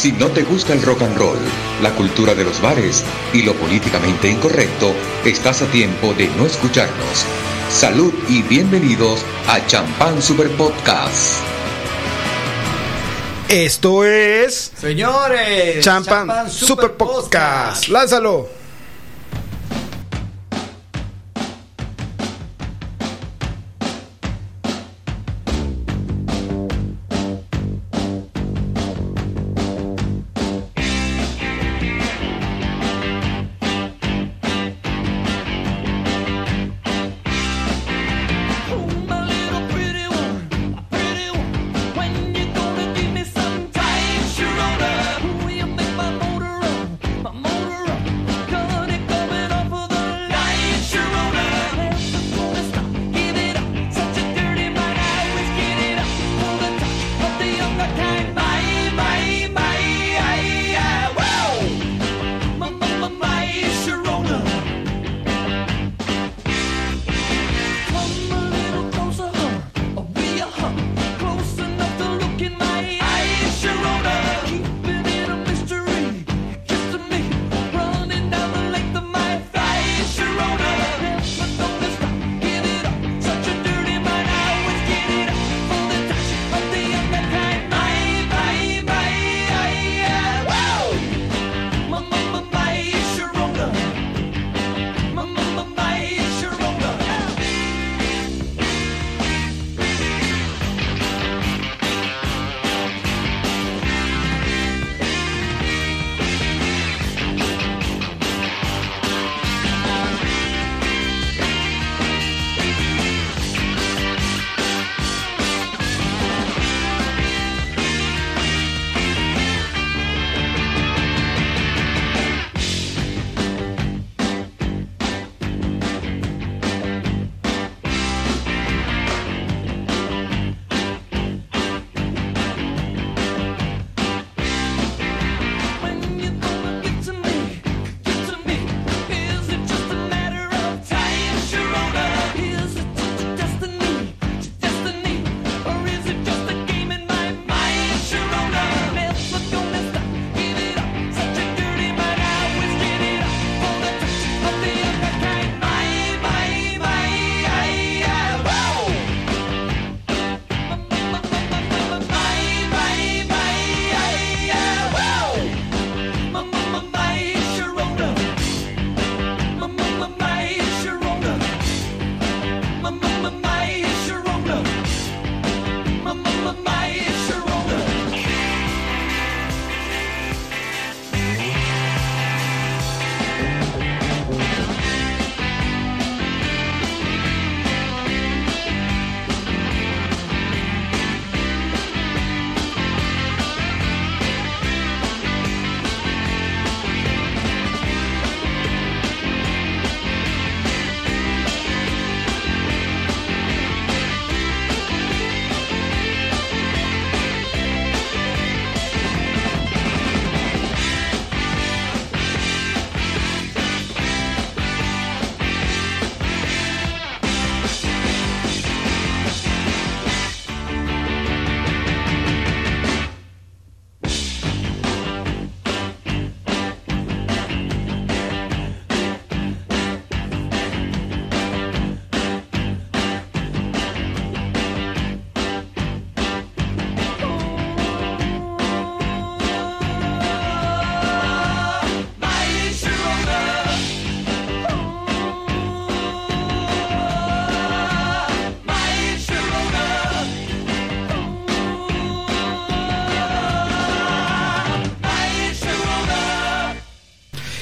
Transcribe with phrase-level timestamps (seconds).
[0.00, 1.36] Si no te gusta el rock and roll,
[1.82, 4.94] la cultura de los bares y lo políticamente incorrecto,
[5.26, 7.26] estás a tiempo de no escucharnos.
[7.68, 11.42] Salud y bienvenidos a Champán Super Podcast.
[13.46, 17.88] Esto es Señores, Champán Super Podcast.
[17.88, 18.59] Lánzalo.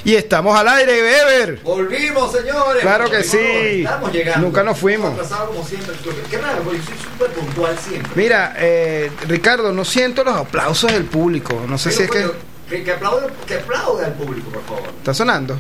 [0.09, 1.61] Y estamos al aire, Weber.
[1.63, 2.81] Volvimos, señores.
[2.81, 3.83] Claro que sí.
[3.83, 4.47] Estamos llegando.
[4.47, 5.11] Nunca nos fuimos.
[5.11, 5.95] Como siempre.
[6.31, 8.13] Qué raro, porque yo soy súper puntual siempre.
[8.15, 11.63] Mira, eh, Ricardo, no siento los aplausos del público.
[11.69, 12.21] No sé si es que.
[12.21, 12.35] Pero,
[12.71, 14.89] que, que, aplaude, que aplaude al público, por favor.
[14.97, 15.59] ¿Está sonando?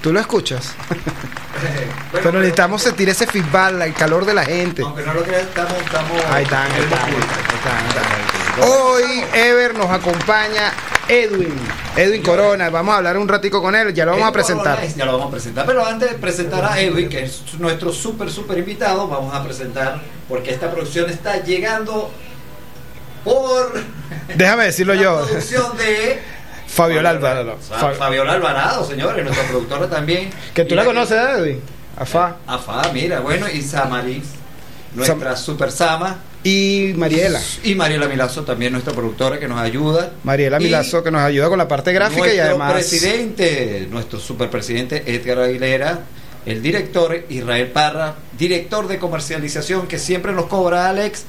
[0.00, 0.74] ¿Tú lo escuchas?
[1.64, 4.82] Bueno, Pero necesitamos sentir ese feedback, el calor de la gente.
[4.82, 6.24] Aunque no lo creas, estamos, estamos.
[6.30, 8.68] Ahí están, ahí están.
[8.68, 10.72] Hoy Ever nos acompaña
[11.08, 11.54] Edwin,
[11.96, 12.70] Edwin Corona.
[12.70, 14.78] Vamos a hablar un ratico con él, ya lo vamos a presentar.
[14.96, 15.66] Ya lo vamos a presentar.
[15.66, 20.00] Pero antes de presentar a Edwin, que es nuestro súper, súper invitado, vamos a presentar,
[20.28, 22.10] porque esta producción está llegando
[23.24, 23.72] por
[24.36, 25.24] Déjame decirlo la yo.
[25.24, 26.20] producción de
[26.66, 27.56] Fabiola Alvarado.
[27.58, 30.30] Fa- Fabiola Alvarado, señores, nuestra productora también.
[30.52, 31.60] Que tú la conoces, Edwin.
[31.96, 32.36] Afá.
[32.46, 34.24] Afá, mira, bueno, y Samaris,
[34.94, 36.18] nuestra super Sama.
[36.44, 37.40] Y Mariela.
[37.62, 40.12] Y Mariela Milazo, también nuestra productora que nos ayuda.
[40.24, 42.72] Mariela Milazo que nos ayuda con la parte gráfica y nuestro además.
[42.74, 46.00] presidente, nuestro superpresidente Edgar Aguilera,
[46.44, 51.24] el director Israel Parra, director de comercialización que siempre nos cobra Alex,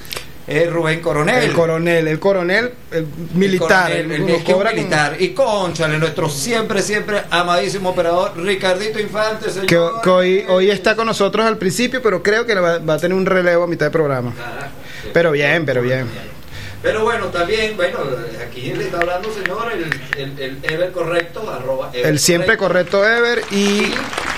[0.47, 1.43] es Rubén Coronel.
[1.45, 4.81] El coronel, el coronel, el militar, El, el, el, nos es que un cobra como-
[4.83, 5.15] militar.
[5.19, 9.65] Y conchale, nuestro siempre, siempre amadísimo operador Ricardito Infante, señor.
[9.65, 12.99] que, que hoy, hoy está con nosotros al principio, pero creo que va, va a
[12.99, 14.33] tener un relevo a mitad de programa.
[15.15, 16.07] Pero bien, pero bien.
[16.81, 17.99] Pero bueno, también, bueno,
[18.45, 23.07] aquí le está hablando, señor, el, el, el Ever correcto, arroba Ever El siempre correcto
[23.07, 23.93] Ever y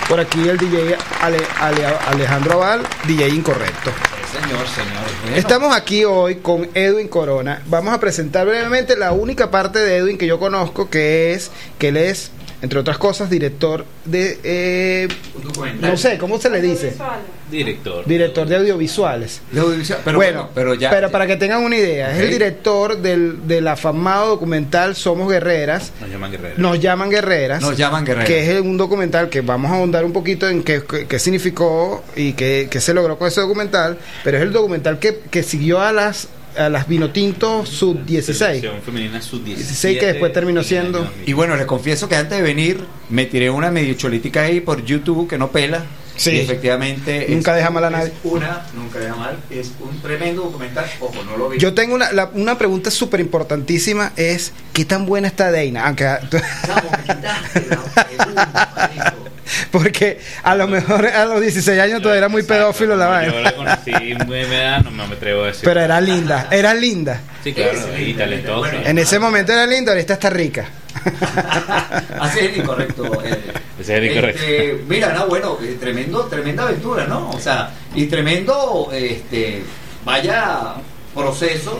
[0.07, 3.89] por aquí el DJ Ale- Ale- Alejandro Aval, DJ incorrecto.
[4.31, 5.03] Sí, Señor, señor.
[5.23, 7.63] Bueno, Estamos aquí hoy con Edwin Corona.
[7.65, 11.87] Vamos a presentar brevemente la única parte de Edwin que yo conozco, que es que
[11.87, 12.29] él es,
[12.61, 15.07] entre otras cosas, director de, eh,
[15.79, 16.93] no sé, ¿cómo se le dice?
[17.51, 18.05] Director.
[18.05, 19.41] Director de audiovisuales.
[19.51, 20.89] De audiovisual, Pero bueno, bueno, pero ya.
[20.89, 25.93] pero para que tengan una idea, es el director del, del afamado documental Somos Guerreras.
[26.01, 26.57] Nos llaman guerreros.
[26.59, 27.61] Nos llaman guerreras.
[27.61, 28.27] Nos llaman guerreros.
[28.27, 32.03] Que es un documental que vamos a ahondar un poquito en qué, qué- qué significó
[32.15, 33.97] y qué, qué se logró con ese documental.
[34.23, 36.27] Pero es el documental que, que siguió a las
[36.57, 38.37] a las Vinotinto Sub 16.
[38.37, 42.43] Selección femenina sub 16 que después terminó siendo- Y bueno, les confieso que antes de
[42.43, 45.83] venir me tiré una medio cholítica ahí por YouTube que no pela.
[46.15, 46.31] Sí.
[46.31, 47.27] Y efectivamente.
[47.29, 48.11] Nunca es- deja mal a es nadie.
[48.23, 49.37] Una, nunca deja mal.
[49.51, 50.85] Es un tremendo documental.
[50.99, 51.59] Ojo, no lo vi.
[51.59, 55.85] Yo tengo una, la- una pregunta súper importantísima, es ¿qué tan buena está Deina?
[55.85, 56.05] Aunque,
[59.71, 63.41] porque a lo mejor a los 16 años todavía era muy pedófilo la Yo vaina.
[63.41, 63.91] la conocí
[64.25, 65.63] muy edad, no me atrevo a decir.
[65.63, 67.21] Pero era linda, era linda.
[67.43, 68.57] Sí, claro, y talentosa.
[68.71, 70.65] bueno, En ese momento era linda, ahorita está rica.
[72.19, 73.05] Así es incorrecto.
[73.23, 73.39] eh.
[73.79, 74.41] Ese es el incorrecto.
[74.43, 77.29] Este, mira, no, bueno, eh, tremendo, tremenda aventura, ¿no?
[77.29, 79.61] O sea, y tremendo, este,
[80.03, 80.73] vaya
[81.13, 81.79] proceso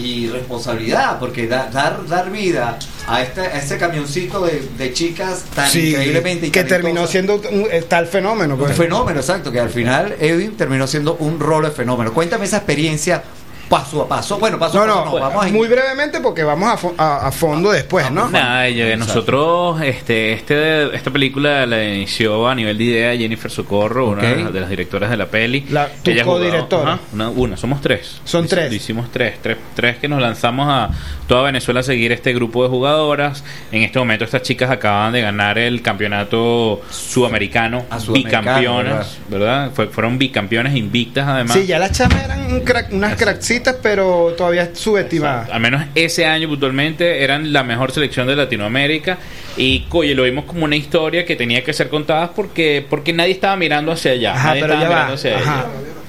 [0.00, 5.44] y responsabilidad, porque da- dar, dar vida a este, a este camioncito de, de chicas
[5.54, 8.54] tan Sí, increíblemente que terminó siendo un, eh, tal fenómeno.
[8.54, 8.76] un pues.
[8.76, 12.12] fenómeno, exacto, que al final Edwin terminó siendo un rol de fenómeno.
[12.12, 13.22] Cuéntame esa experiencia
[13.70, 14.38] paso a paso.
[14.38, 16.94] Bueno, paso No, a paso no, no, vamos a muy brevemente porque vamos a, fo-
[16.98, 18.28] a- a fondo después, ¿no?
[18.28, 24.22] Nada, nosotros, este, este, esta película la inició a nivel de idea Jennifer Socorro, una
[24.50, 25.64] de las directoras de la peli.
[25.70, 26.98] La- tu Ella codirectora.
[27.12, 28.20] una, una, somos tres.
[28.24, 28.72] Son tres.
[28.72, 30.90] Hicimos tres, tres, tres que nos lanzamos a
[31.28, 33.44] toda Venezuela a seguir este grupo de jugadoras.
[33.70, 39.70] En este momento estas chicas acaban de ganar el campeonato sudamericano, bicampeonas, ¿verdad?
[39.74, 41.56] Fue- fueron bicampeones invictas además.
[41.56, 45.48] Sí, ya las chamas eran un crack- unas crackcitas, pero todavía subestimadas.
[45.50, 49.18] Al menos ese año puntualmente eran la mejor selección de Latinoamérica
[49.56, 53.32] y oye, lo vimos como una historia que tenía que ser contada porque porque nadie
[53.32, 54.32] estaba mirando hacia allá.
[54.34, 54.94] Ajá, nadie pero estaba ya va.
[54.96, 55.64] mirando hacia ella.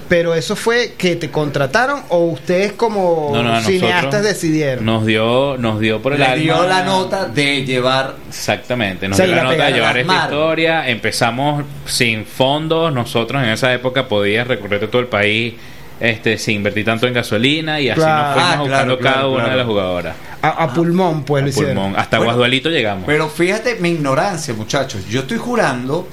[0.10, 4.84] Pero eso fue que te contrataron o ustedes como No, no, a cineastas decidieron.
[4.84, 6.44] Nos dio, nos dio por el Le alma.
[6.44, 9.98] dio la nota de llevar Exactamente, nos O sea, dio la la nota de llevar
[9.98, 10.90] esta historia.
[10.90, 12.92] Empezamos sin fondos.
[12.94, 15.54] Nosotros en esa época podías recorrer todo el país
[16.02, 18.24] este, sin invertir tanto en gasolina y así Claro.
[18.26, 19.52] nos fuimos Ah, buscando claro, claro, cada una claro.
[19.52, 20.16] de las jugadoras.
[20.42, 21.76] A, a pulmón, pues lo A hicieron.
[21.76, 21.96] pulmón.
[22.00, 23.04] Hasta Bueno, Guasdualito llegamos.
[23.06, 25.08] Pero fíjate mi ignorancia, muchachos.
[25.08, 26.08] Yo estoy jurando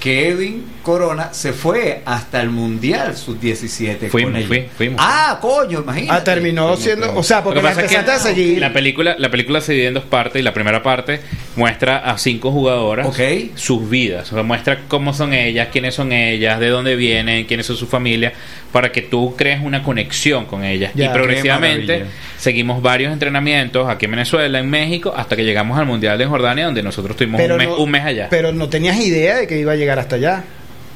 [0.00, 4.08] que Edwin Corona se fue hasta el Mundial Sub-17.
[4.08, 4.46] Fuimos, con ellos.
[4.48, 5.00] fui- fuimos.
[5.02, 6.12] Ah, coño, imagínate.
[6.20, 8.60] Ah, terminó Fuimos, siendo, o sea, porque la es que empezaste a seguir.
[8.60, 11.18] La película, la película se divide en dos partes y la primera parte
[11.56, 13.18] muestra a cinco jugadoras Ok.
[13.56, 17.66] sus vidas, o sea, muestra cómo son ellas, quiénes son ellas, de dónde vienen, quiénes
[17.66, 18.32] son su familia,
[18.70, 20.92] para que tú crees una conexión con ellas.
[20.94, 22.04] Ya, y progresivamente
[22.38, 26.66] seguimos varios entrenamientos aquí en Venezuela, en México, hasta que llegamos al Mundial de Jordania,
[26.66, 28.28] donde nosotros tuvimos un, mes, no, un mes allá.
[28.30, 30.44] Pero no tenías idea de que iba a llegar hasta allá.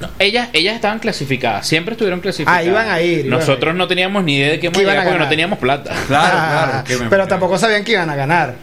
[0.00, 2.60] No, ellas, ellas estaban clasificadas, siempre estuvieron clasificadas.
[2.60, 3.78] Ah, iban a ir, iban Nosotros a ir.
[3.78, 5.92] no teníamos ni idea de qué iban a porque no teníamos plata.
[6.08, 6.84] Claro, Ah, claro.
[6.86, 8.54] que me- pero tampoco sabían que iban a ganar.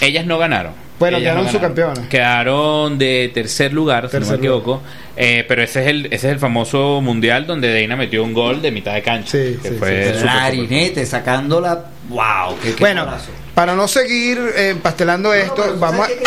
[0.00, 0.72] Ellas no ganaron.
[0.98, 2.06] Bueno, Ellas quedaron no subcampeonas.
[2.08, 4.82] Quedaron de tercer lugar, si no me equivoco.
[5.14, 8.62] Eh, pero ese es el ese es el famoso mundial donde Deina metió un gol
[8.62, 9.30] de mitad de cancha.
[9.32, 10.20] Sí, que sí, fue sí.
[10.22, 11.84] Clarinete, sacándola.
[12.08, 12.56] ¡Wow!
[12.62, 13.30] ¡Qué, qué Bueno, golazo!
[13.54, 16.22] para no seguir eh, pastelando No, esto, vamos ¿sabes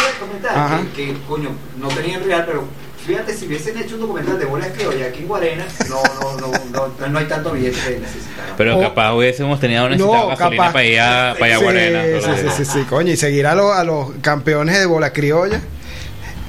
[0.56, 0.82] a...
[0.96, 1.50] Que, que, coño,
[1.80, 2.68] no tenían real, pero
[3.06, 6.52] fíjate, si hubiesen hecho un documental de bolas criollas aquí en Guarena, no, no, no,
[6.98, 8.54] no, no hay tanto billete que necesitaran.
[8.58, 12.04] Pero O- capaz hubiésemos tenido necesitado gasolina para ir a, para ir a Sí, Guarena.
[12.04, 15.62] Sí, sí, sí, sí, coño, y seguir a los, a los campeones de bola criolla.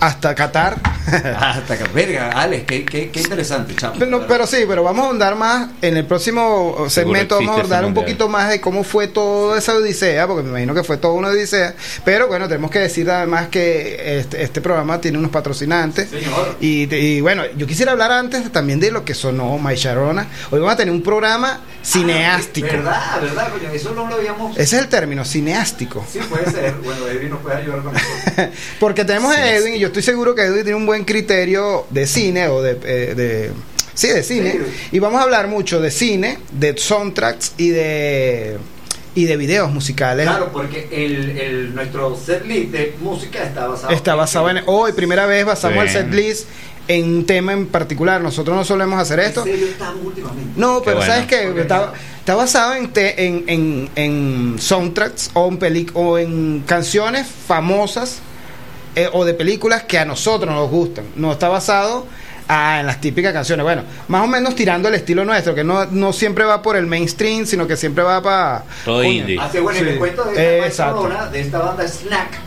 [0.00, 0.76] Hasta Qatar.
[1.10, 3.96] Hasta que, verga, Alex, qué, qué, qué interesante, chamo.
[3.98, 7.36] Pero, pero sí, pero vamos a ahondar más en el próximo segmento.
[7.36, 10.74] Vamos a ahondar un poquito más de cómo fue toda esa odisea, porque me imagino
[10.74, 11.74] que fue toda una odisea.
[12.04, 16.08] Pero bueno, tenemos que decir además que este, este programa tiene unos patrocinantes.
[16.10, 16.56] Señor.
[16.60, 20.26] Y, y bueno, yo quisiera hablar antes también de lo que sonó My Sharona.
[20.50, 22.68] Hoy vamos a tener un programa cineástico.
[22.70, 24.56] Ah, verdad, verdad, coño, eso no lo habíamos.
[24.56, 26.06] Ese es el término, cineástico.
[26.10, 26.74] Sí, puede ser.
[26.84, 28.06] Bueno, Edwin nos puede ayudar con eso.
[28.80, 32.06] Porque tenemos a Edwin y yo estoy seguro que Edwin tiene un buen criterio de
[32.06, 32.72] cine o de...
[32.84, 33.50] eh, de
[33.94, 34.52] sí, de cine.
[34.52, 34.88] Sí.
[34.92, 38.56] Y vamos a hablar mucho de cine, de soundtracks y de
[39.12, 40.24] y de videos musicales.
[40.26, 44.92] Claro, porque el, el, nuestro set list de música está basado Está basado en hoy,
[44.92, 45.96] primera vez basamos Sí.
[45.96, 46.46] el setlist
[46.86, 48.20] en un tema en particular.
[48.20, 49.40] Nosotros no solemos hacer esto.
[49.44, 50.52] ¿En serio estamos últimamente?
[50.56, 51.12] No, Qué pero bueno.
[51.12, 56.16] sabes que está, está basado en, te- en, en, en soundtracks o en, peli- o
[56.16, 58.20] en canciones famosas
[58.96, 61.04] eh, o de películas que a nosotros nos gustan.
[61.16, 62.06] No está basado
[62.48, 63.62] ah, en las típicas canciones.
[63.64, 66.86] Bueno, más o menos tirando el estilo nuestro, que no, no siempre va por el
[66.86, 68.64] mainstream, sino que siempre va para...
[68.84, 69.38] Todo indie.
[69.40, 69.86] Así bueno, y Sí.
[69.88, 71.02] les cuento de esta exacto.
[71.02, 72.38] Barcelona, de esta banda Snack.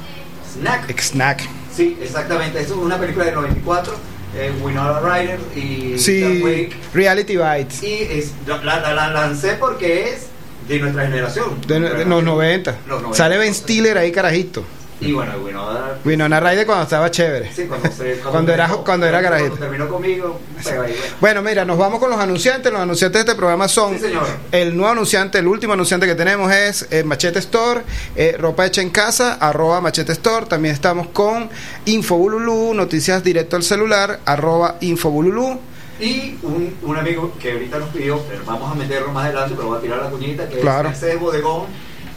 [0.53, 0.99] Snack.
[1.01, 1.49] Snack.
[1.75, 2.59] Sí, exactamente.
[2.61, 3.93] Es una película del 94.
[4.35, 6.71] Eh, Winona Ryder y Sí, Wake.
[6.93, 7.83] Reality Bites.
[7.83, 10.27] Y es, la, la- la lancé porque es
[10.67, 11.61] de nuestra generación.
[11.67, 12.71] De, de los 90.
[12.87, 13.15] Los 90.
[13.17, 14.63] Sale Ben Stiller ahí, carajito.
[15.05, 15.79] Y bueno, Winona.
[16.05, 17.51] Winona Ryder cuando estaba chévere.
[17.53, 19.21] Sí, cuando, se, Cuando era- cuando era
[19.57, 21.15] terminó conmigo, pero ahí, bueno.
[21.19, 22.71] Bueno, mira, nos vamos con los anunciantes.
[22.71, 24.05] Los anunciantes de este programa son Sí,
[24.51, 27.81] el nuevo anunciante, el último anunciante que tenemos es eh, Machete Store,
[28.15, 30.45] eh, ropa hecha en casa, arroba Machete Store.
[30.45, 31.49] También estamos con
[31.85, 35.59] Infobululú, noticias directo al celular, arroba Infobululú.
[35.99, 39.67] Y un, un amigo que ahorita nos pidió, pero vamos a meterlo más adelante, pero
[39.69, 40.89] voy a tirar la cuñita, que Claro.
[40.89, 41.67] es ese bodegón.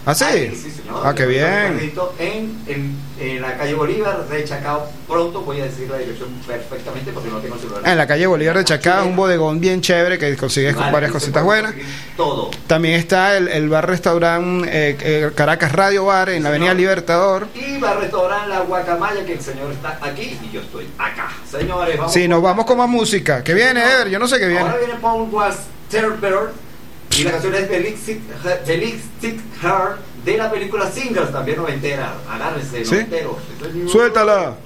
[0.09, 0.25] ¿Ah, sí?
[0.25, 1.03] Ahí, sí, señor.
[1.05, 1.93] Ah, qué bien.
[2.21, 4.87] En, en, en la calle Bolívar de Chacao.
[5.09, 7.83] Pronto voy a decir la dirección perfectamente porque no tengo celular.
[7.85, 11.43] En la calle Bolívar de Chacá, un bodegón bien chévere que consigues con varias cositas
[11.43, 11.75] buenas.
[12.17, 12.53] Todo.
[12.69, 16.81] También está el, el bar restaurante eh, eh, Caracas Radio Bar en la Avenida señor.
[16.81, 17.49] Libertador.
[17.55, 21.33] Y restaurar La Guacamaya, que el señor está aquí y yo estoy acá.
[21.51, 22.13] Señores, vamos.
[22.13, 23.43] Sí, nos vamos con más música.
[23.43, 23.83] ¿Qué viene.
[23.83, 24.09] Ever?
[24.09, 24.63] Yo no sé qué viene.
[24.63, 25.57] Ahora viene Paul Was
[25.91, 26.53] Terror
[27.17, 28.21] y la canción es Belixit
[28.67, 32.15] Belixit Heart de la película Singles, también noventera.
[32.29, 32.95] Agárrense, ¿Sí?
[32.95, 33.39] noventero.
[33.85, 34.57] Es Suéltala.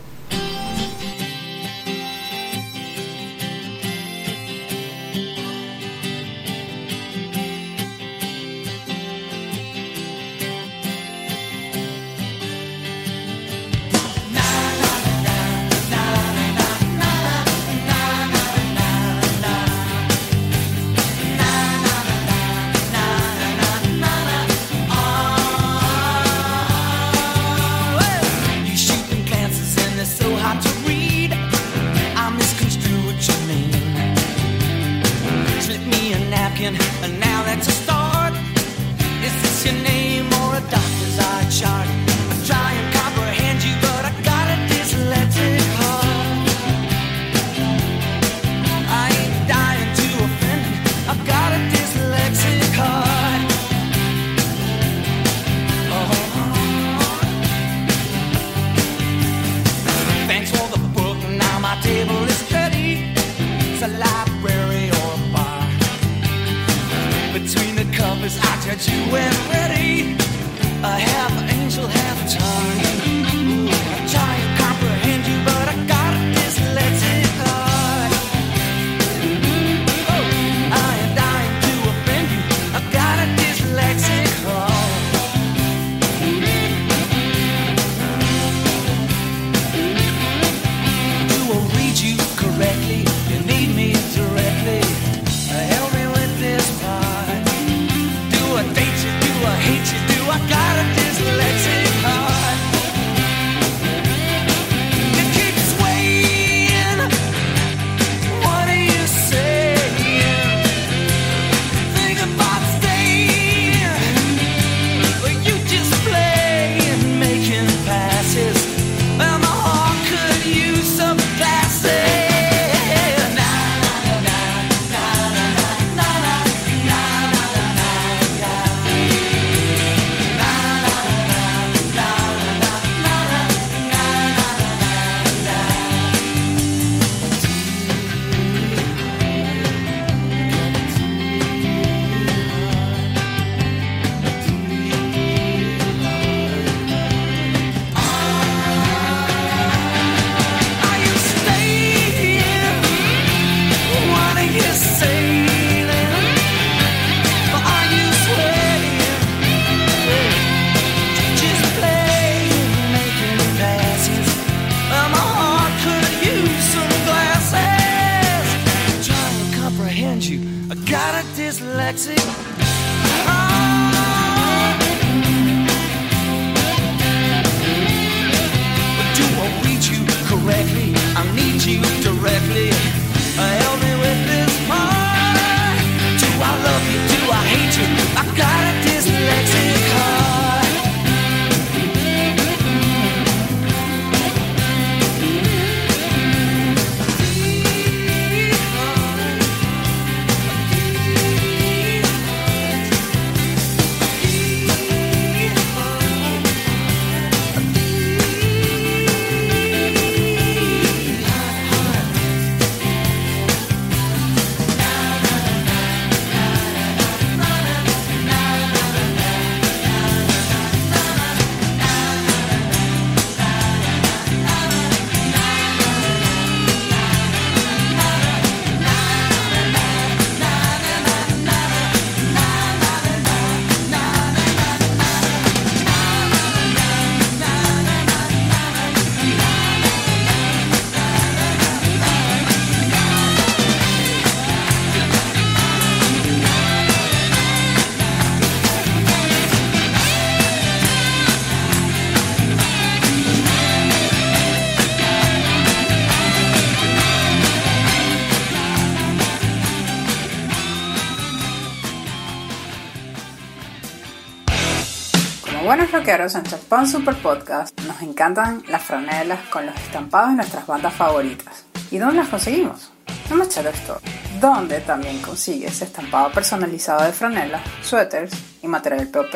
[266.01, 270.95] Rockeros en Champán Super Podcast, nos encantan las franelas con los estampados de nuestras bandas
[270.95, 271.67] favoritas.
[271.91, 272.91] ¿Y dónde las conseguimos?
[273.29, 274.01] En Machete Store,
[274.41, 279.35] donde también consigues estampado personalizado de franelas, suéteres y material POP.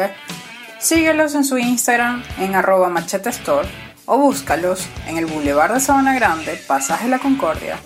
[0.79, 3.69] Síguelos en su Instagram en arroba Machete Store
[4.07, 7.79] o búscalos en el Boulevard de Sabana Grande, Pasaje La Concordia,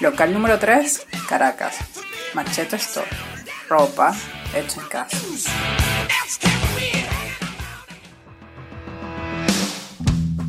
[0.00, 1.76] local número 3, Caracas.
[2.32, 3.06] Machete Store,
[3.68, 4.14] ropa
[4.54, 5.18] hecha en casa.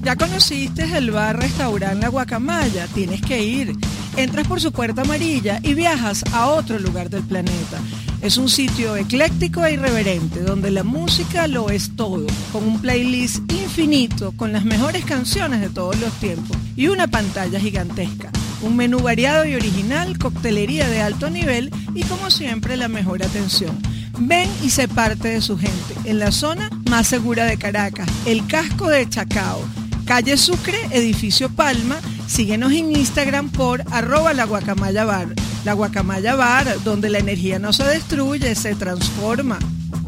[0.05, 3.75] Ya conociste el bar restaurante La Guacamaya, tienes que ir.
[4.15, 7.79] Entras por su puerta amarilla y viajas a otro lugar del planeta.
[8.21, 13.51] Es un sitio ecléctico e irreverente donde la música lo es todo, con un playlist
[13.51, 18.29] infinito con las mejores canciones de todos los tiempos y una pantalla gigantesca.
[18.61, 23.75] Un menú variado y original, coctelería de alto nivel y como siempre la mejor atención.
[24.19, 28.45] Ven y sé parte de su gente en la zona más segura de Caracas, el
[28.45, 29.65] casco de Chacao.
[30.05, 31.99] Calle Sucre, edificio Palma.
[32.27, 35.29] Síguenos en Instagram por arroba la guacamaya bar.
[35.63, 39.57] La guacamaya bar, donde la energía no se destruye, se transforma.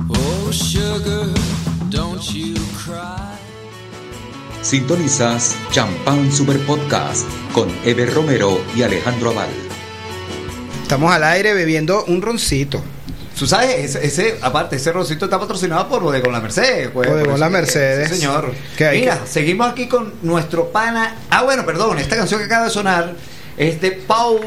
[0.09, 1.27] Oh, sugar,
[1.89, 2.53] don't you
[2.85, 3.37] cry.
[4.61, 9.49] Sintonizas Champán Super Podcast con Ever Romero y Alejandro Aval.
[10.83, 12.83] Estamos al aire bebiendo un roncito.
[13.37, 16.89] Tú sabes, ese, ese- aparte, ese rosito está patrocinado por Bodegón La Merced.
[16.91, 18.09] pues, Bodegón La Mercedes.
[18.09, 18.51] sí, señor.
[18.91, 21.15] Mira, seguimos aquí con nuestro pana.
[21.29, 23.13] Ah, bueno, perdón, esta canción que acaba de sonar
[23.55, 24.39] es de Paul,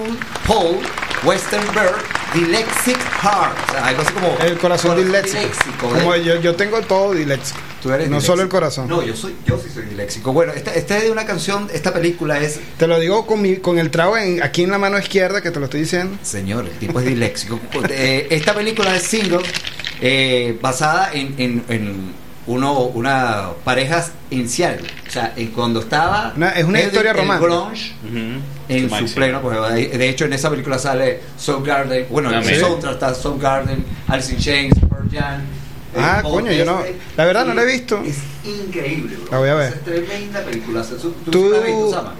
[0.46, 0.78] Paul
[1.24, 1.96] Westenberg,
[2.34, 3.68] Dyslexic Heart.
[3.68, 4.38] O sea, algo así como.
[4.38, 5.88] El corazón disléxico.
[5.88, 6.24] Como ¿eh?
[6.24, 7.58] yo, yo tengo todo disléxico.
[7.82, 8.88] Tú eres no solo el corazón.
[8.88, 10.32] No, yo soy, yo sí soy disléxico.
[10.32, 13.56] Bueno, esta, esta es de una canción, esta película es Te lo digo con, mi,
[13.56, 16.18] con el trago en, aquí en la mano izquierda que te lo estoy diciendo.
[16.22, 17.58] Señor, el tipo es disléxico.
[17.92, 19.40] Eh, esta película es single,
[20.00, 22.14] eh, basada en, en, en
[22.46, 24.78] uno, una pareja inicial.
[25.06, 26.32] O sea, en cuando estaba.
[26.36, 27.50] Una- es una historia el romántica.
[27.54, 28.40] grunge Ujú.
[28.68, 29.08] en Máximo.
[29.08, 29.40] su pleno.
[29.42, 29.58] Pues,
[29.98, 32.06] de hecho, en esa película sale Soundgarden.
[32.10, 35.40] Bueno, en el soundtrack está Soundgarden, Alice in Chains, Pearl Jam.
[35.96, 36.82] Ah, eh, coño, yo no-
[37.16, 38.00] la verdad no la he visto.
[38.04, 39.32] Es increíble, bro.
[39.32, 39.72] La voy a ver.
[39.74, 40.82] Es tremenda película.
[40.82, 42.14] ¿Tú, tú, Tú- la has visto, Sama?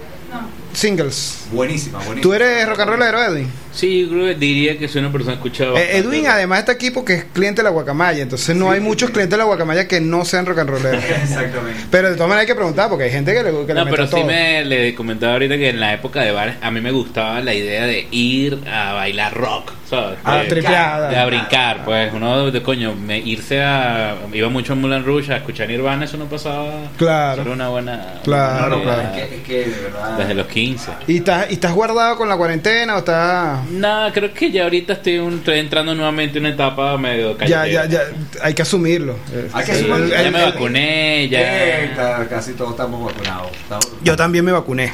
[0.73, 1.45] Singles.
[1.51, 2.21] Buenísima, buenísima.
[2.21, 3.47] ¿Tú eres rock and rollero, Edwin?
[3.73, 5.79] Sí, yo creo que diría que soy una persona escuchada.
[5.79, 9.09] Eh, Edwin además está aquí porque es cliente de la guacamaya, entonces no hay muchos
[9.11, 11.03] clientes de la guacamaya que no sean rock and rolleros.
[11.23, 11.81] Exactamente.
[11.89, 14.05] Pero de todas maneras hay que preguntar porque hay gente que le, le No, pero
[14.05, 14.25] sí todo.
[14.25, 17.53] me le comentaba ahorita que en la época de bares a mí me gustaba la
[17.53, 20.19] idea de ir a bailar rock, ¿sabes?
[20.23, 21.09] A de, tripeada.
[21.09, 25.31] de a brincar, pues uno de coño, me, irse a iba mucho a Moulin Rouge
[25.33, 26.89] a escuchar Nirvana, eso no pasaba.
[26.97, 27.41] Claro.
[27.41, 29.01] Era una buena Claro, No, no, claro.
[29.01, 30.17] Es que, es que de verdad.
[30.17, 30.91] desde los 15.
[31.07, 33.60] ¿Y estás, ¿Y estás guardado con la cuarentena o estás...?
[33.69, 37.67] No, creo que ya ahorita estoy, un- estoy entrando nuevamente en una etapa medio Ya,
[37.67, 38.01] ya, ya,
[38.41, 39.17] hay que asumirlo.
[39.53, 40.07] Hay que asumirlo.
[40.07, 41.39] Ya el- me el- vacuné, ya.
[41.83, 41.91] Eh,
[42.29, 43.51] casi todos estamos vacunados.
[43.53, 44.91] Estamos- yo también me vacuné.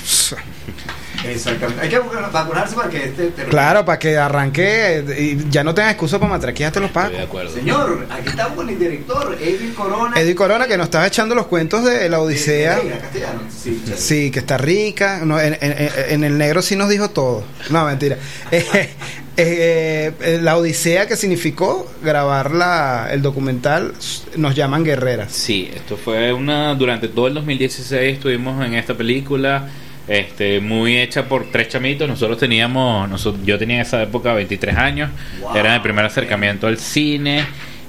[1.26, 1.82] Exactamente.
[1.82, 3.28] Hay que vacunarse para que este.
[3.28, 7.18] te- Claro, para que arranque y ya no tengas excusa para matraquearte los Estoy pacos.
[7.18, 7.52] de acuerdo.
[7.54, 10.20] Señor, aquí estamos con el director, Edwin Corona.
[10.20, 12.78] Eddie Corona que nos estaba echando los cuentos de la Odisea.
[12.80, 13.42] Eh, castellano.
[13.50, 13.94] Sí, sí.
[13.96, 15.22] Sí, que está rica.
[15.26, 17.44] No, en, en- en- en el negro sí nos dijo todo.
[17.70, 18.18] No, mentira.
[19.40, 23.94] Eh, eh, eh, la odisea que significó grabar la, el documental
[24.36, 25.32] Nos llaman guerreras.
[25.32, 26.74] Sí, esto fue una.
[26.74, 29.68] Durante todo el 2016 estuvimos en esta película.
[30.08, 32.08] Este, muy hecha por tres chamitos.
[32.08, 33.10] Nosotros teníamos.
[33.10, 35.12] Nosotros, yo tenía en esa época 23 años.
[35.56, 37.46] Era mi primer acercamiento al cine.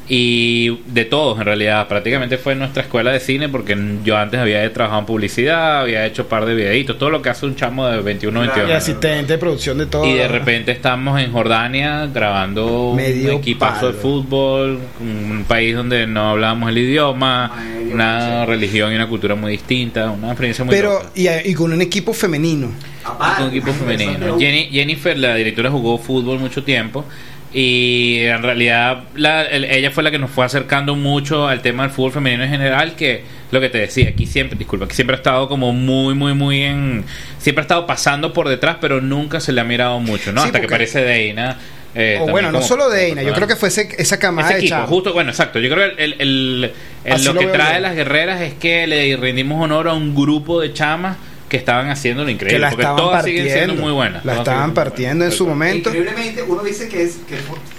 [0.08, 1.86] Y de todos, en realidad.
[1.88, 3.48] Prácticamente fue nuestra escuela de cine.
[3.48, 5.80] Porque yo antes había trabajado en publicidad.
[5.82, 6.98] Había hecho un par de videitos.
[6.98, 8.54] Todo lo que hace un chamo de 21 Claro.
[8.54, 10.06] 22 Y asistente de producción de todo.
[10.06, 13.92] Y de repente estamos en Jordania grabando Medio un equipazo palo.
[13.92, 19.34] de fútbol, un país donde no hablábamos el idioma, Medio una religión y una cultura
[19.34, 21.10] muy distinta, una experiencia muy Pero, loca.
[21.14, 22.70] y, y con un equipo femenino.
[23.04, 24.38] Aparte, un equipo femenino.
[24.38, 27.04] Jenny, Jennifer, la directora, jugó fútbol mucho tiempo.
[27.52, 31.84] Y en realidad la- el- ella fue la que nos fue acercando mucho al tema
[31.84, 35.16] del fútbol femenino en general, que lo que te decía, aquí siempre, disculpa, aquí siempre
[35.16, 37.04] ha estado como muy, muy, muy en...
[37.38, 40.42] Siempre ha estado pasando por detrás, pero nunca se le ha mirado mucho, ¿no?
[40.42, 41.56] Sí, Hasta que aparece Deina.
[41.94, 44.18] eh, o también bueno, no como- solo de Eina, yo creo que fue ese- esa
[44.18, 45.58] camada Ese equipo, justo, bueno, exacto.
[45.58, 46.72] Yo creo que el, el-
[47.04, 50.14] el- Así lo lo que trae las guerreras es que le rendimos honor a un
[50.14, 51.16] grupo de chamas
[51.48, 52.56] que estaban haciendo lo increíble.
[52.56, 53.82] que la porque estaban todas siguen siendo partiendo.
[53.82, 54.24] muy buenas.
[54.24, 55.88] La estaban partiendo en su momento.
[55.90, 57.18] Increíblemente, uno dice que es.
[57.28, 57.36] Que,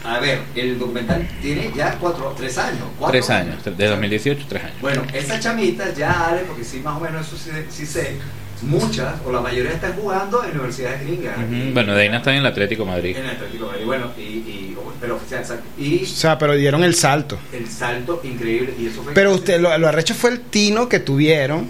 [0.07, 2.83] a ver, el documental tiene ya cuatro, tres años.
[2.97, 4.75] cuatro Tres años, de 2018, tres años.
[4.81, 8.15] Bueno, esas chamitas ya, Ale, porque sí, más o menos eso sí, sí sé,
[8.61, 11.35] muchas o la mayoría están jugando en universidades gringas.
[11.73, 13.17] Bueno, Deina está en el Atlético de Madrid.
[13.17, 15.63] En el Atlético de Madrid, bueno, y, y, pero oficial, exacto.
[15.77, 17.37] Y O sea, pero dieron el salto.
[17.53, 19.13] el salto increíble, y eso fue.
[19.13, 21.67] Pero usted, lo, lo arrecho fue el tino que tuvieron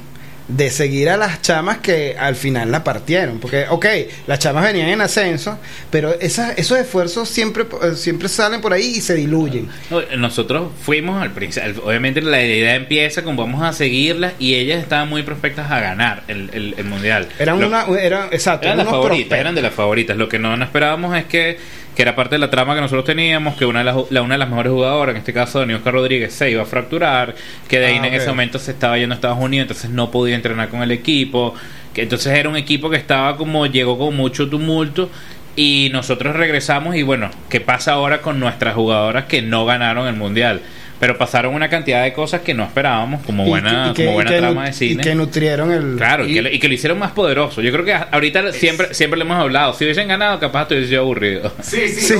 [0.50, 3.40] de seguir a las chamas que al final la partieron.
[3.40, 3.86] Porque, ok,
[4.28, 5.58] las chamas venían en ascenso,
[5.92, 9.70] pero esas, esos esfuerzos siempre, eh, siempre salen por ahí y se diluyen.
[9.92, 14.82] No, Nosotros fuimos al principio, obviamente la idea empieza con vamos a seguirlas y ellas
[14.82, 17.28] estaban muy prospectas a ganar el, el- el mundial.
[17.38, 19.40] Eran Lo- una, eran, exacto, eran las unos favoritas, prospectos.
[19.40, 20.18] eran de las favoritas.
[20.18, 21.58] Lo que no, no esperábamos es que,
[21.96, 24.36] que era parte de la trama que nosotros teníamos, que una de las, la, una
[24.36, 27.36] de las mejores jugadoras, en este caso Dani Oscar Rodríguez, se iba a fracturar,
[27.68, 30.12] que de ahí Ah, en ese momento se estaba yendo a Estados Unidos, entonces no
[30.12, 31.54] podía entrenar con el equipo,
[31.94, 35.10] que entonces era un equipo que estaba como, llegó con mucho tumulto.
[35.56, 40.16] Y nosotros regresamos y bueno, ¿qué pasa ahora con nuestras jugadoras que no ganaron el
[40.16, 40.62] mundial?
[41.00, 44.04] Pero pasaron una cantidad de cosas que no esperábamos, como Y buena, que- y que-
[44.06, 45.02] como buena trama de cine.
[45.02, 45.96] Y que nutrieron el...
[45.96, 47.62] Claro, y, que, lo- y que lo hicieron más poderoso.
[47.62, 49.74] Yo creo que a- ahorita siempre siempre le hemos hablado.
[49.74, 51.54] Si hubiesen ganado, capaz te hubiese sido aburrido.
[51.62, 52.14] Sí, sí.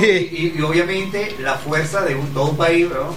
[0.56, 3.14] Y, y obviamente la fuerza de un, todo un país, ¿no?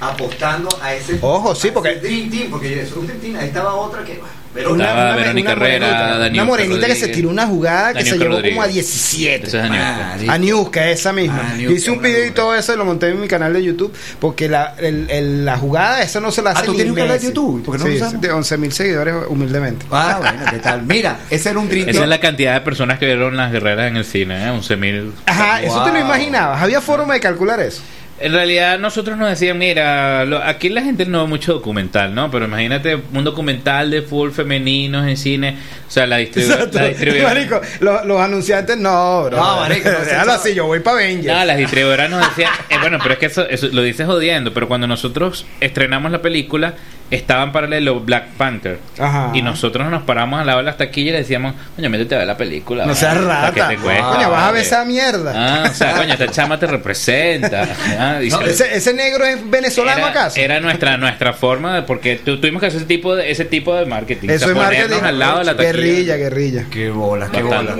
[0.00, 1.18] Apostando a ese.
[1.20, 3.36] Ojo, sí, porque- Dream Team, porque es un Dream Team.
[3.36, 4.18] Ahí estaba otra que.
[4.56, 8.24] Estaba Verónica Herrera, morenita, Dani una morenita que se tiró una jugada que se llevó
[8.42, 8.72] como a Rodríguez.
[8.74, 9.46] 17.
[9.46, 10.30] Esa es Dani Ah, Oscar.
[10.34, 11.50] A Niuska, esa misma.
[11.52, 13.52] Ah, Yo hice un una video y todo eso y lo monté en mi canal
[13.52, 16.74] de YouTube porque la, el- el- la jugada esa no se la hace Ah, ¿tú
[16.74, 17.26] tienes un canal de.
[17.26, 17.62] YouTube?
[17.64, 18.20] ¿Por qué no sí, usamos?
[18.20, 19.86] de 11 mil seguidores humildemente.
[19.90, 20.82] Ah, bueno, ¿qué tal?
[20.82, 23.86] Mira, ese era un Dream Esa es la cantidad de personas que vieron las guerreras
[23.88, 24.50] en el cine, ¿eh?
[24.50, 25.12] 11.000.
[25.26, 26.60] Ajá, eso te lo imaginabas.
[26.60, 27.82] Había forma de calcular eso.
[28.20, 32.30] En realidad nosotros nos decían, mira, lo- aquí la gente no ve mucho documental, ¿no?
[32.30, 35.56] Pero imagínate un documental de fútbol femeninos en cine.
[35.88, 36.78] O sea, la, distribu Exacto.
[36.78, 37.32] la distribuidora...
[37.34, 39.36] Marico, lo- los anunciantes no, bro.
[39.38, 41.34] No, marico, no, Déjalo así, yo voy para Avengers.
[41.38, 44.52] No, las distribuidoras nos decían, eh, bueno, pero es que eso, eso lo dices jodiendo,
[44.52, 46.74] pero cuando nosotros estrenamos la película,
[47.10, 48.78] estaba en paralelo Black Panther.
[48.98, 49.30] Ajá.
[49.34, 52.18] Y nosotros nos paramos al lado de las taquillas y le decíamos, coño, métete a
[52.18, 52.86] ver la película.
[52.86, 53.52] No seas rata.
[53.52, 54.60] que te cueste, Coño, vas a ver vale".
[54.60, 55.32] esa mierda.
[55.34, 57.66] Ah, o sea, coño, esta chama te representa.
[57.98, 60.40] Ah, ese, ese negro es venezolano era, acaso.
[60.40, 63.74] era nuestra nuestra forma de porque tu- tuvimos que hacer ese tipo de ese tipo
[63.74, 65.04] de marketing Eso o sea, es ponernos marketing.
[65.08, 65.72] al lado de la taquilla.
[65.72, 66.64] guerrilla, guerrilla.
[66.70, 67.74] Qué bolas, qué bolas.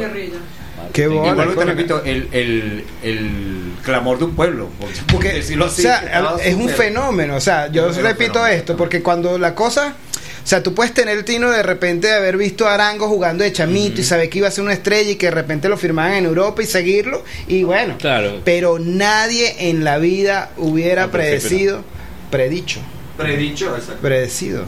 [0.93, 1.33] Qué Y bola.
[1.35, 4.69] vuelvo y te repito, el, el, el clamor de un pueblo.
[4.79, 7.37] Por, por Porque, decirlo o así, sea, estaba es un fenómeno.
[7.37, 8.47] O sea, yo repito fenómeno.
[8.49, 9.95] esto, porque cuando la cosa.
[10.43, 13.45] O sea, tú puedes tener el tino de repente de haber visto a Arango jugando
[13.45, 15.77] de chamito y saber que iba a ser una estrella y que de repente lo
[15.77, 17.23] firmaban en Europa y seguirlo.
[17.47, 18.41] Y bueno, Claro.
[18.43, 21.85] pero nadie en la vida hubiera principio predecido,
[22.31, 22.81] predicho,
[23.19, 24.01] Predicho, exacto.
[24.01, 24.65] predecido,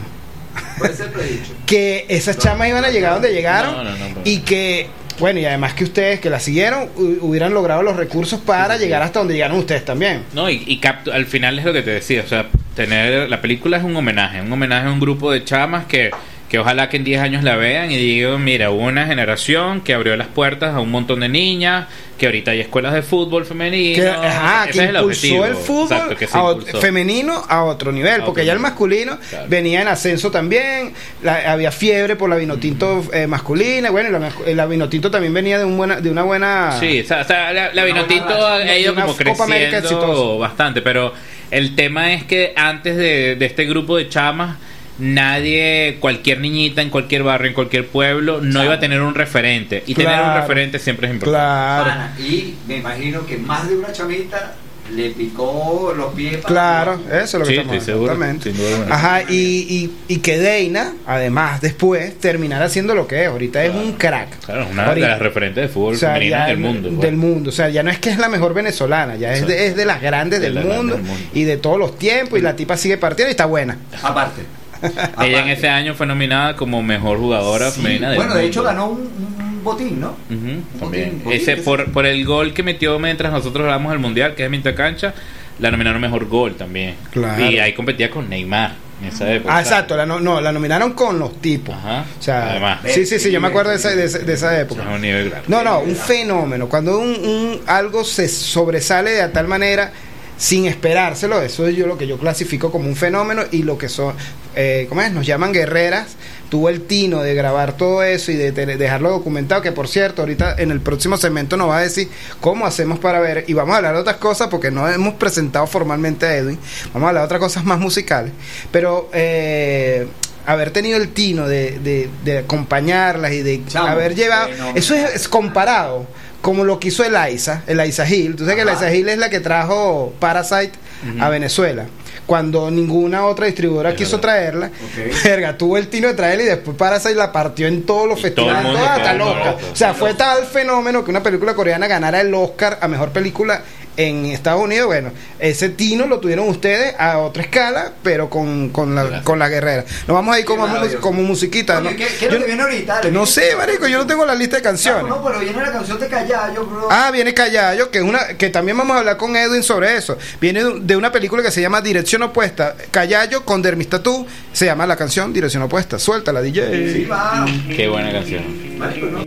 [0.77, 1.51] Puede ser predicho.
[1.65, 4.87] que esas chamas iban a llegar donde llegaron No, no, no, pero- y que,
[5.23, 9.01] bueno, y además que ustedes que la siguieron hu- hubieran logrado los recursos para llegar
[9.01, 10.23] hasta donde llegaron ustedes también.
[10.33, 13.39] No, y, y captu- al final es lo que te decía, o sea, tener la
[13.39, 16.11] película es un homenaje, un homenaje a un grupo de chamas que,
[16.53, 19.95] que ojalá que en 10 años la vean y digan, mira, hubo una generación que
[19.95, 23.95] abrió las puertas a un montón de niñas, que ahorita hay escuelas de fútbol femenino.
[24.03, 25.45] que, ajá, que es el impulsó objetivo.
[25.47, 26.77] el fútbol Exacto, que se a ot- impulsó.
[26.79, 29.45] femenino a otro nivel, A porque otro ya el masculino Claro.
[29.49, 34.11] venía en ascenso también, la- había fiebre por la vinotinto eh, masculina, bueno, y
[34.51, 37.23] la, la vinotinto también venía de un buena de una buena Sí, o sea, o
[37.23, 41.13] sea, la, la Vinotinto buena ha, ido como creciendo bastante, pero
[41.49, 44.57] el tema es que antes de, de este grupo de chamas
[44.99, 49.83] nadie, cualquier niñita en cualquier barrio, en cualquier pueblo, no iba a tener un referente.
[49.87, 51.91] Y tener un referente siempre es importante.
[51.91, 52.11] Claro.
[52.19, 54.55] Y me imagino que más de una chamita
[54.93, 58.51] le picó los pies para Claro, eso es lo que Sí, estamos estoy seguro, exactamente.
[58.51, 58.95] sin duda alguna.
[58.95, 63.29] Ajá, y, y, y que Deina, además, después, terminará siendo lo que es.
[63.29, 64.39] Ahorita es un crack.
[64.45, 66.89] Claro, es una Ahorita- de las referentes de fútbol O sea, ya del mundo.
[66.89, 67.01] pues.
[67.01, 67.49] Del mundo.
[67.49, 69.85] O sea, ya no es que es la mejor venezolana, ya es de, es de
[69.85, 71.23] las grandes De del mundo, del mundo.
[71.33, 72.37] y de todos los tiempos.
[72.37, 73.77] Y la tipa sigue partiendo y está buena.
[74.03, 74.41] Aparte.
[75.21, 78.63] Ella en ese año fue nominada como mejor jugadora Sí, femenina del Bueno, de hecho
[78.63, 80.15] ganó un, un botín, ¿no?
[80.29, 81.09] Un también.
[81.19, 81.91] botín, botín Ese por, sí.
[81.91, 85.13] por el gol que metió mientras nosotros jugamos el mundial, que es mitad cancha,
[85.59, 86.95] la nominaron mejor gol también.
[87.11, 87.43] Claro.
[87.49, 89.55] Y ahí competía con Neymar en esa época.
[89.55, 91.75] Ah, exacto, la, no, no, la nominaron con los tipos.
[91.75, 92.05] Ajá.
[92.19, 92.79] O sea, Además.
[92.87, 94.81] sí, sí, sí, yo me acuerdo de esa, de esa, de esa Eso época.
[94.83, 95.47] es un nivel grande.
[95.49, 96.67] No, no, un fenómeno.
[96.67, 99.91] Cuando un, un- algo se sobresale de tal manera
[100.37, 103.87] sin esperárselo, eso es yo lo que yo clasifico como un fenómeno y lo que
[103.87, 104.15] son,
[104.55, 105.11] eh, ¿cómo es?
[105.11, 106.15] Nos llaman guerreras.
[106.49, 110.55] Tuvo el tino de grabar todo eso y de dejarlo documentado, que por cierto, ahorita
[110.59, 112.09] en el próximo segmento nos va a decir
[112.41, 115.65] cómo hacemos para ver y vamos a hablar de otras cosas porque no hemos presentado
[115.65, 116.59] formalmente a Edwin,
[116.93, 118.31] vamos a hablar de otras cosas más musicales,
[118.71, 120.05] pero eh,
[120.45, 125.15] haber tenido el tino de, de- de acompañarlas y de Chamo, haber llevado, eso es,
[125.15, 126.05] es comparado
[126.43, 128.35] como lo que hizo Eliza, Eliza Hill.
[128.35, 128.71] Tú sabes que Ajá.
[128.73, 130.73] Eliza Hill es la que trajo Parasite
[131.19, 131.87] a Venezuela.
[132.25, 134.69] Cuando ninguna otra distribuidora quiso traerla,
[135.25, 138.31] verga, tuvo el tino de traerla y después Parasite la partió en todos los Y
[138.31, 139.23] todo festivales, mundo toda- hasta.
[139.25, 139.57] Oscar.
[139.71, 143.61] O sea, fue tal fenómeno que una película coreana ganara el Oscar a mejor película
[143.97, 144.87] en Estados Unidos.
[144.87, 149.23] Bueno, ese tino lo tuvieron ustedes a otra escala, pero con, con, la, Gracias.
[149.23, 149.85] con la guerrera.
[150.07, 150.67] Nos vamos a ir como,
[151.01, 151.79] como musiquita.
[151.79, 151.95] Oye, ¿no?
[151.97, 152.95] ¿qué- qué es lo Yo que viene ahorita?
[153.03, 155.05] No viene- sé, marico, yo no tengo la lista de canciones.
[155.07, 156.87] No, pero viene la canción de Callayo, bro.
[156.91, 160.17] Ah, viene Callayo, que es una que también vamos a hablar con Edwin sobre eso.
[160.41, 162.75] Viene de- de una película que se llama Dirección Opuesta.
[162.91, 165.99] Callayo con Dermistatú se llama la canción Dirección Opuesta.
[165.99, 166.93] Suéltala, DJ.
[166.93, 167.45] Sí, va.
[167.75, 168.77] Qué buena canción.
[168.77, 169.23] Marico, no.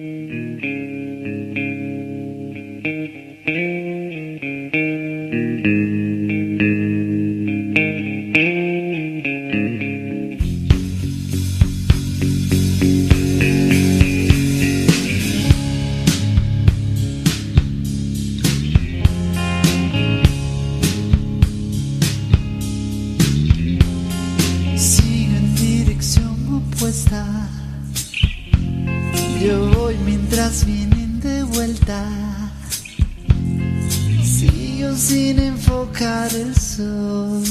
[35.16, 37.42] Sin enfocar el sol.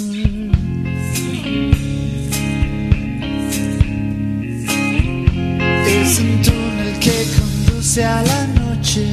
[5.97, 9.03] Es un túnel que conduce a la noche.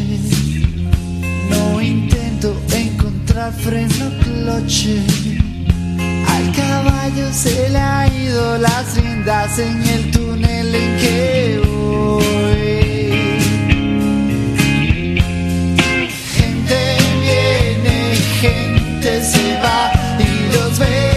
[1.48, 4.96] No intento encontrar freno cloche.
[6.34, 12.51] Al caballo se le ha ido las riendas en el túnel en que voy.
[19.02, 21.11] Gente se va y los veo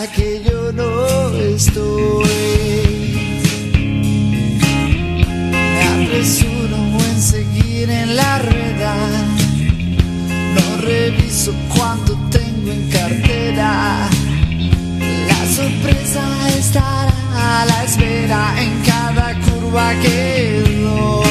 [0.00, 2.24] la que yo no estoy.
[5.74, 6.78] Me apresuro
[7.10, 8.94] en seguir en la rueda.
[10.56, 14.08] No reviso cuánto tengo en cartera.
[15.30, 16.22] La sorpresa
[16.58, 17.14] estará
[17.60, 21.23] a la espera en cada curva que doy.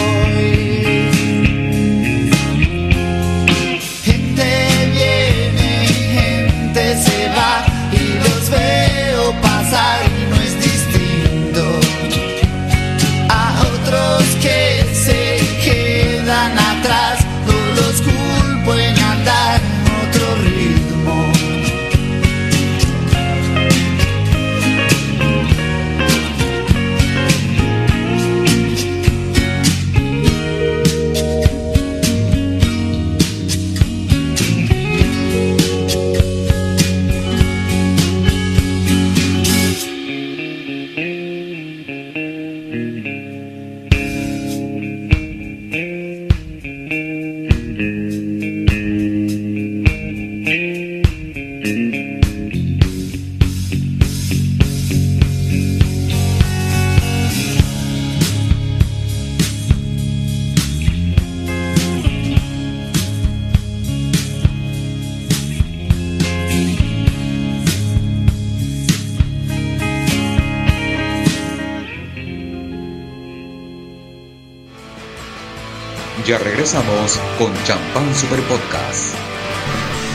[77.38, 79.16] Con Champán Super Podcast.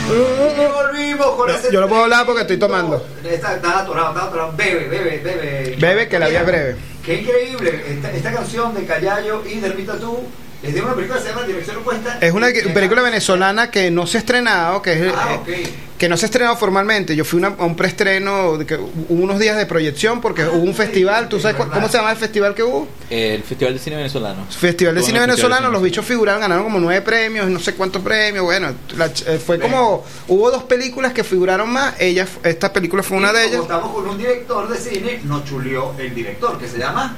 [0.09, 3.05] Y volvimos con ese Yo no puedo hablar porque estoy tomando.
[3.23, 4.53] Está, está atorado, está atorado.
[4.55, 5.75] Bebe, bebe, bebe.
[5.77, 6.75] Bebe, que la vida es breve.
[7.05, 7.83] Qué increíble.
[7.87, 10.23] Esta, esta canción de Callayo y de Rita Tú
[10.63, 12.17] es de una película que se llama Dirección Opuesta.
[12.21, 15.69] Es una que- película venezolana que no se ha estrenado, que es, Ah, eh, ok.
[15.97, 17.13] que no se ha estrenado formalmente.
[17.15, 20.63] Yo fui una- a un preestreno, de que hubo unos días de proyección porque hubo
[20.63, 21.27] un festival.
[21.29, 21.73] ¿Tú es sabes verdad.
[21.73, 22.87] cómo se llama el festival que hubo?
[23.09, 24.45] El Festival de Cine Venezolano.
[24.49, 27.59] Festival de Bueno, Cine de Venezolano, Cine los bichos figuraron, ganaron como nueve premios, no
[27.59, 31.95] sé cuántos premios, bueno, la ch- eh, fue como, hubo dos películas que figuraron más,
[31.99, 33.61] ella, esta película fue una Y de como ellas.
[33.63, 37.15] Estamos con un director de cine, nos chuleó el director, que se llama.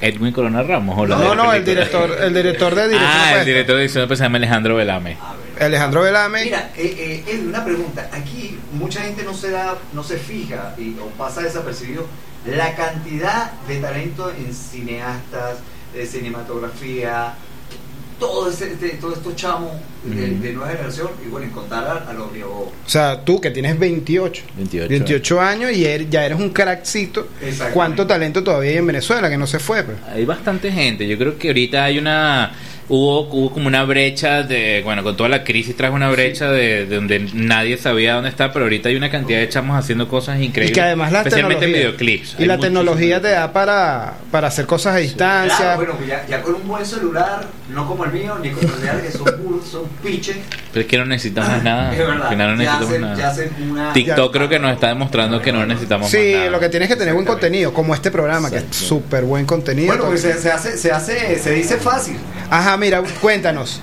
[0.00, 0.98] Edwin Corona Ramos.
[0.98, 3.44] ¿o la No, la no, el director, el director de dirección Ah, el opuesta.
[3.44, 5.16] director de pues, se llama Alejandro Velame.
[5.60, 6.44] Alejandro Velame.
[6.44, 8.08] Mira, eh, eh, Edu, una pregunta.
[8.12, 12.06] Aquí mucha gente no se da, no se fija y, o pasa desapercibido
[12.46, 15.58] la cantidad de talento en cineastas,
[15.92, 17.34] de cinematografía,
[18.20, 19.72] todo ese, de- todos estos chamos
[20.04, 22.68] de, nueva generación y bueno, y contar a, a los viejos.
[22.86, 24.88] O sea, tú que tienes 28, 28.
[24.88, 27.26] 28 años y er- ya eres un crackcito.
[27.72, 29.82] ¿Cuánto talento todavía hay en Venezuela que no se fue?
[29.82, 29.96] pues?
[30.12, 31.08] Hay bastante gente.
[31.08, 32.52] Yo creo que ahorita hay una.
[32.92, 34.82] Hubo, hubo como una brecha de.
[34.84, 38.52] Bueno, con toda la crisis trajo una brecha de, de donde nadie sabía dónde está,
[38.52, 40.74] pero ahorita hay una cantidad de chamos haciendo cosas Y increíbles.
[40.74, 42.34] que además la especialmente videoclips.
[42.38, 45.56] Y Hay la tecnología te da para, para hacer cosas a distancia.
[45.56, 48.66] Claro, bueno, pues ya, ya con un buen celular, no como el mío, ni como
[48.74, 50.36] el real, que son puros, son piches.
[50.72, 51.92] Pero es que no necesitamos nada.
[51.92, 52.22] Es verdad.
[52.24, 52.88] Al final no ya necesitamos
[53.22, 53.62] hacen, nada.
[53.62, 53.92] ya una.
[53.92, 56.50] TikTok creo que nos está demostrando que no necesitamos Sí, más nada.
[56.50, 59.86] lo que tienes que tener buen contenido, como este programa, que es súper buen contenido.
[59.88, 62.16] Bueno, pues se, se hace, se hace, se dice fácil.
[62.50, 63.80] Ajá, mira, cuéntanos.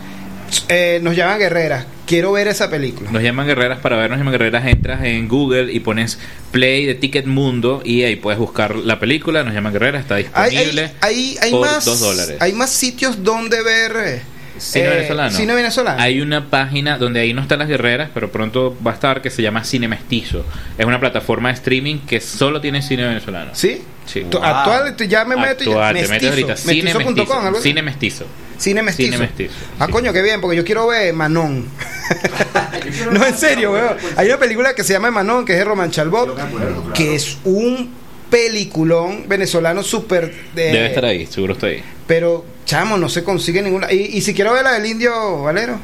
[0.68, 1.86] Eh, nos llaman Guerrera.
[2.06, 3.12] Quiero ver esa película.
[3.12, 6.20] Nos llaman guerreras para ver, nos llaman guerreras, entras en Google y pones
[6.52, 10.92] play de Ticket Mundo y ahí puedes buscar la película, nos llaman guerreras, está disponible
[11.02, 12.38] hay, hay, hay por más, dos dólares.
[12.40, 14.22] hay más sitios donde ver eh,
[14.60, 15.32] Cine eh, venezolano.
[15.32, 16.02] Cine venezolano.
[16.02, 19.30] Hay una página donde ahí no están las guerreras, pero pronto va a estar que
[19.30, 20.46] se llama Cine Mestizo.
[20.78, 23.52] Es una plataforma de streaming que solo tiene cine venezolano.
[23.54, 23.82] ¿Sí?
[24.06, 24.26] Sí.
[24.30, 26.56] Tu- Actual, ya me meto y ya- Actual, te metes ahorita.
[26.58, 27.40] Cine Mestizo.
[27.40, 27.60] algo.
[27.62, 28.26] Cine Mestizo.
[28.58, 29.06] Cine mestizo.
[29.12, 29.92] Cine mestizo, Ah, sí.
[29.92, 31.68] coño, qué bien, porque yo quiero ver Manon.
[33.12, 33.96] No, en serio, weón.
[34.16, 36.36] Hay una película que se llama Manon, que es de Roman Chalbot,
[36.94, 37.92] que es un
[38.30, 40.34] peliculón venezolano súper...
[40.56, 41.82] de- Debe estar ahí, seguro está ahí.
[42.08, 43.92] Pero, chamo, no se consigue ninguna...
[43.92, 45.80] Y, y si quiero ver la del indio Valero,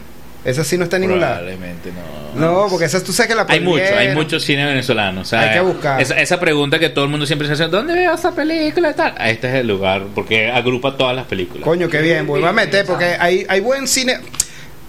[0.45, 1.35] esa sí no está en ningún lado.
[1.39, 2.23] Probablemente no.
[2.63, 5.21] No, porque esa tú sabes que la Hay mucho, hay mucho cine venezolano.
[5.21, 6.01] O sea, Hay que buscar.
[6.01, 9.13] Esa, esa pregunta que todo el mundo siempre se hace: ¿dónde veo esa película tal?
[9.23, 11.63] Este es el lugar, porque agrupa todas las películas.
[11.63, 14.17] Coño, qué bien, vuelvo a meter, porque hay, hay buen cine.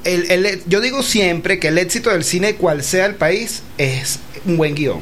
[0.04, 4.20] El, el- yo digo siempre que el éxito del cine, cual sea el país, es
[4.46, 5.00] un buen guion,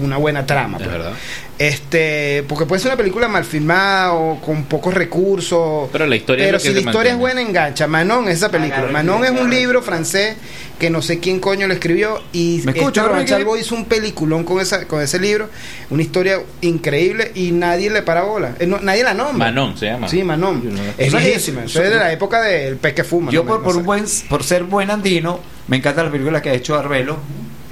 [0.00, 0.78] una buena trama.
[0.78, 0.96] Es pues.
[0.96, 1.12] verdad.
[1.58, 5.90] Este, porque puede ser una película mal filmada o con pocos recursos.
[5.92, 7.86] Pero la historia es Pero si la historia es buena, engancha.
[7.86, 8.76] Manon es esa película.
[8.78, 10.36] Agarra el Manon es un libro francés
[10.78, 12.22] que no sé quién coño lo escribió.
[12.32, 13.24] Y ¿Me este escucha?
[13.26, 15.50] Chalbo hizo un peliculón con, esa, con ese libro.
[15.90, 18.54] Una historia increíble y nadie le para bola.
[18.58, 19.36] Eh, no- nadie la nombra.
[19.52, 20.08] Manon se llama.
[20.08, 20.74] Sí, Manon.
[20.74, 21.64] No Es viejísima.
[21.64, 23.30] Eso es de la época del pez que fuma.
[23.30, 26.48] Yo no por, me- por, buen, por ser buen andino, me encanta la película que
[26.48, 27.18] ha hecho Arbelo.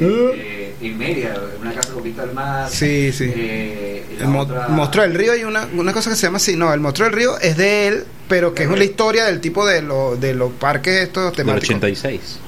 [0.01, 2.69] Eh, en Mérida, una casa con vista al mar.
[2.71, 3.31] Sí, sí.
[3.35, 6.37] eh, y El mo- otra- monstruo del río hay una, una cosa que se llama
[6.37, 6.57] así.
[6.57, 9.67] No, el monstruo del río es de él, pero que es una historia del tipo
[9.67, 11.69] de, lo- de los parques estos Del temáticos.
[11.77, 12.39] 86.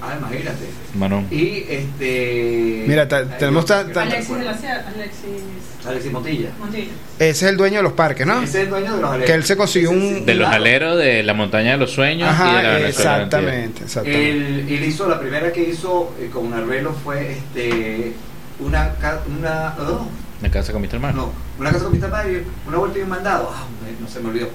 [0.00, 0.64] Ah, imagínate.
[0.94, 1.26] Manon.
[1.30, 2.84] Y este.
[2.86, 5.42] Mira, tenemos tan- Alexis Alexis
[5.88, 6.50] Alexis Montilla.
[6.58, 6.92] Montilla.
[7.18, 8.42] Ese es el dueño de los parques, ¿no?
[8.42, 11.22] Ese es el dueño de los Que él se consiguió un- De los aleros de
[11.22, 14.30] la montaña de los sueños y de la Ajá, exactamente, exactamente.
[14.30, 18.12] Él, él hizo, la primera que hizo eh, con Arbelo fue este
[18.60, 18.92] una,
[19.38, 20.08] una oh,
[20.52, 20.98] casa con Mr.
[20.98, 21.14] Mar.
[21.14, 23.50] no, una casa con mar y una vuelta y un mandado.
[23.52, 23.64] Ah,
[24.00, 24.48] no se me olvidó.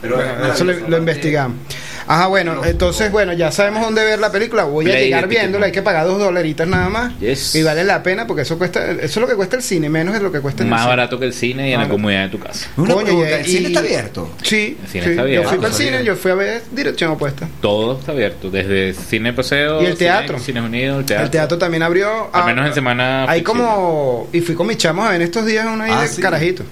[0.00, 1.58] Pero Bueno, eso lo, investigamos.
[2.06, 4.64] Ajá, bueno, entonces, bueno, ya sabemos dónde ver la película.
[4.64, 7.18] Voy a llegar viéndola, hay que pagar dos dolaritos nada más.
[7.20, 7.54] Yes.
[7.54, 10.14] Y vale la pena porque eso cuesta, eso es lo que cuesta el cine, menos
[10.14, 10.88] de lo que cuesta el Más cine.
[10.90, 11.92] barato que el cine y en la Ahora.
[11.92, 12.68] comodidad de tu casa.
[12.76, 14.30] Una Coño, pregunta, y- ¿el cine está abierto?
[14.42, 15.48] Sí, El cine sí, está yo abierto.
[15.48, 17.48] fui Ah, para el cine, yo fui a ver dirección opuesta.
[17.60, 20.38] Todo está abierto, desde Cine Paseo, Y el teatro.
[20.38, 21.24] Cine, Cines Unidos, el teatro.
[21.24, 22.30] El teatro también abrió.
[22.32, 23.30] Al ah, menos en semana.
[23.30, 24.28] Hay como.
[24.32, 26.20] Y fui con mis chamos a ver estos días uno ahí Ah, de sí.
[26.20, 26.64] carajito.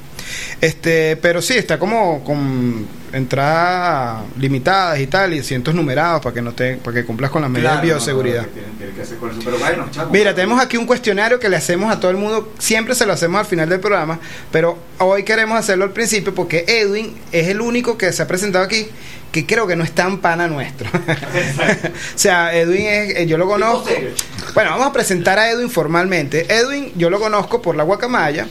[0.61, 6.42] Este, pero sí, está como con entradas limitadas y tal, y cientos numerados para que
[6.42, 8.42] no te, para que cumplas con las medidas Claro, de no, no, bioseguridad.
[8.42, 9.40] no, tienen- tienen que hacer con eso.
[9.44, 10.11] Pero bueno, chamo.
[10.11, 13.12] Mira, tenemos aquí un cuestionario que le hacemos a todo el mundo, siempre se lo
[13.12, 14.18] hacemos al final del programa,
[14.50, 18.64] pero hoy queremos hacerlo al principio porque Edwin es el único que se ha presentado
[18.64, 18.88] aquí
[19.30, 20.88] que creo que no es tan pana nuestro.
[20.92, 23.90] o sea, Edwin es, eh, yo lo conozco.
[24.54, 26.46] Bueno, vamos a presentar a Edwin formalmente.
[26.52, 28.46] Edwin, yo lo conozco por la guacamaya.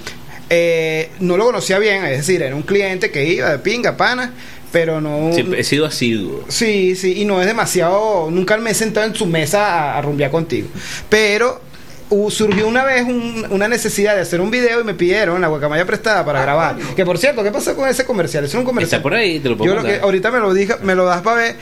[0.49, 4.33] Eh, no lo conocía bien, es decir, era un cliente que iba de pinga, pana,
[4.71, 5.31] pero no...
[5.33, 6.45] Siempre he sido asiduo.
[6.47, 8.29] Sí, sí, y no es demasiado.
[8.31, 10.67] Nunca me he sentado en su mesa a, a rumbear contigo.
[11.09, 11.61] Pero
[12.09, 15.47] hu- surgió una vez un- una necesidad de hacer un video y me pidieron la
[15.47, 16.75] guacamaya prestada para grabar.
[16.95, 18.43] Que por cierto, ¿qué pasó con ese comercial?
[18.45, 18.97] Es un comercial.
[18.99, 21.05] Está por ahí, te lo puedo Yo lo que ahorita me lo dije, me lo
[21.05, 21.55] das para ver.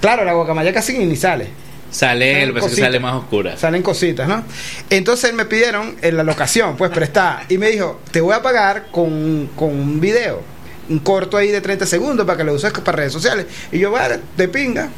[0.00, 1.48] Claro, la guacamaya casi ni sale.
[1.96, 2.78] Sale, el Cositas.
[2.78, 3.56] sale más oscura.
[3.56, 4.44] Salen cositas, ¿no?
[4.90, 7.46] Entonces me pidieron en la locación, pues prestada.
[7.48, 10.42] Y me dijo, te voy a pagar con, con un video.
[10.90, 13.46] Un corto ahí de 30 segundos para que lo uses para redes sociales.
[13.72, 14.90] Y yo, vale, de pinga.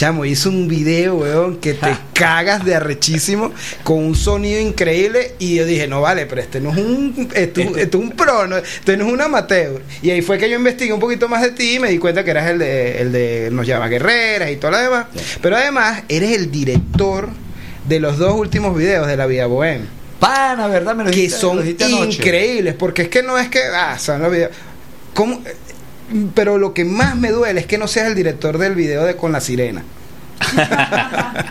[0.00, 3.52] Chamo, hizo un video, weón, que te cagas de arrechísimo,
[3.84, 5.34] con un sonido increíble.
[5.38, 8.46] Y yo dije, no vale, pero este no es un, esto, esto es un pro,
[8.46, 9.82] no, esto no es un amateur.
[10.00, 12.24] Y ahí fue que yo investigué un poquito más de ti y me di cuenta
[12.24, 15.04] que eras el de, el de Nos llama Guerreras y todo lo demás.
[15.42, 17.28] Pero además, eres el director
[17.86, 19.82] de los dos últimos videos de La Vida Bohem.
[20.18, 20.94] Pana, ¿verdad?
[20.94, 24.22] Me lo Que dijiste- son lo increíbles, porque es que no es que, ah, son
[24.22, 24.52] los videos.
[25.12, 25.42] ¿Cómo?
[26.34, 29.16] Pero lo que más me duele es que no seas el director del video de
[29.16, 29.82] Con la Sirena.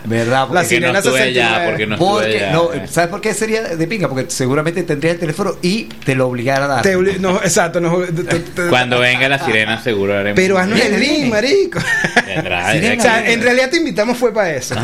[0.04, 0.40] ¿Verdad?
[0.40, 1.20] La Porque- sirena no 69.
[1.54, 2.52] allá, porque no porque- allá.
[2.52, 4.08] no, ¿Sabes por qué sería de pinga?
[4.08, 6.82] Porque seguramente tendrías el teléfono y te lo obligara a dar.
[6.82, 7.80] Te obli- no, exacto.
[7.80, 10.34] no, te- te- te- Cuando venga la sirena, seguro haremos.
[10.36, 11.78] pero haznos el link, marico.
[12.26, 13.00] Vendrá, Sirena.
[13.00, 14.74] o sea, en realidad te invitamos fue para eso.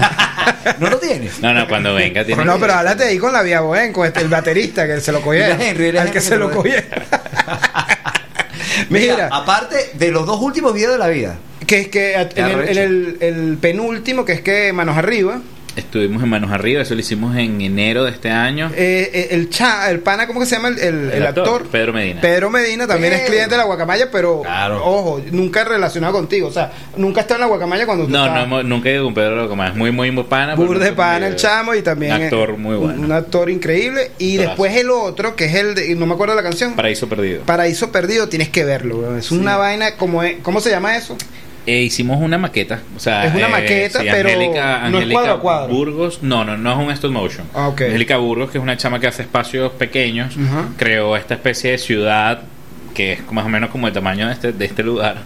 [0.78, 1.40] ¿No lo tienes?
[1.40, 4.20] No, no, cuando venga tiene no, pero háblate ahí con la Vía Bohem, con este-
[4.20, 5.54] el baterista que se lo cogiera.
[5.54, 6.84] Al que Henry se lo- cogiera.
[8.90, 11.36] Mira, Mira, aparte de los dos últimos videos de la vida.
[11.66, 15.40] que es que en, el, en el- el penúltimo, que es que Manos Arriba,
[15.76, 18.70] Estuvimos en manos arriba, eso lo hicimos en enero de este año.
[18.74, 20.68] eh, eh, el cha, el pana, ¿cómo que se llama?
[20.68, 21.66] El, el- el actor.
[21.66, 22.20] Pedro Medina.
[22.22, 23.30] Pedro Medina también es Pedro.
[23.32, 24.82] cliente de la Guacamaya, pero Claro.
[24.82, 26.48] ojo, nunca relacionado contigo.
[26.48, 29.04] O sea, nunca está en la Guacamaya cuando tú No, no, hemos- nunca he ido
[29.04, 29.76] con Pedro Loco más.
[29.76, 30.54] Muy, muy, muy pana.
[30.56, 33.02] pero Bur de nunca pana el chamo y también Un actor eh, muy bueno.
[33.02, 36.42] un actor increíble y después el otro que es el de, no me acuerdo la
[36.42, 37.42] canción Paraíso Perdido.
[37.42, 41.16] Paraíso perdido tienes que verlo es una vaina como es- cómo se llama eso
[41.66, 42.80] Eh, hicimos una maqueta.
[42.96, 45.74] O sea, Es una eh, maqueta, sí, pero Angélica, no es cuadro a cuadro.
[45.74, 46.22] Burgos.
[46.22, 47.46] No, no, no es un stop motion.
[47.54, 47.66] Ah.
[47.68, 50.36] Angélica Burgos, que es una chama que hace espacios pequeños,
[50.76, 52.42] creó esta especie de ciudad
[52.94, 55.18] que es más o menos como el tamaño de este, de este lugar.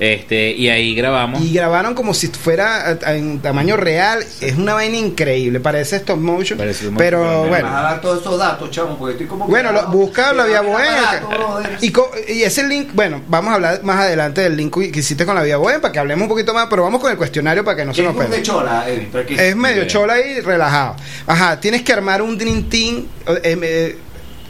[0.00, 1.42] Este, y ahí grabamos.
[1.42, 6.18] y grabaron como si fuera eh, en tamaño real es una vaina increíble parece stop
[6.18, 9.26] motion Parece stop motion, pero bueno Vas a dar todos esos datos, chamo, porque estoy
[9.26, 9.46] como.
[9.46, 10.86] Bueno, lo, busca la vía Bohem
[11.28, 11.66] Bohem.
[11.82, 15.26] Y, co- y ese link, bueno, vamos a hablar más adelante del link que hiciste
[15.26, 17.62] con la vía Bohem para que hablemos un poquito más, pero vamos con el cuestionario
[17.62, 18.36] para que no se nos es pierda.
[18.36, 20.96] de chola, Es medio chola y relajado.
[21.26, 23.98] Ajá, tienes que armar un Dream Team, eh, eh,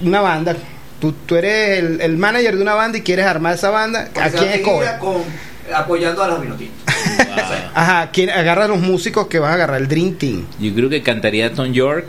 [0.02, 0.54] una banda.
[1.00, 4.08] Tú, tú eres el, el manager de una banda y quieres armar esa banda.
[4.12, 4.90] porque ¿A quién escoges?
[5.00, 5.22] con-
[5.74, 6.76] apoyando a los vinotintos.
[7.16, 7.36] Wow.
[7.74, 9.80] Ajá, ¿quién agarra los músicos que vas a agarrar?
[9.80, 10.44] El Dream Team.
[10.58, 12.06] Yo creo que cantaría Tom York.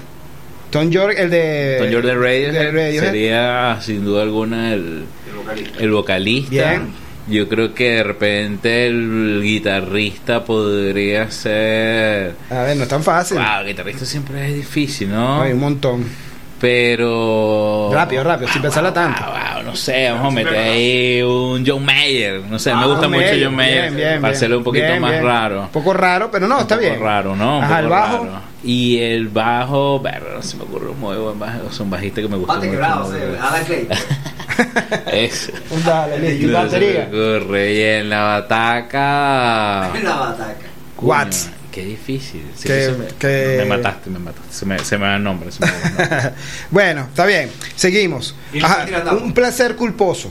[0.72, 1.78] Tom York, el de.
[1.80, 3.00] Tom York de Radiohead, Radiohead.
[3.04, 5.80] sería sin duda alguna el, El vocalista.
[5.84, 6.52] el vocalista.
[6.52, 7.02] Bien.
[7.28, 12.34] Yo creo que de repente el guitarrista podría ser.
[12.50, 13.38] A ver, no es tan fácil.
[13.38, 15.42] Wow, el guitarrista siempre es difícil, ¿no?
[15.42, 16.06] Hay un montón.
[16.62, 17.90] Pero.
[17.92, 19.24] Rápido, rápido, sin pensarla tanto.
[19.24, 22.42] Wow, wow, no sé, vamos a meter ahí un John Mayer.
[22.42, 23.82] No sé, me gusta mucho Mayer, John Mayer.
[23.82, 25.24] bien, bien, para hacerlo un poquito Bien, más bien.
[25.26, 25.62] raro.
[25.64, 27.02] Un poco raro, pero no, Un está poco bien.
[27.02, 27.58] raro, ¿no?
[27.58, 28.18] Un Ajá, poco el bajo.
[28.26, 28.42] raro.
[28.64, 31.72] Y el bajo, ver, no se me ocurre un muy buen bajo.
[31.72, 32.80] Son bajistas que me gustan Bate mucho.
[32.80, 33.88] quebrado, o sea, Alan Clay.
[35.26, 35.52] Eso.
[35.84, 36.46] Dale, listo.
[36.46, 37.08] Y No se me batería.
[37.08, 37.74] ocurre.
[37.74, 39.90] Y en la bataca.
[39.98, 40.56] En la bataca.
[40.98, 41.50] Watts.
[41.72, 42.44] Qué difícil.
[42.56, 44.54] Sí, Que- se me, que- me mataste, me mataste.
[44.54, 45.52] Se me, se me va el nombre.
[45.52, 46.32] Se me va el nombre.
[46.72, 47.50] bueno, está bien.
[47.76, 48.36] Seguimos.
[48.62, 50.30] Ajá, un placer culposo.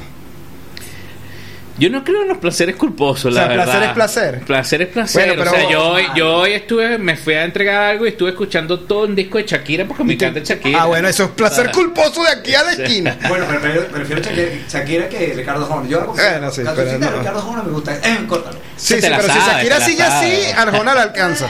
[1.81, 3.65] Yo no creo en los placeres culposos, O sea, la verdad.
[3.65, 4.41] placer es placer.
[4.47, 5.27] Placer es placer.
[5.27, 8.11] Bueno, o pero- sea, yo hoy, yo hoy estuve, me fui a entregar algo y
[8.11, 10.83] estuve escuchando todo un disco de Shakira porque me encanta Shakira.
[10.83, 11.73] Ah, bueno, eso es placer Ah.
[11.73, 13.17] culposo de aquí a la esquina.
[13.29, 15.89] Bueno, pero prefiero, prefiero Shakira, Shakira que Ricardo Jona.
[15.89, 17.11] Yo hago Bueno, sí, la pero de no.
[17.19, 17.95] Ricardo Jona me gusta.
[17.97, 18.59] Eh, córtalo.
[18.77, 20.33] Sí, sí, la pero si Shakira la sigue así.
[20.57, 21.49] Arjona la alcanza.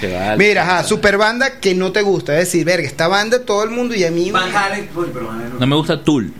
[0.00, 2.32] Se va al- Mira, ajá, super banda que no te gusta.
[2.32, 4.30] Es decir, verga, esta banda todo el mundo y a mí.
[4.30, 6.32] Van Halen, pero Halen No me gusta Tool.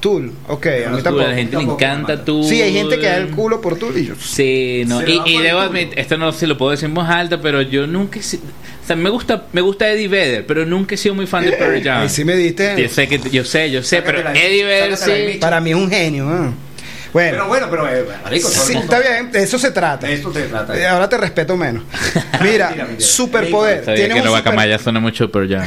[0.00, 1.24] Tool, ok, a mí tampoco.
[1.24, 2.24] a la gente le encanta.
[2.24, 2.44] Tool.
[2.44, 4.14] Sí, hay gente que da el culo por Tool y yo.
[4.18, 5.06] Sí, no.
[5.06, 7.86] Y, y debo admitir, esto no se lo puedo decir en voz alta, pero yo
[7.86, 8.18] nunca.
[8.20, 11.52] O sea, me gusta, me gusta Eddie Vedder, pero nunca he sido muy fan de
[11.52, 12.08] Pearl Jam.
[12.08, 12.74] Sí me diste.
[12.82, 15.38] Yo sé, que, yo sé, yo sé, pero la- Eddie Vedder sí.
[15.38, 16.28] Para mí es un genio.
[16.28, 16.52] ah.
[17.12, 20.06] Bueno, Pero bueno, pero eh, el sí, está bien, de eso se trata.
[20.06, 20.76] De esto se trata.
[20.78, 21.82] Eh, Ahora te respeto menos.
[22.40, 23.80] Mira, superpoder.
[23.84, 25.64] Sabía Tienes que un, la super- suena mucho Pearl Jam.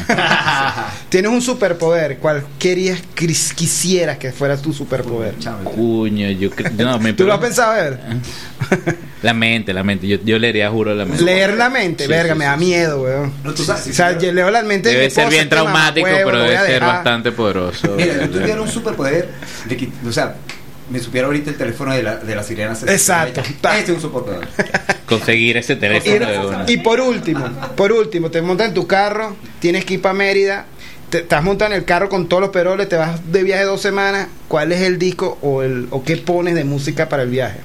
[1.10, 2.18] tienes un superpoder.
[2.18, 5.36] ¿Cuál querías, quis- quisieras que fuera tu superpoder?
[5.66, 6.72] Cuño, yo creo.
[6.78, 8.00] No, me ¿Tú lo has pensado, a ver?
[9.22, 10.08] La mente, la mente.
[10.08, 11.24] Yo, yo leería, juro, la mente.
[11.24, 12.66] Leer la mente, Sí, verga, sí, me da sí.
[12.66, 13.34] miedo, weón.
[13.44, 16.58] No, tú sabes, O sea, yo leo la mente Debe ser bien traumático, pero debe
[16.58, 16.82] ser dejar.
[16.96, 17.96] bastante poderoso.
[17.98, 19.30] Mira, yo tuviera un superpoder
[19.66, 20.36] de que, o sea,
[20.94, 22.74] me supiera ahorita el teléfono de la, de la sirena.
[22.88, 23.42] Exacto.
[23.42, 24.48] Este es un superpoder.
[25.08, 26.66] Conseguir ese teléfono de una.
[26.68, 30.14] Y, y por último, por último, te montas en tu carro, tienes que ir para
[30.14, 30.66] Mérida,
[31.10, 33.82] te estás montando en el carro con todos los peroles, te vas de viaje dos
[33.82, 37.60] semanas, ¿cuál es el disco o el o qué pones de música para el viaje?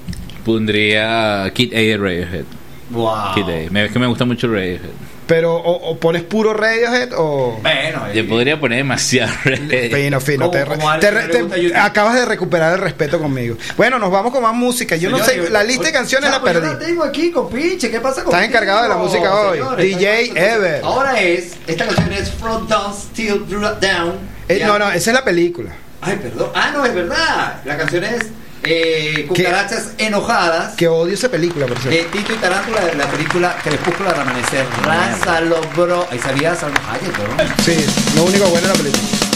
[0.44, 2.44] Pondría Kid A de Radiohead.
[2.90, 3.34] Wow.
[3.34, 3.70] Kid A.
[3.70, 4.80] Me- Es que me gusta mucho Radiohead.
[5.28, 9.92] Pero o, o pones puro Radiohead o Bueno, Yo eh, podría poner demasiado Radiohead.
[9.94, 13.56] fino, fino, te, te- te- acabas de recuperar el respeto conmigo.
[13.76, 14.96] Bueno, nos vamos con más música.
[14.96, 16.66] Yo no sé, la lista de canciones la Chapo, yo perdí.
[16.68, 17.90] la tengo aquí, compinche.
[17.90, 19.58] ¿Qué pasa con Estás encargado de la música hoy.
[19.76, 20.82] DJ Ever.
[20.82, 24.14] Ahora es, esta canción es From Down Still Down.
[24.48, 24.66] Eh, Ya.
[24.66, 25.70] no, no, esa es la película.
[26.00, 26.50] Ay, perdón.
[26.54, 27.60] Ah, no, es verdad.
[27.66, 28.26] La canción es
[28.62, 30.74] eh, Cucarachas Enojadas.
[30.74, 31.96] Que odio esa película, por cierto.
[31.96, 34.66] De Tito y Tarántula, de la película Crepúsculo al Amanecer.
[34.84, 36.06] Rázalo, bro.
[36.10, 37.46] Ahí sabía Salma Hayek, bro.
[37.64, 37.84] Sí,
[38.16, 39.27] lo único bueno de la película.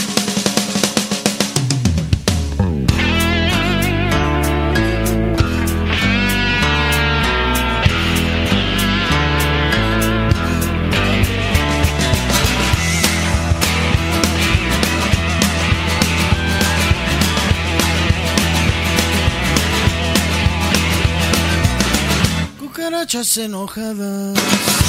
[23.13, 24.82] Cucarachas enojadas.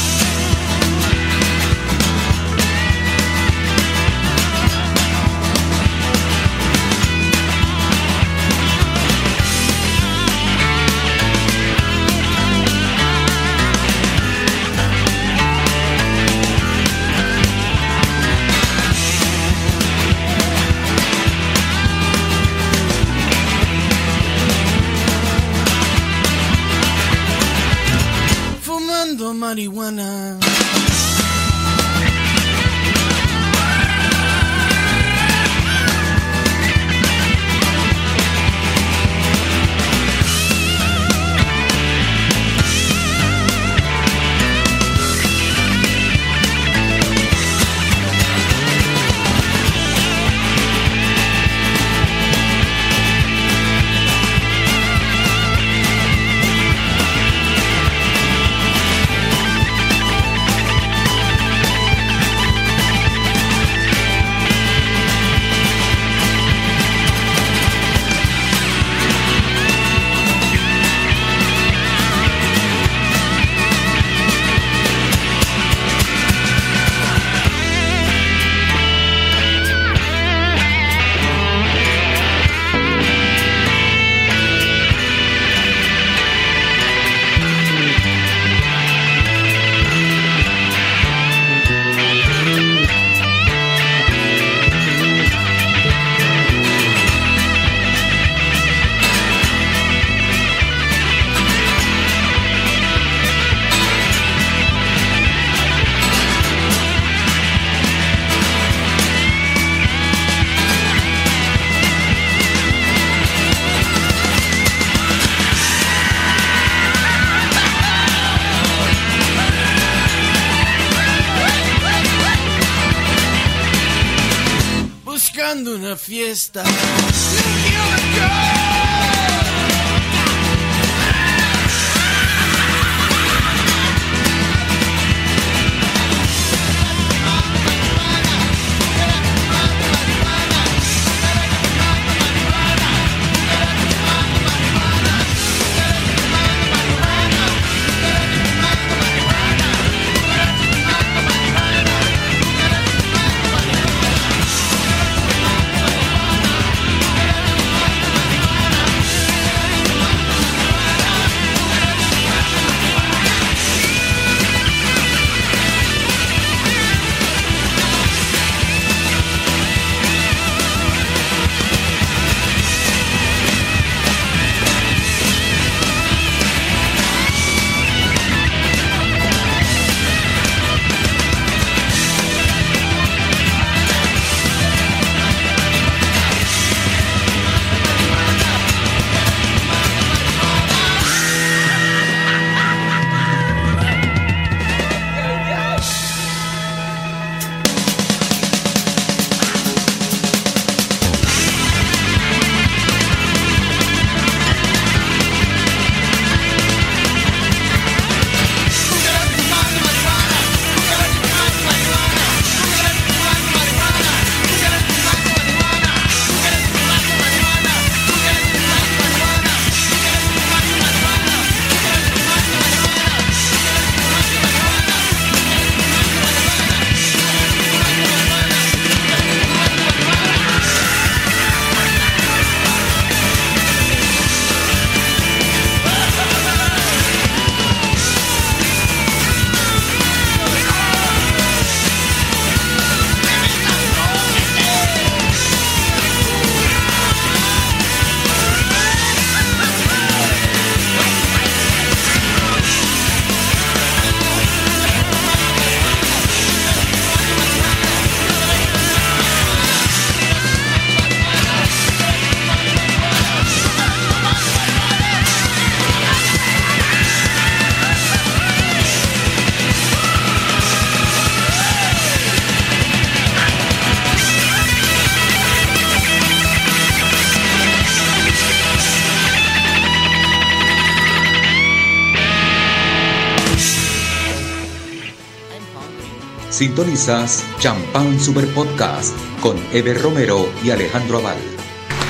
[286.68, 291.36] Sintonizas Champán Super Podcast con Eber Romero y Alejandro Aval.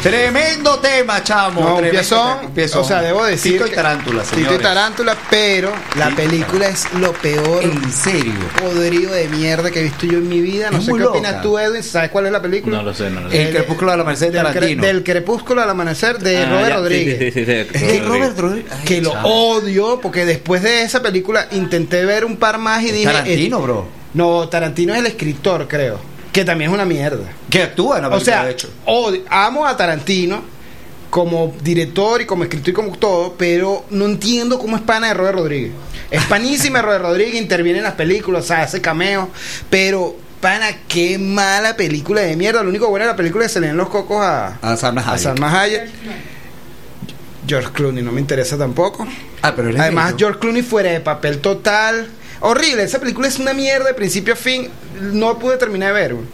[0.01, 1.61] Tremendo tema, chamo.
[1.61, 2.83] No, tremendo piezón, tema, un piezón.
[2.83, 4.59] o sea, debo decir Tito y tarántula, Tito y.
[4.59, 8.33] Tarántula, pero la película es lo peor En serio.
[8.63, 10.71] podrido de mierda que he visto yo en mi vida.
[10.71, 11.11] No Es sé qué loca.
[11.19, 11.83] opinas tú, Edwin.
[11.83, 12.77] ¿Sabes cuál es la película?
[12.77, 13.43] No lo sé, no lo sé.
[13.49, 14.83] El crepúsculo la Merced de del, cre- Tarantino.
[14.87, 17.19] del crepúsculo al amanecer de Ah, Robert ya, Rodríguez.
[17.19, 18.07] sí, sí, sí, sí, Es que Rodríguez.
[18.07, 18.73] Robert Rodríguez.
[18.73, 22.93] ay, Que lo odio porque después de esa película intenté ver un par más y
[22.93, 23.07] dije.
[23.07, 24.04] Tarantino, eh, bro.
[24.15, 25.99] No, Tarantino es el escritor, creo.
[26.33, 27.25] Que también es una mierda.
[27.51, 28.69] Que actúa en la O película, sea, de hecho.
[28.87, 30.43] odio- amo a Tarantino
[31.11, 35.15] como director y como escritor y como todo, pero no entiendo cómo es pana de
[35.15, 35.73] Robert Rodríguez.
[36.11, 39.29] Es panísima de Robert Rodríguez, interviene en las películas, o sea, hace cameos,
[39.71, 42.63] pero pana, qué mala película de mierda.
[42.65, 44.77] Lo único bueno de la película es que se le den los cocos a, A
[44.77, 45.23] Salma a Hayek.
[45.23, 45.89] Salma Hayek.
[47.47, 49.07] George Clooney no me interesa tampoco.
[49.43, 50.15] Ah, pero Además.
[50.19, 52.09] George Clooney fuera de papel total.
[52.47, 54.69] Horrible, esa película es una mierda de principio a fin.
[55.01, 56.15] No pude terminar de ver.
[56.15, 56.27] güey.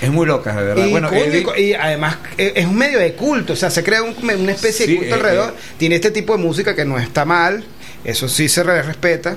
[0.00, 0.86] Es muy loca, de verdad.
[0.86, 4.02] Y, bueno, Eddie- y además eh, es un medio de culto, o sea, se crea
[4.02, 5.50] un- una especie Sí, de culto eh, alrededor.
[5.56, 5.60] eh.
[5.76, 7.64] Tiene este tipo de música que no está mal,
[8.04, 9.36] eso sí se re- respeta,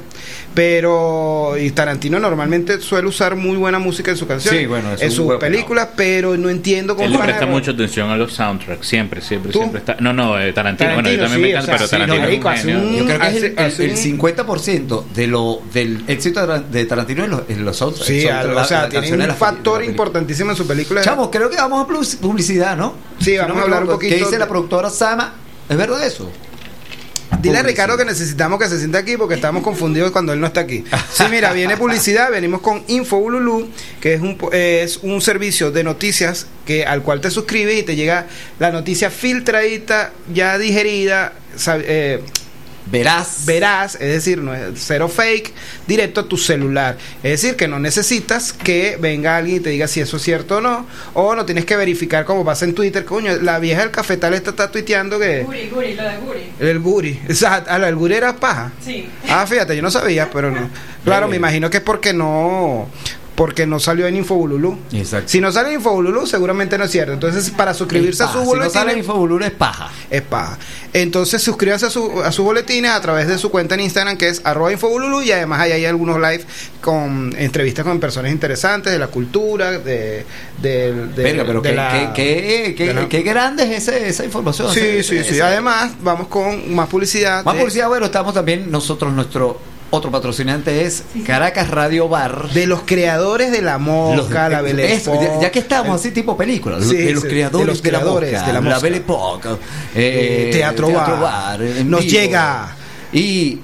[0.53, 5.11] pero y Tarantino normalmente suele usar muy buena música en su canción, Sí, bueno, en
[5.11, 9.21] sus películas, pero no entiendo cómo Él le presta mucha atención a los soundtracks, siempre,
[9.21, 9.59] siempre, ¿Tú?
[9.59, 9.97] siempre está.
[9.99, 11.91] No, no, eh, Tarantino, bueno, yo Tarantino, también sí, me encanta, o sea, pero sí,
[11.91, 13.95] Tarantino no, es un hace un- Yo creo que es el, hace- hace el- el
[13.97, 18.07] un- 50% de lo, del éxito de de Tarantino en los, en los soundtracks.
[18.07, 21.01] Sí, la- o sea, las tiene canciones un la la factor importantísimo en su película.
[21.01, 22.95] Chamo, creo que vamos a publicidad, ¿no?
[23.19, 25.33] Sí, vamos me a hablar un poquito ¿Qué dice de- la productora Sama?
[25.69, 26.29] ¿Es verdad eso?
[27.41, 27.63] Dile a.
[27.63, 30.83] Ricardo que necesitamos que se sienta aquí porque estamos confundidos cuando él no está aquí.
[31.13, 33.69] Sí, mira, viene publicidad, venimos con Info Ululu,
[33.99, 37.95] que es un, es un servicio de noticias que al cual te suscribes y te
[37.95, 38.27] llega
[38.59, 41.33] la noticia filtradita, ya digerida,
[41.67, 42.23] eh,
[42.91, 43.45] Verás.
[43.45, 45.53] verás, es decir, no es cero fake,
[45.87, 46.97] directo a tu celular.
[47.23, 50.57] Es decir, que no necesitas que venga alguien y te diga si eso es cierto
[50.57, 53.91] o no, o no tienes que verificar como pasa en Twitter, coño, la vieja del
[53.91, 55.43] cafetal está, está tuiteando que...
[55.43, 56.41] Guri, Guri, lo de Guri.
[56.59, 57.19] El guri.
[57.29, 58.71] O sea, a la- el guri era paja.
[58.83, 59.07] Sí.
[59.29, 60.69] Ah, fíjate, yo no sabía, pero no.
[61.03, 62.87] Claro, me imagino que es porque no
[63.41, 64.77] porque no salió en Infobululu.
[64.93, 65.27] Exacto.
[65.29, 67.13] Si no sale en Infobululu, seguramente no es cierto.
[67.13, 68.43] Entonces, para suscribirse a su paja.
[68.43, 69.89] Si no boletín sale Infobulur es paja.
[70.11, 70.59] es paja.
[70.93, 74.27] Entonces, suscríbanse a, su, a sus boletines a través de su cuenta en Instagram, que
[74.29, 76.45] es arroba Infobululu, y además ahí hay algunos live
[76.81, 80.23] con entrevistas con personas interesantes de la cultura, de...
[80.61, 84.23] de, de- Verga, pero de qué, la- qué- qué- la- qué grande es ese- esa
[84.23, 84.71] información.
[84.71, 85.39] Sí, Ese- sí, ese- sí.
[85.41, 87.43] Además, vamos con más publicidad.
[87.43, 89.59] Más publicidad, bueno, estamos también nosotros, nuestro
[89.91, 92.49] otro patrocinante es Caracas Radio Bar.
[92.53, 95.19] de los creadores de la mosca, Los- la Belle Époque.
[95.35, 97.89] ya, ya que estamos así tipo película, Sí, de los sí, creadores de los de,
[97.89, 98.79] creadores la, mosca, de la la, mosca.
[98.83, 99.55] Belle Époque, Eh,
[99.95, 101.59] eh, Teatro Bar.
[101.59, 102.11] Nos vivo.
[102.11, 102.75] llega.
[103.13, 103.59] y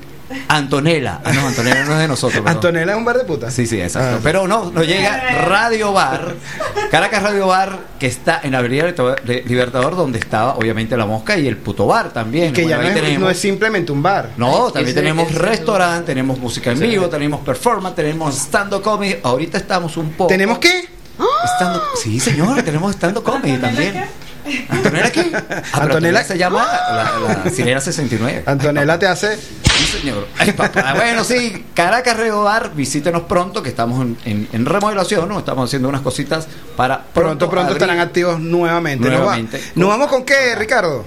[0.50, 2.42] Antonella, ah, no, Antonella no es de nosotros.
[2.42, 2.56] perdón.
[2.58, 3.54] Antonella es un bar de putas.
[3.54, 4.16] Sí, sí, exacto.
[4.18, 4.20] Ah.
[4.24, 6.36] Pero no, nos llega Radio Bar,
[6.92, 11.06] Caracas Radio Bar, que está en la Avenida Libertador- de- Libertador, donde estaba obviamente la
[11.06, 12.54] mosca y el puto bar también.
[12.54, 14.32] Que ya no es, tenemos- no es simplemente un bar.
[14.38, 19.16] no, también Ese- tenemos restaurante, tenemos música en vivo, tenemos performance, tenemos stand-up comedy.
[19.24, 20.30] Ahorita estamos un poco.
[20.30, 20.88] ¿Tenemos qué?
[21.56, 24.06] Stand sí, señor, tenemos stand-up comedy también.
[24.70, 25.30] ¿Antonella qué?
[25.34, 28.44] Ah, Antonella- Antonella se llama la, la Sirena 69.
[28.46, 29.38] Antonella te hace.
[29.78, 30.28] Sí, señor.
[30.38, 30.94] Ay, papá.
[30.96, 35.40] Bueno, sí, Caracas Radio Bar, visítenos pronto, que estamos en, en- en remodelación, ¿no?
[35.40, 37.82] Estamos haciendo unas cositas para Pronto, pronto abrir.
[37.84, 39.06] estarán activos nuevamente.
[39.10, 39.62] ¿Nos va- Nuevamente.
[39.76, 41.06] ¿Nos vamos con qué, Ricardo?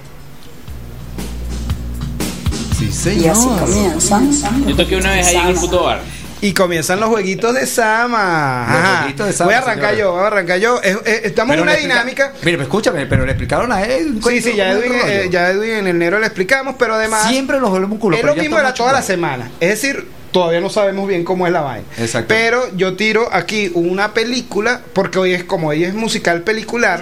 [2.79, 3.31] Sí, Y señor.
[3.37, 4.65] así comienzan.
[4.67, 6.01] Yo toqué una vez ahí en el puto bar.
[6.41, 8.65] Y comienzan los jueguitos de Sama.
[8.69, 8.97] Los Ajá.
[8.99, 10.81] jueguitos de Sama, voy a arrancar yo, voy a arrancar yo.
[10.81, 12.33] Es- es- estamos en una dinámica.
[12.41, 14.19] Mire, pero escúchame, pero le explicaron a él.
[14.27, 17.27] Sí, sí, ya Edwin, eh, ya Edwin en el negro le explicamos, pero además.
[17.29, 18.17] Siempre nos volvemos culo.
[18.17, 19.51] es lo mismo era toda la semana.
[19.59, 21.85] Es decir, todavía no sabemos bien cómo es la vaina.
[21.99, 22.27] Exacto.
[22.29, 27.01] Pero yo tiro aquí una película, porque hoy es como hoy es musical pelicular.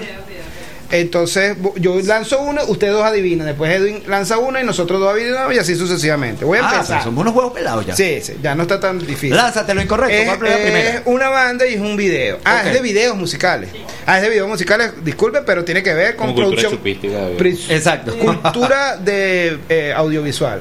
[0.91, 3.45] Entonces yo lanzo una, ustedes dos adivinan.
[3.45, 6.45] Después Edwin lanza una y nosotros dos adivinamos y así sucesivamente.
[6.45, 7.03] Voy a Ah, empezar.
[7.03, 7.95] somos unos huevos pelados ya.
[7.95, 9.35] Sí, sí, ya no está tan difícil.
[9.35, 10.15] Lánzate lo incorrecto.
[10.15, 11.01] Es, ¿Cuál es la es primera?
[11.05, 12.39] una banda y es un video.
[12.43, 13.69] Ah, es de videos musicales.
[14.07, 16.77] Ah, es de videos musicales, disculpen, pero tiene que ver con Como producción.
[16.79, 18.17] pri- Exacto.
[18.17, 20.59] Cultura de eh, audiovisual.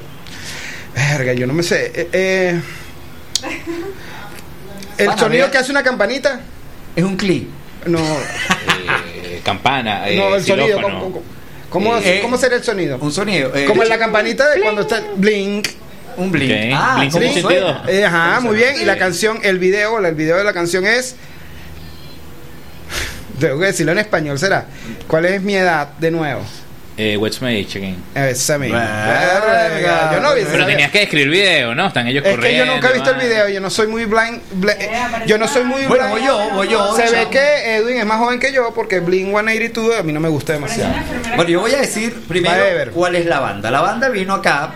[0.94, 1.90] Verga, yo no me sé.
[1.94, 2.60] Eh, eh,
[4.98, 6.40] el sonido que hace una campanita.
[6.96, 7.48] Es un clip.
[7.86, 7.98] No,
[8.78, 10.80] Eh, campana, eh, no, el sonido.
[10.80, 11.22] ¿Cómo,
[11.70, 12.98] cómo, Eh, cómo sería el sonido?
[13.00, 13.54] Un sonido.
[13.54, 15.68] eh, Como en la campanita de cuando está blink.
[16.16, 16.72] Un blink.
[16.74, 17.82] Ah, Blink ¿cómo Blink suena?
[17.84, 17.88] 182.
[17.88, 18.74] Eh, ajá, ¿Cómo muy bien.
[18.80, 21.14] Y la canción, el video, el video de la canción es.
[23.38, 24.66] Tengo que decirlo en español, será.
[25.06, 26.40] ¿Cuál es mi edad de nuevo?
[27.00, 27.96] Eh, What's My Age Again.
[28.14, 28.80] Esa misma.
[28.80, 31.86] Verga, Yo no vi Pero tenías que describir el video, ¿no?
[31.86, 32.64] Están ellos Es corriendo.
[32.64, 34.40] que yo nunca he visto el video, yo no soy muy blind.
[34.60, 36.18] bl- yo no soy muy Bueno, blind.
[36.18, 36.96] voy yo, voy yo.
[36.96, 37.30] Se ve chamo.
[37.30, 40.54] que Edwin es más joven que yo porque Blink 182 a mí no me gusta
[40.54, 40.92] demasiado.
[41.36, 43.70] Bueno, yo voy a decir primero cuál es la banda.
[43.70, 44.70] La banda vino acá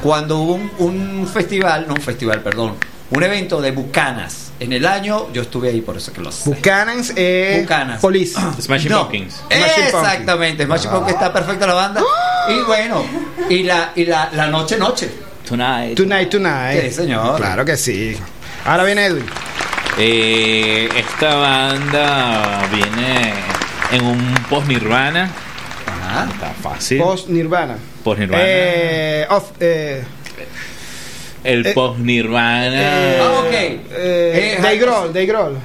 [0.00, 2.76] cuando hubo un, un festival, no un festival, perdón,
[3.10, 4.43] un evento de Bucanas.
[4.64, 6.48] En el año, yo estuve ahí, por eso que lo sé.
[6.48, 8.00] Buchanan's es Bucanas.
[8.00, 8.40] Police.
[8.62, 9.34] Smashing No, Pumpkins.
[9.34, 12.02] Smashing Exactamente, Smashing Pumpkins está perfecta la banda.
[12.46, 13.02] Y bueno,
[13.48, 15.10] y la, y la, la noche, noche.
[15.48, 15.96] Tonight.
[15.96, 16.82] Tonight, tonight.
[16.82, 17.36] Sí, señor.
[17.36, 18.14] Claro que sí.
[18.66, 19.24] Ahora viene Edwin.
[19.98, 23.32] Eh, esta banda viene
[23.92, 25.30] en un post-Nirvana.
[25.86, 26.28] Ajá.
[26.30, 26.98] Está fácil.
[26.98, 27.76] Post Nirvana.
[28.02, 28.42] Post-Nirvana.
[28.44, 30.04] Eh, off, eh,
[31.44, 32.72] el eh, post-Nirvana.
[32.74, 33.52] eh, Ah, ok.
[33.52, 35.56] eh, Eh, Dave Grohl, Dave Grohl.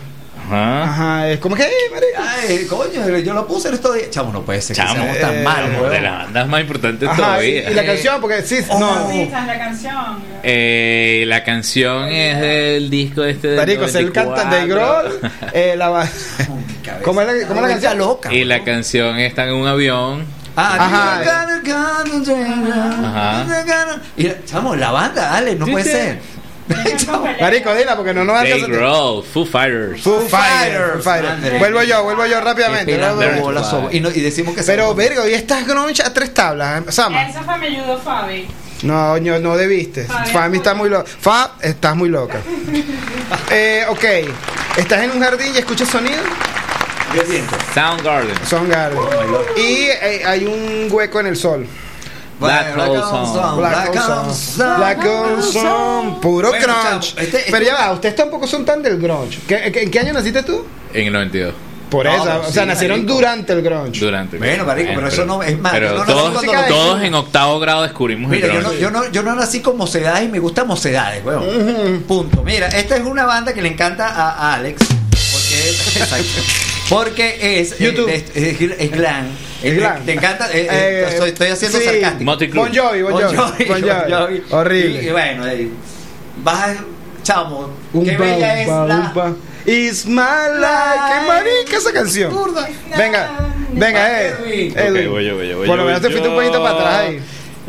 [0.52, 0.84] Ajá.
[0.84, 2.18] Ajá, es como que, eh, marico.
[2.18, 4.10] Ay, coño, yo lo puse en estos días.
[4.10, 7.08] Chamo, no puede ser que Chamo, seamos eh, tan malos, de las bandas más importantes
[7.08, 7.70] Ajá, todavía.
[7.70, 9.12] y la Eh, canción, porque sí, oh, no.
[9.12, 9.96] Sí, la canción.
[10.42, 15.20] Eh, la canción es del disco este de Marico, es el cantante Dave Grohl.
[15.54, 16.10] Eh, la va-
[17.04, 17.98] ¿Cómo es la, cómo es la canción?
[18.00, 18.34] loca.
[18.34, 20.26] Y la canción está en un avión.
[20.62, 21.20] Ah, Ajá.
[23.04, 23.98] Ajá.
[24.18, 26.20] Y la- chamo, la banda, dale, no puede ser.
[27.42, 28.68] Marico, dila porque no nos alcanza.
[28.68, 30.02] Grohl, Foo Fighters.
[30.04, 31.60] Foo Fighters.
[31.60, 32.92] Vuelvo yo, vuelvo yo rápidamente.
[33.92, 36.92] Y, no- y decimos que Pero, vergo, y estas grunge a tres tablas, ¿eh?
[36.92, 37.24] Sama.
[37.24, 38.48] Eso fue, me ayudó Fabi.
[38.84, 40.06] No, no, no debiste.
[40.06, 41.10] Fabi, Fami está muy loca.
[41.20, 42.38] Fa, estás muy loca.
[43.52, 44.04] Eh, ok.
[44.78, 46.22] Estás en un jardín y escuchas sonido.
[47.74, 48.36] Soundgarden.
[48.48, 49.00] Son garden.
[49.58, 49.62] Y
[50.02, 51.66] eh, hay un hueco en el sol.
[52.40, 53.34] Black Bueno, Black Hole Song.
[53.36, 54.78] Song, Black Black Hole Song.
[54.78, 56.20] Black Hole Song.
[56.22, 56.84] Puro Bueno, crunch.
[57.16, 59.40] chamo, este- Pero ya va, ustedes tampoco son tan del grunge.
[59.48, 60.66] ¿Qué- qué- ¿En qué año naciste tú?
[60.94, 61.54] En el 92.
[61.90, 63.14] Por No, eso, o sea, sí, nacieron marico.
[63.16, 64.00] durante el grunge.
[64.00, 64.38] Durante.
[64.38, 67.60] Bueno, marico, pero eso no- es más, Pero no todos, cuando lo- todos en octavo
[67.60, 68.82] grado descubrimos Mira, el yo no, grunge.
[68.84, 72.04] yo, no, yo no nací con mocedades y me gustan mocedades, weón.
[72.08, 72.44] Punto.
[72.44, 74.82] Mira, esta es una banda que le encanta a, a Alex.
[74.88, 76.69] Porque es, exacto.
[76.90, 78.10] Porque es, YouTube.
[78.10, 79.28] es, es, es glam.
[79.62, 80.06] Es glam.
[80.06, 80.48] Te encanta.
[80.52, 81.86] eh, eh, Eh, estoy, estoy haciendo sí.
[81.86, 82.24] sarcástico.
[82.24, 82.64] Motley Crue.
[82.64, 83.66] Bon Jovi, Bon Jovi.
[83.66, 84.44] Bon Jovi.
[84.50, 85.04] Horrible.
[85.04, 85.68] Y, y bueno, eh,
[86.44, 86.76] vas a.
[87.22, 89.36] Chamo, Un qué bella es la.
[89.66, 91.04] It's my life.
[91.10, 92.34] Qué marica esa canción.
[92.34, 92.68] Burda.
[92.98, 93.30] Venga,
[93.74, 94.34] venga, Ed.
[94.46, 94.78] Edwin.
[94.78, 95.06] Edwin.
[95.08, 97.00] Ok, voy yo, voy yo, voy Por lo menos te fuiste un poquito para atrás
[97.02, 97.22] ahí.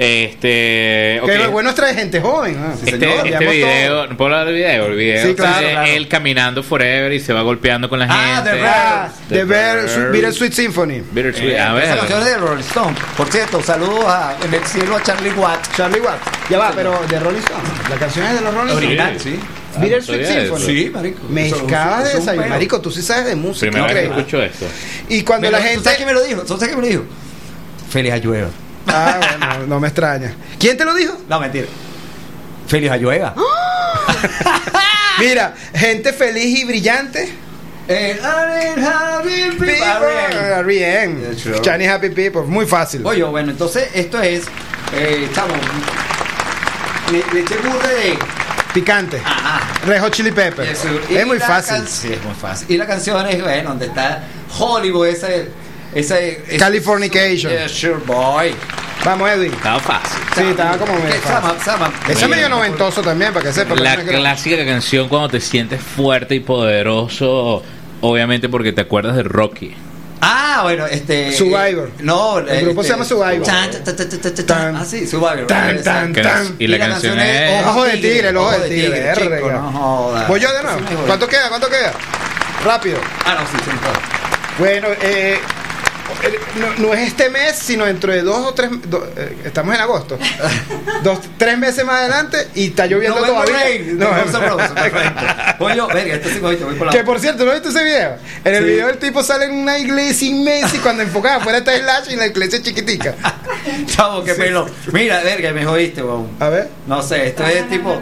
[0.02, 1.20] Este.
[1.22, 1.28] ok.
[1.28, 2.56] Que lo bueno es traer gente joven.
[2.58, 2.72] ah.
[2.74, 4.86] Este, Señor, este video, ¿no puedo hablar del video?
[4.86, 5.86] El video Sí, claro, claro.
[5.90, 8.50] él caminando forever y se va golpeando con la Ah, gente.
[8.50, 8.66] The todo.
[8.68, 10.12] Ah, The The Bear, Bear.
[10.12, 11.02] Bittersweet Symphony.
[11.12, 11.84] Bittersweet, Eh, a ver.
[11.84, 12.96] Esa canción es de Rolling Stone.
[13.16, 15.76] Por cierto, saludos a, en el cielo a Charlie Watt.
[15.76, 16.18] Charlie Watt.
[16.48, 17.62] Ya va, pero de Rolling Stone.
[17.90, 19.40] La canción es de los Rolling Original, Stones.
[19.40, 19.80] sí.
[19.80, 20.64] Bittersweet no sabía Symphony.
[20.66, 21.20] Sí, marico.
[21.28, 22.48] Me acabas de desayunar.
[22.48, 23.70] Marico, tú sí sabes de música.
[23.70, 24.66] Primera vez que escucho esto.
[25.08, 25.84] Y cuando la lo- ¿Tú gente.
[25.84, 26.40] sabes quién me lo dijo?
[26.40, 27.04] ¿Tú sabes quién me lo dijo?
[27.90, 28.48] Félix Ayueva.
[28.92, 30.34] Ah, bueno, no me extraña.
[30.58, 31.16] ¿Quién te lo dijo?
[31.28, 31.66] No, mentira.
[32.66, 33.34] Félix Ayueva.
[35.18, 37.32] Mira, gente feliz y brillante.
[37.88, 41.20] Eh, Ariel, Harry, People are bien.
[41.20, 41.60] Yeah, sure.
[41.60, 42.42] Shiny Happy People.
[42.42, 43.04] Muy fácil.
[43.04, 44.44] Oye, bueno, entonces esto es.
[44.94, 45.54] Eh, chamo.
[47.10, 48.18] Le, le eché burda de.
[48.72, 49.20] Picante.
[49.24, 49.60] Ajá.
[49.84, 50.64] Red Hot Chili Pepper.
[50.68, 51.86] Es muy fácil.
[51.88, 52.70] Sí, es muy fácil.
[52.70, 54.22] Y la canción es, bueno, donde está
[54.58, 55.48] Hollywood, ese.
[55.94, 57.52] Ese, ese Californication.
[57.52, 58.54] Yeah, sure, boy.
[59.04, 59.52] Vamos, Edwin.
[59.52, 60.20] Estaba fácil.
[60.34, 61.18] Sí, estaba como medio ¿Qué?
[61.20, 61.60] fácil.
[61.62, 61.92] Sama, Sama.
[62.08, 63.74] Ese es medio noventoso también, para que sepa.
[63.76, 67.62] La no es clásica canción cuando te sientes fuerte y poderoso,
[68.02, 69.74] obviamente porque te acuerdas de Rocky.
[70.22, 71.32] Ah, bueno, este.
[71.32, 71.88] Survivor.
[71.88, 73.42] eh, no, El grupo se llama Survivor.
[73.46, 74.46] Tan, tan, tan, tan, tan, tan.
[74.46, 74.76] Tan.
[74.76, 75.46] Ah, sí, Survivor.
[75.46, 76.42] Tan, tan, tan.
[76.42, 80.28] es- y la canción es- Ojo de tigre, el ojo de tigre, chico, no jodas.
[80.28, 80.80] Voy yo de nuevo.
[81.06, 81.48] ¿Cuánto queda?
[81.48, 81.92] ¿Cuánto queda?
[82.66, 82.98] Rápido.
[83.24, 83.70] Ah, no, sí, sí.
[84.58, 85.38] Bueno, eh,
[86.58, 88.70] no, no es este mes, sino dentro de dos o tres.
[88.88, 90.18] do- eh, estamos en agosto.
[91.02, 93.54] dos, tres meses más adelante y está lloviendo todavía.
[93.94, 94.10] No,
[95.88, 96.92] verga, este sí, voy, voy por la.
[96.92, 98.16] Que por cierto, ¿no viste ese video?
[98.44, 98.70] En el Sí.
[98.70, 102.16] video el tipo sale en una iglesia inmensa y cuando enfocaba afuera está Slash y
[102.16, 103.14] la iglesia es chiquitica.
[103.86, 104.66] Chavo, qué pelo.
[104.92, 106.28] Mira, verga, me jodiste, weón.
[106.40, 106.68] A ver.
[106.86, 107.98] No sé, esto es tipo.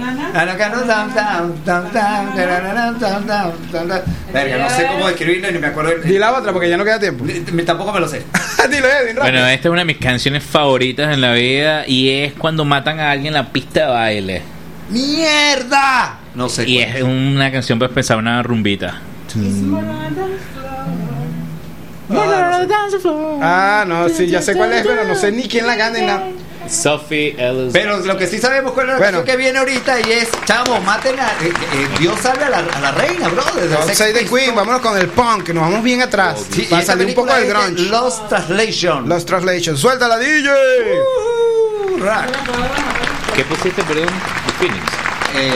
[4.33, 5.93] Verga, no sé cómo describirlo ni me acuerdo.
[5.93, 7.25] el- Di la otra porque ya no queda tiempo.
[7.25, 8.23] Me- Tampoco me lo sé.
[8.71, 9.23] Dilo, Edwin, rápido.
[9.23, 13.01] Bueno, esta es una de mis canciones favoritas en la vida y es cuando matan
[13.01, 14.43] a alguien en la pista de baile.
[14.91, 16.19] ¡Mierda!
[16.35, 16.69] No sé.
[16.69, 19.01] Y cuál es una canción para empezar una rumbita.
[23.43, 26.07] Ah, no, sí, ya sé cuál es, pero no sé ni quién la gana ni
[26.07, 26.25] nada.
[26.71, 27.73] Sophie Ellis.
[27.73, 29.19] Pero lo que sí sabemos cuál es la Bueno.
[29.19, 31.29] canción que viene ahorita y es, chamo, maten a.
[31.43, 33.43] eh, eh, Dios salve a la, a la reina, bro.
[33.87, 34.25] Sex Save the.
[34.27, 36.45] Queen, vámonos con el punk, nos vamos bien atrás.
[36.51, 37.83] Sí, y para esta salir un poco del grunge.
[37.91, 39.09] Lost Translation.
[39.09, 39.79] Los Translations.
[39.81, 40.49] ¡Suelta la DJ!
[40.51, 42.27] Uh, rock.
[43.35, 44.07] ¿Qué pusiste, perdón?
[44.47, 44.85] The Phoenix.
[45.37, 45.53] Eh,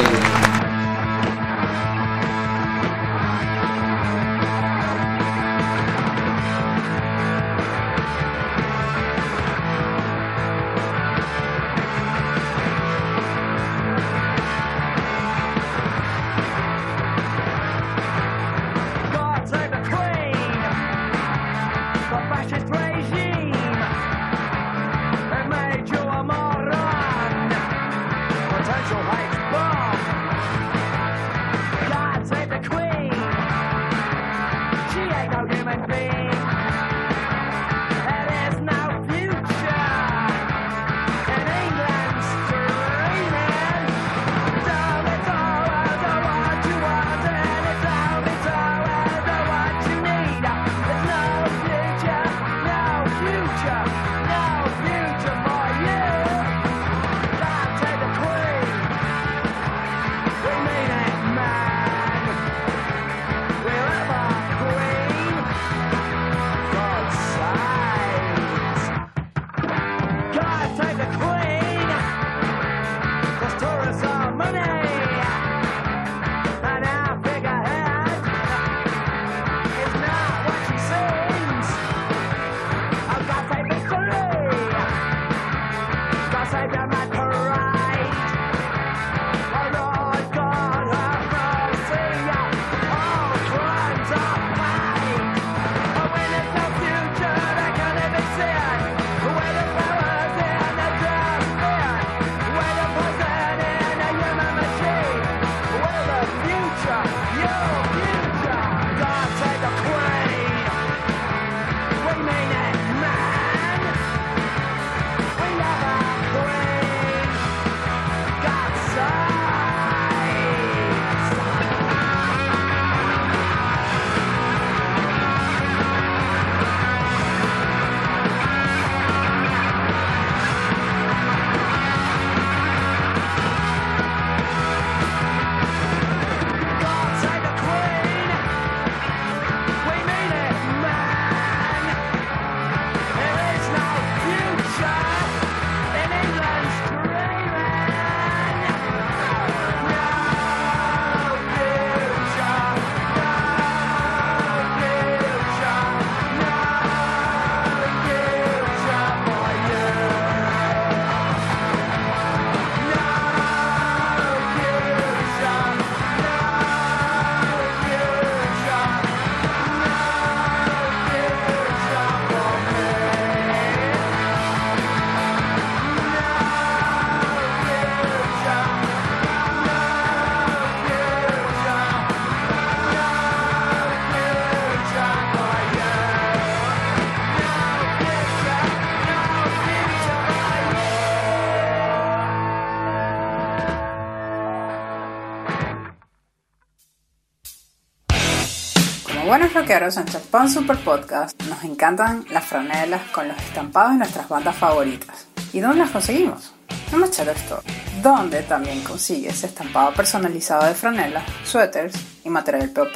[199.32, 204.28] buenos rockeros en Champán Super Podcast, nos encantan las franelas con los estampados de nuestras
[204.28, 205.26] bandas favoritas.
[205.54, 206.52] ¿Y dónde las conseguimos?
[206.92, 207.62] En Machete Store,
[208.02, 212.94] donde también consigues estampado personalizado de franelas, suéteres y material POP.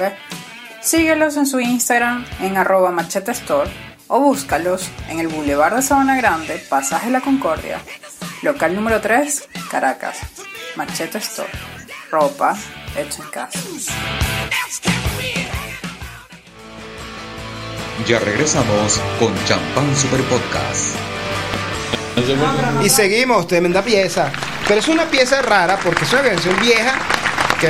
[0.83, 3.71] Síguelos en su Instagram en arroba Machete Store
[4.07, 7.81] o búscalos en el Boulevard de Sabana Grande, Pasaje La Concordia,
[8.43, 10.19] local número 3, Caracas.
[10.77, 11.49] Machete Store,
[12.11, 12.55] ropa
[12.95, 13.59] hecha en casa.
[18.07, 20.95] Ya regresamos con Champán Super Podcast.
[22.83, 24.31] Y seguimos, tremenda pieza.
[24.69, 26.99] Pero es una pieza rara porque es una canción vieja
[27.61, 27.69] que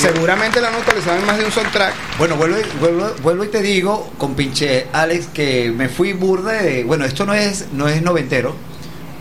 [0.00, 1.94] seguramente la han utilizado en más de un soundtrack.
[2.18, 6.62] Bueno, vuelvo, y- vuelvo, vuelvo y te digo con pinche Alex que me fui burde
[6.62, 6.84] de.
[6.84, 8.54] Bueno, esto no es, no es noventero.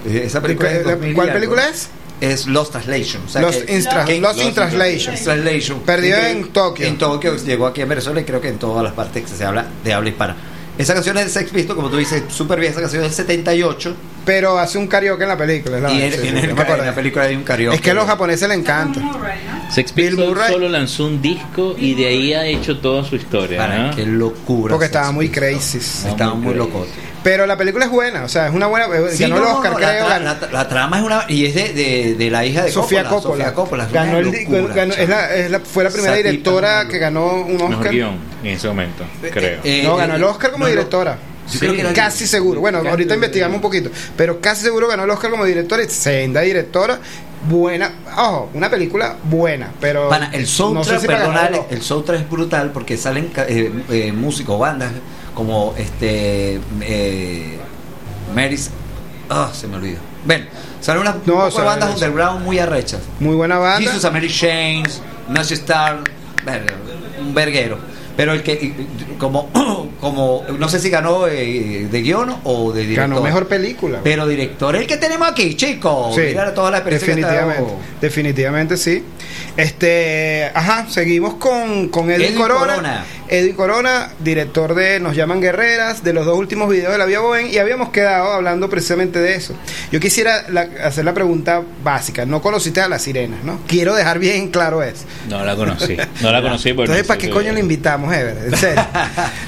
[0.06, 1.40] Eh, Esa película es ¿Cuál- 2000 y cuál algo.
[1.40, 1.90] película es?
[2.22, 3.24] Es Lost Translation.
[3.26, 5.16] o sea Lost que- in Tra- que- Lost in Translation.
[5.16, 5.80] Translation.
[5.82, 6.86] Perdido en Tokio.
[6.88, 9.44] En Tokio, llegó aquí a Venezuela y creo que en todas las partes que se
[9.44, 10.36] habla de habla hispana.
[10.78, 12.72] Esa canción es de Sex Pistols, como tú dices, súper bien.
[12.72, 13.96] Esa canción es del 78.
[14.26, 15.80] Pero hace un karaoke en la película.
[15.80, 17.76] la- y en, sí, en el- en la película hay un karaoke.
[17.76, 19.00] Es que a los japoneses le encanta.
[19.00, 19.20] ¿no?
[19.70, 23.58] Sex Pistols solo lanzó un disco y de ahí ha hecho toda su historia.
[23.60, 23.96] Para, ¿no?
[23.96, 24.72] qué locura.
[24.72, 25.78] Porque Sex estaba muy crazy.
[25.78, 26.88] Estaban muy muy locos.
[27.24, 28.86] Pero la película es buena, o sea, es una buena.
[28.88, 29.90] eh, Sí, ganó no, el Oscar, no, creo.
[30.08, 31.26] tra- la, la trama es una.
[31.30, 33.54] Y es de, de, de la hija de Sofía Coppola.
[33.54, 33.86] Coppola.
[33.86, 34.06] Sofía Coppola.
[34.06, 37.54] Ganó el locura, ganó- es, la, es la- fue la primera directora que ganó un
[37.54, 37.92] Mejor Oscar.
[37.92, 39.62] guion en ese momento, creo.
[39.64, 40.72] Eh, no, eh, ganó el Oscar como no, no.
[40.76, 41.18] directora.
[41.60, 42.60] Creo que casi seguro.
[42.62, 43.90] Bueno, Casi- ahorita investigamos un poquito.
[44.18, 47.00] Pero casi seguro ganó el Oscar como directora y senda directora.
[47.50, 50.08] Buena, ojo, una película buena, pero.
[50.08, 54.12] Pana, el soundtrack, no sé si el soundtrack es brutal porque salen ca- eh, eh,
[54.14, 54.92] músicos, bandas
[55.34, 57.58] como este eh,
[58.36, 58.70] Mary's
[59.30, 60.00] ah se me olvidó.
[60.26, 60.48] Ven,
[60.80, 61.94] salen unas un No, bandas eso.
[61.96, 63.02] underground muy arrechas.
[63.20, 63.92] Muy buena banda.
[63.92, 66.00] Jesus Mary Chains, Nancy Star,
[67.20, 67.78] un verguero.
[68.16, 68.74] Pero el que
[69.18, 69.50] como
[70.00, 73.10] como no sé si ganó eh, de guion o de director.
[73.10, 74.02] Ganó mejor película.
[74.04, 76.16] Pero director el que tenemos aquí, chicos.
[76.16, 79.04] Sí, Mira toda la experiencia definitivamente, definitivamente sí.
[79.56, 82.74] Este, ajá, seguimos con, con Corona.
[82.76, 83.06] Corona.
[83.30, 87.20] Edwin Corona, director de Nos llaman guerreras, de los dos últimos videos de la Vía
[87.20, 89.56] Bowen, y habíamos quedado hablando precisamente de eso.
[89.92, 92.26] Yo quisiera la- hacer la pregunta básica.
[92.26, 93.60] No conociste a las sirenas, ¿no?
[93.68, 95.06] Quiero dejar bien claro eso.
[95.30, 95.98] No la conocí.
[96.22, 98.38] No la conocí porque Entonces, ¿para qué coño le invitamos, Ever?
[98.48, 98.86] En serio.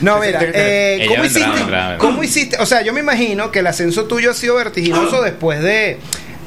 [0.02, 1.98] No, mira, eh, ¿cómo, vendrá, hiciste, vendrá.
[1.98, 2.58] ¿cómo hiciste?
[2.60, 5.98] O sea, yo me imagino que el ascenso tuyo ha sido vertiginoso después de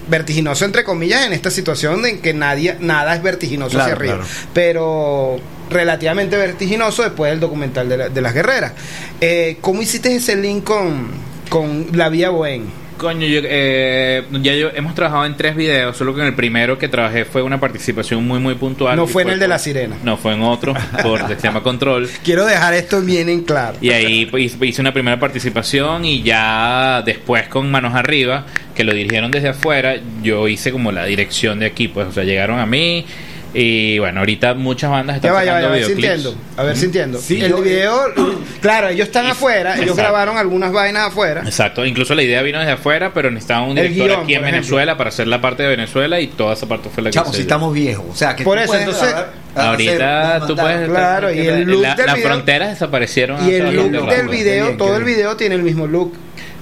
[0.09, 4.15] vertiginoso entre comillas en esta situación en que nadie nada es vertiginoso Claro, hacia arriba
[4.17, 4.29] claro.
[4.55, 5.37] pero
[5.71, 8.73] relativamente vertiginoso después del documental de, la- de las guerreras
[9.21, 11.09] Eh, ¿cómo hiciste ese link con,
[11.49, 12.65] con la vía Bohen?
[12.99, 16.79] Coño, yo, eh, ya yo, hemos trabajado en tres videos, solo que en el primero
[16.79, 18.97] que trabajé fue una participación muy, muy puntual.
[18.97, 19.97] No fue en el de la sirena.
[20.03, 22.09] No, fue en otro, por se llama Control.
[22.25, 27.03] quiero dejar esto bien en claro Y ahí pues, hice una primera participación y ya
[27.07, 28.45] después con Manos Arriba,
[28.75, 32.25] que lo dirigieron desde afuera, yo hice como la dirección de aquí, pues, o sea,
[32.25, 33.07] llegaron a mí
[33.55, 36.03] y bueno, ahorita muchas bandas Ya están va, ya va, ya va, videoclips.
[36.13, 36.35] sintiendo.
[36.57, 37.19] A ver, sintiendo.
[37.19, 38.01] Sí, el yo- video,
[38.61, 40.03] claro, ellos están afuera, ellos Exacto.
[40.03, 41.43] grabaron algunas vainas afuera.
[41.45, 44.43] Exacto, incluso la idea vino desde afuera, pero necesitaban un director guion, aquí en.
[44.43, 47.27] Venezuela para hacer la parte de Venezuela y toda esa parte fue la que Chamo,
[47.29, 47.43] hice si yo.
[47.43, 48.07] estamos viejos.
[48.11, 51.39] O sea, que Por tú eso, puedes entonces, grabar, hacer, Ahorita tú puedes Claro, y
[51.41, 55.05] el look la- del las video- fronteras desaparecieron Y el look del video, todo el
[55.05, 56.13] video tiene el mismo look.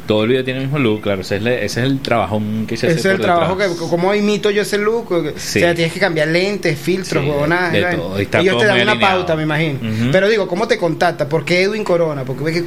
[0.06, 1.20] Todo el video tiene el mismo look, claro.
[1.22, 2.98] Ese es, el- ese es el trabajo que se hace.
[2.98, 5.08] Ese es el trabajo que, como imito yo ese look.
[5.08, 5.58] que- Sí.
[5.58, 8.98] O sea, tienes que cambiar lentes, filtros, Sí, huevonadas, Ellos te dan una alineado.
[9.18, 9.78] pauta, me imagino.
[10.12, 11.28] Pero digo, ¿cómo te contacta?
[11.28, 12.24] ¿Por qué Edwin Corona?
[12.24, 12.64] Porque ves que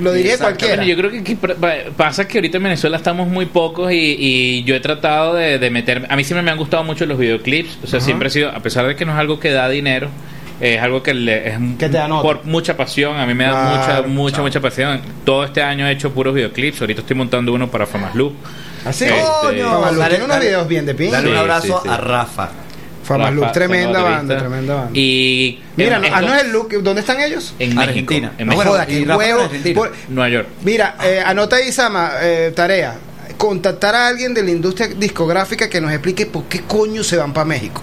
[0.00, 0.76] lo diría cualquiera.
[0.76, 4.64] Bueno, yo creo que pa- pasa que ahorita en Venezuela estamos muy pocos y, y
[4.64, 6.06] yo he tratado de, de meter.
[6.08, 7.78] A mí siempre me han gustado mucho los videoclips.
[7.84, 10.08] O sea, siempre he sido, a pesar de que no es algo que da dinero,
[10.62, 11.88] es algo que le, es te
[12.22, 13.18] por mucha pasión.
[13.18, 14.44] A mí me da Claro, mucha, mucha, chao.
[14.44, 15.00] mucha pasión.
[15.24, 16.80] Todo este año he hecho puros videoclips.
[16.80, 18.34] Ahorita estoy montando uno para Famas Loop.
[18.84, 19.04] Así.
[19.04, 21.16] Este- Coño, tiene unos videos bien de pinta.
[21.16, 21.88] Dale un abrazo sí, sí.
[21.88, 22.50] a Rafa.
[23.04, 24.90] Famaluz, Rafa, tremenda Famas banda, tremenda banda.
[24.94, 26.82] Y Mira, en- haznos esto- el look.
[26.84, 27.54] ¿Dónde están ellos?
[27.58, 28.28] En Argentina.
[28.28, 28.34] México.
[28.38, 28.54] En No, México.
[28.54, 29.38] bueno, Joda, y huevo.
[29.40, 29.74] en Argentina.
[29.80, 30.48] Por- Nueva York.
[30.62, 32.94] Mira, eh, anota ahí, Sama, eh, tarea.
[33.36, 37.32] Contactar a alguien de la industria discográfica que nos explique por qué coño se van
[37.32, 37.82] para México.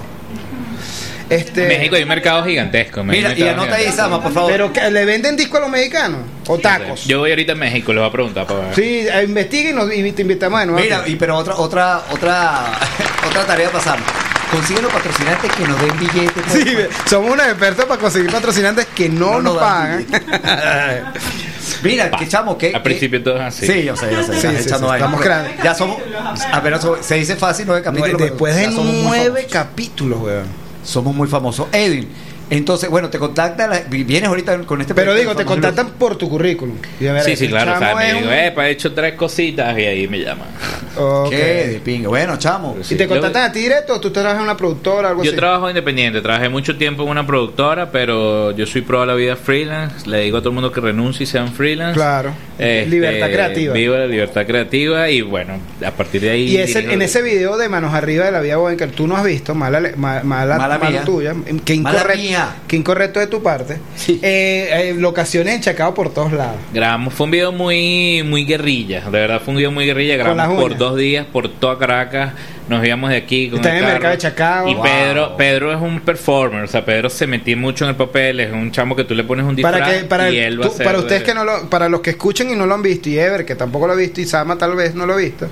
[1.29, 3.03] Este, En México hay un mercado gigantesco.
[3.03, 3.91] Mira, y anota ahí.
[3.91, 4.51] Sama, por favor.
[4.51, 7.05] Pero que le venden disco a los mexicanos o tacos.
[7.05, 8.75] Yo voy ahorita a México, les voy a preguntar para ver.
[8.75, 10.81] Sí, eh, investiga y, nos, y te invitamos de nuevo.
[10.81, 12.71] Mira, y pero otra otra otra
[13.27, 14.05] otra tarea pasamos.
[14.51, 16.43] Consigue los patrocinantes que nos den billetes.
[16.51, 16.65] Sí,
[17.07, 20.05] somos unos expertos para conseguir patrocinantes que no, No nos nos pagan.
[21.83, 23.67] Mira, que chamo, que Al principio todo es así.
[23.67, 24.33] Sí, yo sé, yo sé.
[24.33, 24.95] Sí, sí, echando sí, vaina.
[25.05, 25.53] estamos grandes.
[25.63, 25.97] Ya somos.
[26.51, 28.15] Apenas somos- se dice fácil nueve capítulos.
[28.17, 30.68] pero Después de nueve capítulos, weón.
[30.89, 31.67] Somos muy famosos.
[31.71, 32.07] Edwin,
[32.49, 33.67] entonces, bueno, te contacta.
[33.67, 36.75] la- vienes ahorita con este Pero digo, te contactan por tu currículum.
[36.99, 37.75] Y a ver, Sí, sí, el claro.
[37.75, 40.47] O sea, me digo, un- eh, he hecho tres cositas y ahí me llaman.
[40.99, 41.29] Ok.
[41.29, 41.37] ¿Qué?
[41.67, 42.09] De pinga.
[42.09, 42.77] Bueno, chamo.
[42.81, 42.95] Sí.
[42.95, 45.31] ¿Y te contactan a ti directo o tú trabajas en una productora o algo Yo
[45.31, 45.37] así?
[45.37, 49.35] trabajo independiente, trabajé mucho tiempo en una productora, pero yo soy pro a la vida
[49.35, 50.09] freelance.
[50.09, 51.93] Le digo a todo el mundo que renuncie y sean freelance.
[51.95, 52.31] Claro.
[52.57, 53.73] Este, Libertad creativa.
[53.73, 56.43] Viva la libertad creativa y bueno, a partir de ahí.
[56.49, 59.15] Y ese, en ese video de Manos Arriba de la Vía Bowen que tú no
[59.15, 61.03] has visto, mala, mala, Mala mala mía.
[61.05, 61.33] tuya,
[61.63, 62.55] que Mala incorrecto, mía.
[62.67, 64.19] que incorrecto de tu parte, Sí.
[64.21, 66.55] eh, eh, locaciones enchacadas por todos lados.
[66.73, 70.55] Grabamos, fue un video muy muy guerrilla, de verdad fue un video muy guerrilla, grabamos
[70.61, 70.79] por uñas.
[70.89, 72.31] Dos días por toda Caracas,
[72.67, 74.67] nos íbamos de aquí con Está en el mercado de Chacao.
[74.69, 74.83] Y Wow.
[74.83, 78.51] Pedro, Pedro es un performer, o sea, Pedro se metía mucho en el papel, es
[78.51, 80.67] un chamo que tú le pones un disfraz Para que para, y el- él va
[80.67, 82.81] a para de- ustedes que no lo, para los que escuchen y no lo han
[82.81, 85.17] visto y Ever que tampoco lo ha visto y Sama tal vez no lo ha
[85.17, 85.47] visto,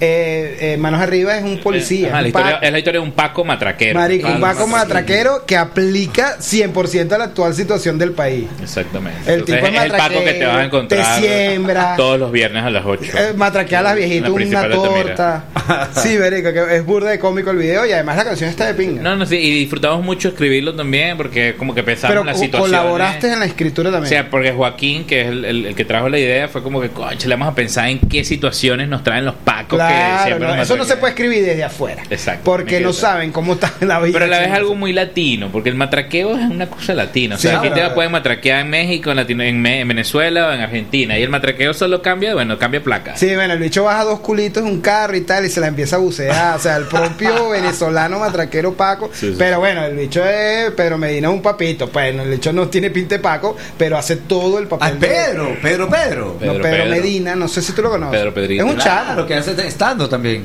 [0.00, 2.08] eh, eh, Manos Arriba es un policía.
[2.08, 3.98] Ajá, la historia- es la historia de un Paco matraquero.
[3.98, 8.46] Marico, un Paco matraquero que aplica 100% a la actual situación del país.
[8.62, 9.32] Exactamente.
[9.32, 11.96] El tipo es es el Paco que te vas a encontrar te siembra.
[11.96, 13.12] todos los viernes a las 8.
[13.16, 15.44] Eh, matraquea a las viejitas La una torta.
[15.94, 18.74] sí, verico, que es burda de cómico el video y además la canción está de
[18.74, 19.02] pinga.
[19.02, 22.42] No, no, sí, y disfrutamos mucho escribirlo también porque como que pensamos Pero las co-
[22.42, 22.78] situaciones.
[22.80, 24.08] colaboraste en la escritura O también.
[24.08, 26.90] sea, porque Joaquín, que es el, el- el que trajo la idea, fue como que,
[26.90, 30.76] coche, le vamos a pensar en qué situaciones nos traen los pacos claro, no, eso
[30.76, 32.02] no se puede escribir desde afuera.
[32.10, 32.42] Exacto.
[32.44, 34.12] Porque no saben cómo está la vida.
[34.14, 34.56] Pero a la vez china.
[34.58, 37.36] algo muy latino, porque el matraqueo es una cosa latina.
[37.36, 37.88] O sea, Sí, aquí claro.
[37.90, 41.18] te pueden matraquear en México, en, Latino- en, Venezuela o en Argentina.
[41.18, 43.16] Y el matraqueo solo cambia, bueno, cambia placa.
[43.16, 45.68] Sí, bueno, el bicho baja dos culitos en un carro y tal y se la
[45.68, 46.56] empieza a bucear.
[46.56, 49.10] O sea, el propio venezolano matraquero Paco.
[49.12, 49.34] Sí, sí.
[49.38, 51.88] Pero bueno, el bicho es Pedro Medina es un papito.
[51.88, 54.88] Pues el bicho no tiene pinte Paco, pero hace todo el papel.
[54.94, 56.36] Ah, Pedro, Pedro, Pedro.
[56.40, 56.84] No, Pedro.
[56.86, 58.18] Medina, no sé si tú lo conoces.
[58.18, 58.64] Pedro Pedrito.
[58.64, 59.20] Es un Claro, chamo.
[59.20, 60.44] lo que hace estando también.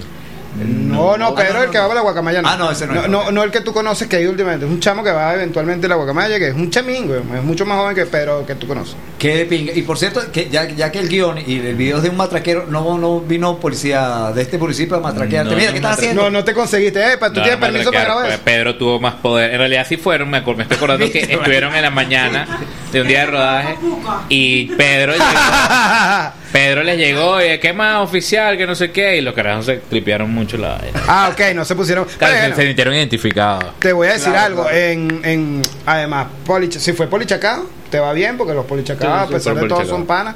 [0.57, 2.41] No, no, Pedro Ah, no, el que no, va a la guacamaya.
[2.43, 3.07] Ah, no, ese no es.
[3.07, 4.65] No, no, no el que tú conoces que hay últimamente.
[4.65, 7.15] Es un chamo que va eventualmente a la guacamaya, que es un chamingo.
[7.15, 8.95] Es mucho más joven que Pedro que tú conoces.
[9.19, 9.73] Qué de pinga.
[9.73, 12.15] Y por cierto, que ya, ya que el guion y el video es de un
[12.17, 15.51] matraquero, no, no vino policía de este municipio a matraquearte.
[15.51, 16.21] No, Mira, no, ¿qué estás haciendo?
[16.23, 16.99] No, no te conseguiste.
[17.01, 18.43] Eh, ¿Tú No, tienes permiso para grabar pues, eso?
[18.45, 19.51] Pedro tuvo más poder.
[19.51, 22.47] En realidad sí fueron, me, acuer- me estoy acordando que estuvieron en la mañana
[22.93, 23.75] de un día de rodaje
[24.29, 25.25] y Pedro llegó,
[26.51, 28.57] Pedro les llegó y ¿qué más oficial?
[28.57, 29.17] Que no sé qué.
[29.17, 31.01] Y los carajos se tripearon mucho la vaina.
[31.07, 32.05] Ah, ok, no se pusieron.
[32.17, 33.65] Claro, se- Bueno, se sintieron identificados.
[33.79, 34.63] Te voy a decir Claro, algo.
[34.63, 34.77] claro.
[34.77, 39.37] En, en, además, Poli- si fue Polichacao, te va bien porque los Polichacaos, Sí, a
[39.37, 40.35] pesar de todo, son panas.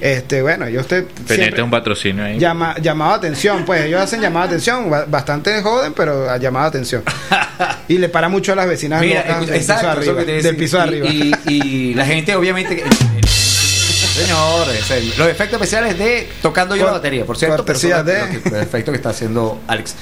[0.00, 1.02] Este, bueno, ellos te.
[1.02, 2.38] Pendiente un patrocinio ahí.
[2.38, 7.02] llama, llamado atención, pues ellos hacen llamada atención, ba- bastante joden, pero llamada atención.
[7.88, 10.76] y le para mucho a las vecinas Mira, locas escucha, del, piso arriba, del piso
[10.76, 11.06] Y- arriba.
[11.08, 12.84] Y, y la gente, obviamente.
[14.18, 17.64] Señores, el- los efectos especiales de tocando yo la batería, por cierto.
[17.64, 19.94] pero de- los efectos que está haciendo Alex.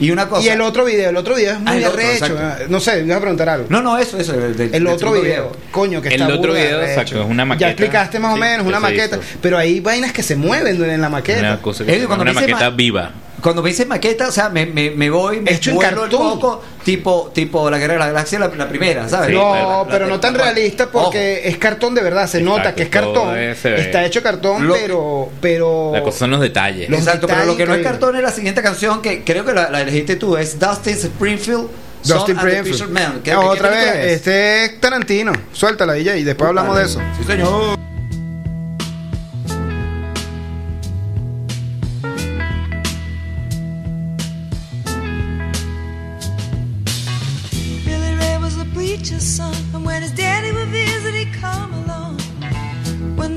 [0.00, 0.44] Y una cosa.
[0.44, 2.24] Y el otro video, el otro video es Ah, muy el otro, arrecho.
[2.26, 2.64] exacto.
[2.68, 3.66] No sé, me vas a preguntar algo.
[3.68, 4.34] No, no, eso, eso.
[4.34, 6.92] El, del- El del otro video, coño, que El está otro burda de video, arrecho.
[7.00, 7.66] exacto, es una maqueta.
[7.66, 10.36] Ya explicaste más o Sí, menos, que una se maqueta, pero hay vainas que se
[10.36, 11.38] mueven en la maqueta.
[11.40, 13.10] Una cosa que se llama cuando una maqueta ma- viva.
[13.44, 16.40] Cuando me dice maqueta, o sea, me, me, me voy, me Hecho vuelo el cartón.
[16.40, 19.28] coco, tipo, tipo la guerra de la galaxia, la, la primera, ¿sabes?
[19.28, 22.74] Sí, no, pero no tan la- realista porque es cartón de verdad, se Exacto, nota
[22.74, 23.36] que es cartón.
[23.38, 26.88] Está hecho cartón, Lo- pero pero La cosa son los detalles.
[26.88, 29.52] Los Exacto, pero lo que no es cartón es la siguiente canción que creo que
[29.52, 31.68] la, la elegiste tú, es Dustin Springfield.
[32.02, 32.66] Dustin Springfield.
[32.66, 33.20] Fisher Man.
[33.22, 34.12] ¿Qué- Ah, qué Otra vez, es?
[34.12, 35.32] este es Tarantino.
[35.52, 36.98] Suéltala, DJ, y después hablamos de eso.
[37.18, 37.78] Sí, señor.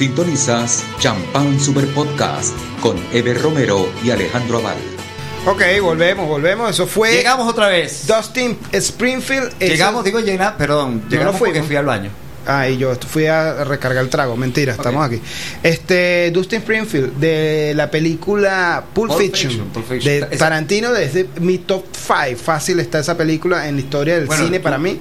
[0.00, 2.52] Sintonizas Champán Super Podcast
[2.82, 4.76] con Ever Romero y Alejandro Aval.
[5.46, 6.68] Ok, volvemos, volvemos.
[6.68, 8.06] Eso fue Llegamos otra vez.
[8.06, 9.54] Dustin Springfield.
[9.58, 12.10] Eso- Llegamos, digo llena, perdón, No, llegamos no porque fui al baño.
[12.46, 14.36] Ah, y yo fui a recargar el trago.
[14.36, 15.18] Mentira, estamos aquí.
[15.62, 20.28] Este, Dustin Springfield, de la película Pulp, Pulp Fiction, Fiction, Pulp Fiction.
[20.30, 22.36] de Tarantino, desde mi top 5.
[22.38, 25.00] Fácil está esa película en la historia del Bueno, cine tú- para mí.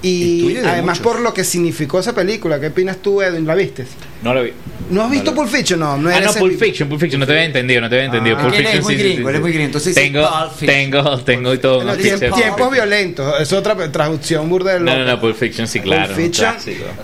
[0.00, 1.12] y además muchos.
[1.12, 2.58] por lo que significó esa película.
[2.58, 3.46] ¿Qué opinas tú, Edwin?
[3.46, 3.84] ¿La viste?
[4.22, 4.52] No lo vi.
[4.90, 5.80] ¿No has visto Pulp Fiction?
[5.80, 8.06] No, no Ah, no, Pulp Fiction, Pulp Fiction, no te había entendido, no te había
[8.06, 8.36] entendido.
[8.38, 8.42] Ah.
[8.42, 10.66] Pulp él es Fiction, muy sí, gringo, sí, muy gringo, entonces tengo, Fiction.
[10.66, 11.96] tengo, tengo y todo.
[11.96, 12.18] Cliché.
[12.30, 13.40] tiempos violentos.
[13.40, 16.06] Es otra traducción burda del No, no, no, Pulp Fiction sí, claro.
[16.14, 16.54] Pulp Fiction,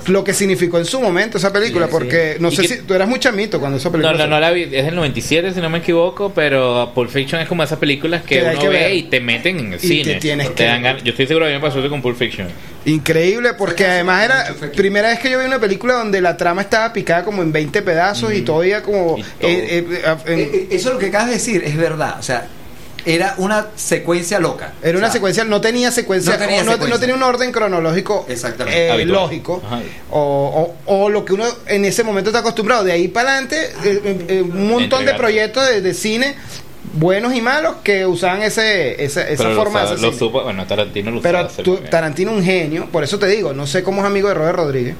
[0.08, 1.98] lo que significó en su momento esa película, Sí, sí.
[1.98, 4.12] porque no sé que- si tú eras muy chamito cuando esa película.
[4.12, 7.10] No, no, se- no la vi, es del 97 si no me equivoco, pero Pulp
[7.10, 8.94] Fiction es como esas películas que, uno que ve ver.
[8.94, 10.04] y te meten en el Y cine.
[10.14, 11.88] que tienes Te que- dan ganas- Yo estoy seguro que a mí me pasó eso
[11.88, 12.48] con Pulp Fiction.
[12.84, 16.92] Increíble, porque además era primera vez que yo vi una película donde la trama estaba
[16.92, 19.16] picada como en 20 pedazos y todavía como.
[19.18, 19.50] Y todo.
[19.50, 22.16] eh, eh, eh, en- Eso lo que acabas de decir es verdad.
[22.18, 22.46] O sea,
[23.06, 24.72] era una secuencia loca.
[24.82, 26.94] era una O sea, secuencia, no tenía secuencia, no tenía no, secuencia.
[26.94, 28.88] no tenía un orden cronológico Exactamente.
[28.90, 29.62] eh, lógico,
[30.10, 32.84] o, o- o lo que uno en ese momento está acostumbrado.
[32.84, 36.34] De ahí para adelante, eh, eh, eh, un montón de proyectos de, de cine,
[36.94, 40.18] buenos y malos, que usaban ese, esa, esa Pero forma lo, de lo cine.
[40.18, 41.78] supo, bueno, Tarantino lo Pero tú-.
[41.90, 44.96] Tarantino un genio, por eso te digo, no sé cómo es amigo de Robert Rodríguez,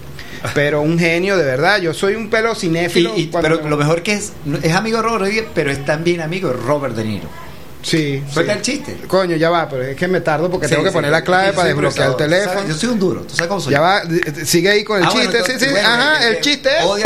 [0.55, 1.81] pero un genio de verdad.
[1.81, 3.13] Yo soy un pelo cinéfilo.
[3.17, 4.33] y- pero me- lo mejor que es,
[4.63, 7.29] es amigo de Robert Rodríguez, pero es también amigo de Robert De Niro.
[7.81, 8.59] Sí, Suelta sí.
[8.59, 8.97] el chiste.
[9.07, 11.23] Coño, ya va, pero es que me tardo porque Sí, tengo que sí, poner la
[11.23, 12.55] clave para desbloquear el teléfono.
[12.61, 12.69] ¿Sabes?
[12.69, 13.21] Yo soy un duro.
[13.23, 13.73] ¿Tú sabes cómo soy?
[13.73, 15.27] Ya va, d- sigue ahí con el Ah, chiste.
[15.31, 16.85] sí, entonces, sí, bueno, ajá, el chiste es.
[16.85, 17.05] Odia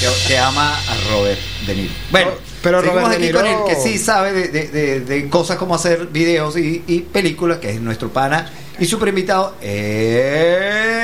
[0.00, 1.92] que, que ama a Robert De Niro.
[2.10, 2.30] Bueno,
[2.62, 5.56] pero Robert De aquí con Niro- el que sí sabe de, de- de- de cosas
[5.58, 10.95] como hacer videos y, y películas, que es nuestro pana y super invitado, Edwin.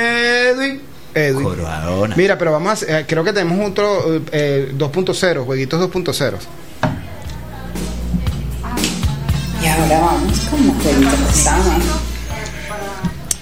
[1.13, 1.43] Edwin.
[1.43, 2.15] Corona.
[2.15, 6.37] Mira, pero vamos a eh, creo que tenemos otro eh, 2.0, jueguitos 2.0.
[9.61, 11.77] Y ahora vamos con los jueguitos de Sama.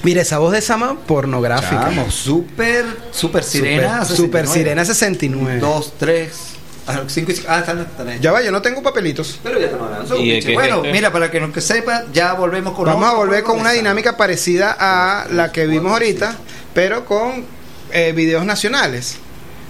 [0.03, 1.81] Mira, esa voz de Sama pornográfica.
[1.81, 4.03] Vamos, super, super sirena.
[4.03, 5.59] Super, super Sirena 69.
[5.59, 6.53] Dos, tres,
[6.87, 7.47] ah, cinco y cinco.
[7.51, 8.19] Ah, están, están ahí.
[8.19, 9.39] Ya va, yo no tengo papelitos.
[9.43, 10.17] Pero ya estamos hablando.
[10.17, 10.91] ¿Y de qué es bueno, este?
[10.91, 14.17] mira, para que no que sepa, ya volvemos con Vamos a volver con una dinámica
[14.17, 16.35] parecida a la que vimos ahorita,
[16.73, 17.45] pero con
[17.93, 19.17] eh, videos nacionales.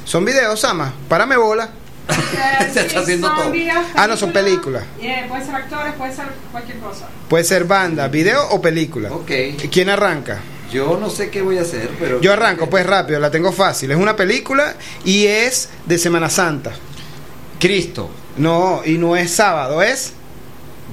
[0.05, 0.93] Son videos, Sama.
[1.07, 1.69] Párame bola.
[2.73, 3.51] Se está haciendo son todo.
[3.51, 4.83] videos, Ah, no, son películas.
[4.99, 7.07] Eh, puede ser actores, puede ser cualquier cosa.
[7.29, 9.11] Puede ser banda, video o película.
[9.13, 9.31] Ok.
[9.71, 10.39] ¿Quién arranca?
[10.71, 12.19] Yo no sé qué voy a hacer, pero.
[12.21, 13.91] Yo arranco, pues rápido, la tengo fácil.
[13.91, 14.75] Es una película
[15.05, 16.71] y es de Semana Santa.
[17.59, 20.13] Cristo, No, y no es sábado, es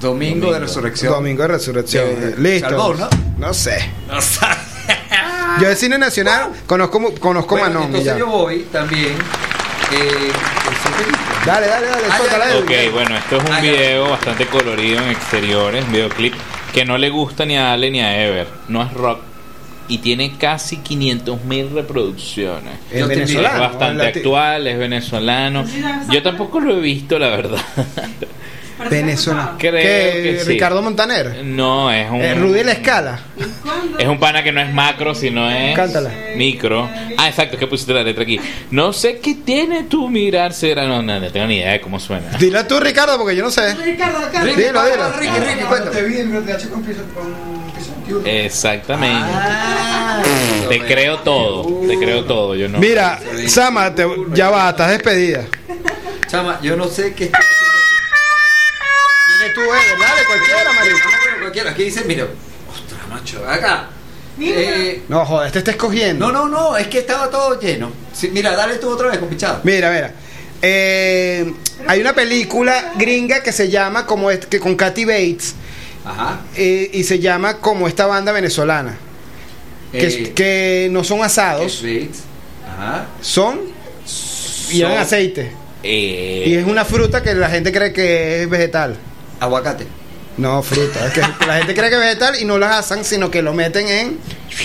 [0.00, 1.12] Domingo, de Resurrección.
[1.14, 2.04] Domingo de Resurrección.
[2.20, 2.68] De- de- Listo.
[2.68, 3.08] Salvador, ¿no?
[3.48, 3.90] No sé.
[4.08, 4.56] No sabe.
[5.60, 7.82] Yo de cine nacional conozco, conozco Bueno, Manon.
[7.86, 8.18] entonces ya.
[8.18, 9.12] yo voy también.
[9.92, 10.30] Eh.
[11.46, 12.88] Dale, dale, dale, Ah, suéltala, ya, Edwin.
[12.88, 13.62] Ok, bueno, esto es un Ah, ya.
[13.72, 16.34] video bastante colorido en exteriores, un videoclip
[16.74, 18.46] que no le gusta ni a Ale ni a Ever.
[18.68, 19.20] No es rock
[19.88, 22.74] y tiene casi 500 mil reproducciones.
[22.90, 23.60] Es te Es venezolano.
[23.60, 25.64] bastante actual, es venezolano.
[26.10, 27.58] Yo tampoco lo he visto, la verdad.
[28.78, 29.58] Escuchado.
[29.58, 30.48] Creo ¿Qué, que sí.
[30.48, 31.44] Ricardo Montaner.
[31.44, 32.20] No, es un.
[32.20, 33.18] Eh, Rudy La Escala.
[33.98, 35.74] Es un pana que no es macro, sino es.
[35.74, 36.10] Cántala.
[36.36, 36.88] Micro.
[37.16, 38.38] Ah, exacto, es que pusiste la letra aquí.
[38.70, 40.86] No sé qué tiene tu mirar, será.
[40.86, 42.30] No, no, no tengo ni idea de cómo suena.
[42.38, 43.74] Dilo tú, Ricardo, porque yo no sé.
[43.74, 44.46] Ricardo, Ricardo.
[44.46, 45.12] Ricky, Dilo, dilo.
[45.18, 46.00] Ricky, Ricky, cuéntame.
[48.24, 49.26] Exactamente.
[49.32, 50.22] Ah,
[50.68, 52.54] Te creo todo, te creo todo.
[52.54, 52.78] Yo no.
[52.78, 55.44] Mira, Sama, te- ya va, estás despedida.
[56.28, 57.30] Chama, yo no sé qué
[59.38, 60.70] Dime tú, Ever, dale, cualquiera.
[61.40, 62.26] Cualquiera, aquí dice, mira,
[62.70, 63.88] ostras, macho, acá.
[64.36, 64.60] Mira.
[64.60, 66.26] Eh, No, joder, este está escogiendo.
[66.30, 67.90] no, no, no, es que estaba todo lleno.
[68.12, 69.60] Sí, mira, dale tú otra vez, compichado.
[69.64, 70.12] Mira, mira.
[70.62, 71.52] Eh,
[71.86, 75.54] hay una película gringa que se llama como es, que con Kathy Bates
[76.04, 76.40] Ajá.
[76.56, 78.96] eh, y se llama como esta banda venezolana
[79.92, 81.84] que, Eh, que no son asados.
[82.66, 83.06] Ajá.
[83.20, 83.60] son
[84.70, 85.52] y Son- aceite
[85.84, 88.96] Eh, y es una fruta que la gente cree que es vegetal.
[89.40, 89.86] Aguacate.
[90.36, 91.06] No, fruta.
[91.06, 93.52] Es que la gente cree que es vegetal y no las asan, sino que lo
[93.54, 94.18] meten en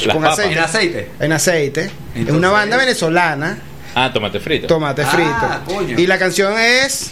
[0.06, 0.40] Las con papas.
[0.40, 0.54] aceite.
[0.54, 1.10] En aceite.
[1.20, 1.92] En aceite.
[2.16, 3.58] es una banda venezolana,
[3.96, 4.68] Ah, tomate frito.
[4.68, 5.76] tomate Ah, frito.
[5.76, 6.00] coño.
[6.00, 7.12] Y la canción es,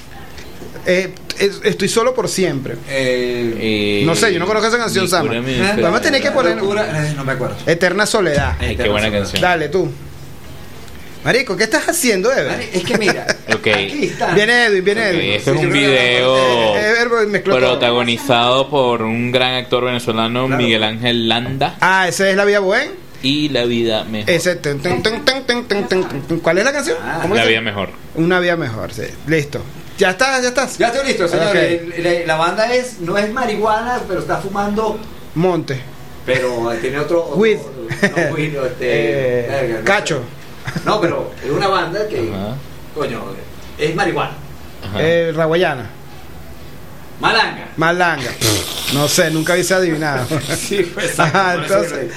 [0.86, 2.76] eh, es- Estoy solo por siempre.
[2.88, 5.34] Eh, Eh, No sé, yo no conozco esa canción, Sama.
[5.36, 5.74] ¿eh?
[5.82, 7.56] Vamos a tener que poner- Locura, eh, no me acuerdo.
[7.66, 8.56] Eterna soledad.
[8.60, 9.42] Ay, qué buena canción.
[9.42, 9.92] Dale tú.
[11.24, 12.60] Marico, ¿qué estás haciendo, Ever?
[12.74, 14.34] Es que mira, aquí está.
[14.34, 15.32] Viene Edwin, viene Ok, Edwin.
[15.34, 20.62] este es un video Eh, Ever protagonizado por un gran actor venezolano, Claro.
[20.64, 22.92] Miguel Ángel Landa, Ah, ese es La Vía Buen.
[23.22, 24.30] y La Vida Mejor.
[24.32, 24.56] Ese.
[24.56, 26.40] ten, ten, ten.
[26.42, 26.98] ¿Cuál es la canción?
[27.04, 27.90] Ah, ¿Cómo La vida mejor.
[28.16, 29.04] Una vida mejor, sí.
[29.28, 29.62] Listo.
[30.00, 30.80] Ya está, ya estás.
[30.80, 31.56] Ya estoy listo, señor.
[32.26, 34.98] La banda es no es marihuana, pero está fumando,
[35.36, 35.80] Monte.
[36.26, 37.26] pero tiene otro.
[37.26, 37.36] otro-.
[37.36, 37.60] No, weed,
[38.66, 40.24] este, Eh, verga, no cacho.
[40.86, 42.56] No, pero es una banda que, Ajá.
[42.96, 43.24] coño,
[43.78, 44.32] es marihuana.
[44.98, 45.90] Eh, Raguayana.
[47.20, 47.68] Malanga.
[47.78, 48.32] Malanga.
[48.94, 50.28] No sé, nunca hubiese adivinado.
[50.58, 52.12] Sí, pues, Ajá, entonces-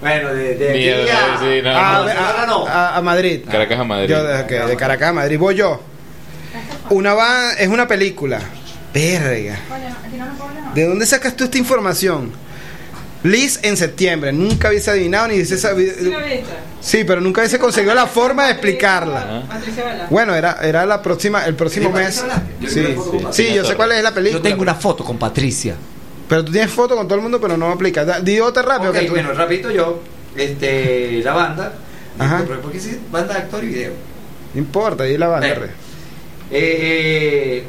[0.00, 3.02] Bueno, de, a- sí, no, a, no.
[3.02, 3.40] Madrid.
[3.50, 4.08] Caracas a Madrid.
[4.08, 5.38] Yo de, de Caracas a Madrid.
[5.40, 5.80] Voy yo.
[6.90, 8.38] Una va, es una película.
[8.94, 9.58] Verga.
[10.74, 12.30] ¿De dónde sacas tú esta información?
[13.22, 14.32] Liz en septiembre.
[14.32, 15.92] Nunca hubiese adivinado ni hubiese ¿Sí sabido.
[16.80, 19.44] Sí, pero nunca hubiese conseguido la forma de explicarla.
[19.76, 20.06] Vela.
[20.08, 22.24] Bueno, era, era la próxima, el próximo ¿Sí, mes.
[22.66, 22.96] Sí,
[23.32, 24.38] sí, yo sé cuál es la película.
[24.38, 25.74] Yo tengo una foto con Patricia.
[26.28, 28.20] Pero tú tienes foto con todo el mundo, pero no aplica.
[28.20, 29.12] Di otra rápido Ok, que tú.
[29.12, 30.00] bueno, rapidito yo,
[30.36, 31.72] este, la banda,
[32.18, 32.44] Ajá.
[32.62, 33.92] porque sí, banda de actor y video.
[34.54, 35.48] No importa, di la banda.
[35.48, 35.70] Eh, re.
[36.52, 37.64] Eh,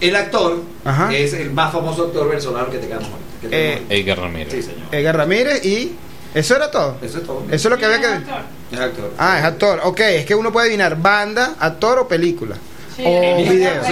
[0.00, 1.14] el actor Ajá.
[1.14, 3.08] es el más famoso actor venezolano que tengamos.
[3.50, 3.82] Eh.
[3.88, 4.52] Edgar Ramírez.
[4.52, 4.88] sí, señor.
[4.92, 5.92] Edgar Ramírez y.
[6.34, 6.96] ¿Eso era todo?
[7.00, 7.44] Eso es todo.
[7.50, 8.06] Eso es lo que había que.
[8.06, 8.40] actor?
[8.72, 9.12] Es actor.
[9.18, 9.80] Ah, es actor.
[9.84, 12.56] Ok, es que uno puede adivinar banda, actor o película.
[12.96, 13.82] Sí, o video.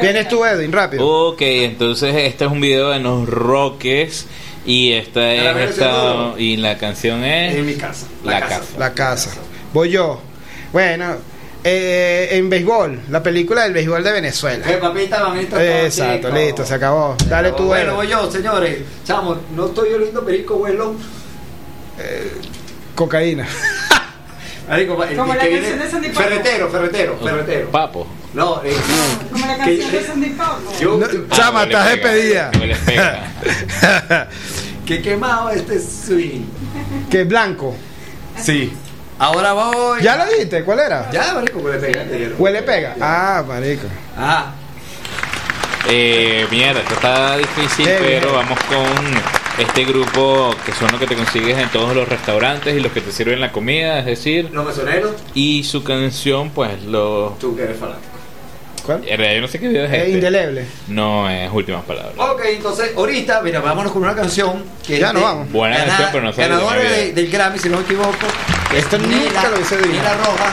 [0.00, 1.06] Vienes tú, Edwin, rápido.
[1.06, 4.26] Ok, entonces este es un video de los Roques
[4.64, 8.06] y esta es esta y la canción es En mi casa.
[8.24, 8.64] La casa.
[8.78, 9.30] La casa.
[9.72, 10.20] Voy yo.
[10.72, 11.16] Bueno,
[11.64, 14.68] eh, en béisbol, la película del béisbol de Venezuela.
[14.70, 15.82] Eh, papita, mamita.
[15.84, 16.38] Exacto, chico.
[16.38, 17.16] listo, se acabó.
[17.28, 18.78] Dale tú, Bueno, voy yo, señores.
[19.04, 20.94] Chamo, no estoy oliendo perico, vuelo.
[22.94, 23.46] Cocaína.
[24.68, 26.20] Marico, el Como que la viene- canción de Sandy Papo.
[26.28, 27.70] Ferretero, ferretero, ferretero.
[27.70, 28.06] Papo.
[28.32, 28.74] No, eh,
[29.30, 30.72] Como la que- canción de Sandy Papo.
[30.80, 31.06] yo, No,
[31.36, 32.50] Chama, estás despedida.
[32.86, 33.32] pega.
[34.86, 36.42] que quemado este swing.
[37.10, 37.74] que es blanco.
[38.40, 38.72] Sí.
[39.22, 40.02] Ahora voy.
[40.02, 40.64] ¿Ya lo dijiste?
[40.64, 41.08] ¿Cuál era?
[41.12, 42.04] Ya, marico, huele pega.
[42.36, 42.96] Huele pega.
[43.00, 43.86] Ah, marico.
[44.16, 44.52] Ah,
[45.88, 48.34] Eh, mierda, esto está difícil, pero bien.
[48.34, 52.80] vamos con este grupo que son los que te consigues en todos los restaurantes y
[52.80, 57.36] los que te sirven la comida, es decir, los mesoneros, y su canción, pues lo.
[57.40, 58.11] tú que eres fanático.
[58.84, 58.98] ¿Cuál?
[59.06, 60.10] En realidad yo no sé qué video es Es este.
[60.10, 60.66] indeleble.
[60.88, 62.12] No es últimas palabras.
[62.16, 65.50] Ok, entonces, ahorita, mira, vámonos con una canción que Ya de- vamos.
[65.52, 68.26] Buena gana- canción, pero no sale Ganadora de- del Grammy, si no me equivoco.
[68.76, 70.16] Esto nunca lo hubiese adivinado.
[70.16, 70.52] Nela Roja,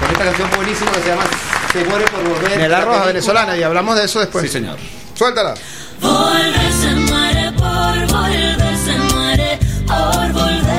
[0.00, 1.24] con esta canción buenísima que se llama
[1.72, 2.58] Se muere por volver.
[2.58, 4.44] Nela La Roja, película- venezolana, y hablamos de eso después.
[4.44, 4.76] Sí, señor.
[5.14, 5.54] Suéltala.
[6.00, 10.69] Volver se muere por volver, se muere por volver.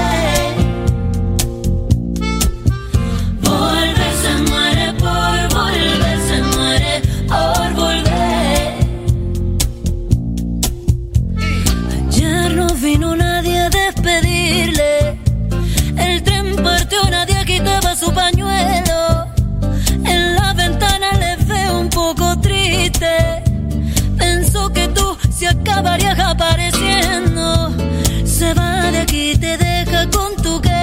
[17.95, 19.27] Su pañuelo.
[20.05, 23.43] En la ventana le veo un poco triste.
[24.17, 27.71] Pensó que tú se acabarías apareciendo.
[28.25, 30.80] Se va de aquí, te deja con tu gente.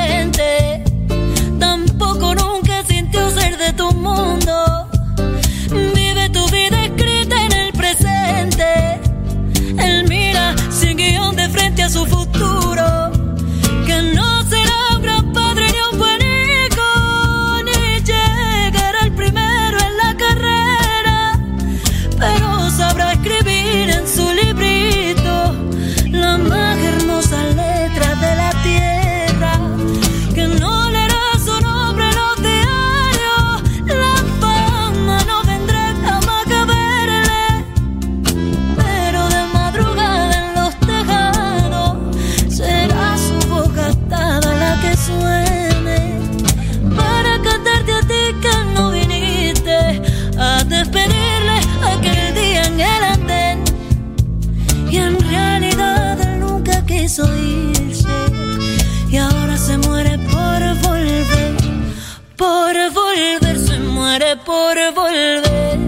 [64.49, 65.79] Por volver.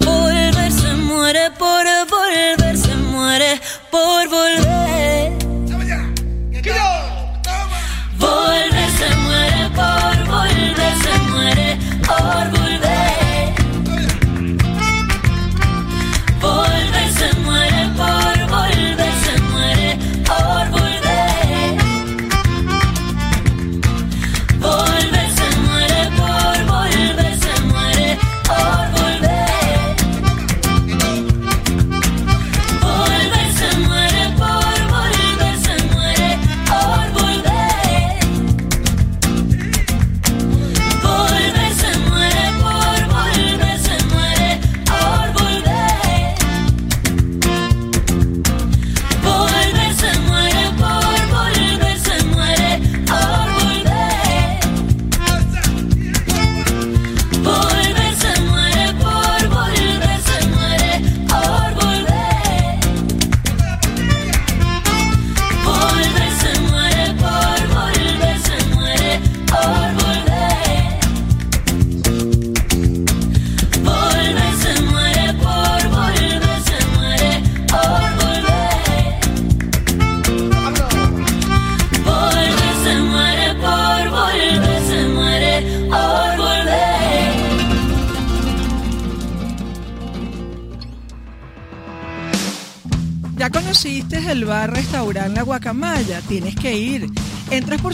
[0.00, 3.60] Volver se muere por volver se muere
[3.92, 4.95] por volver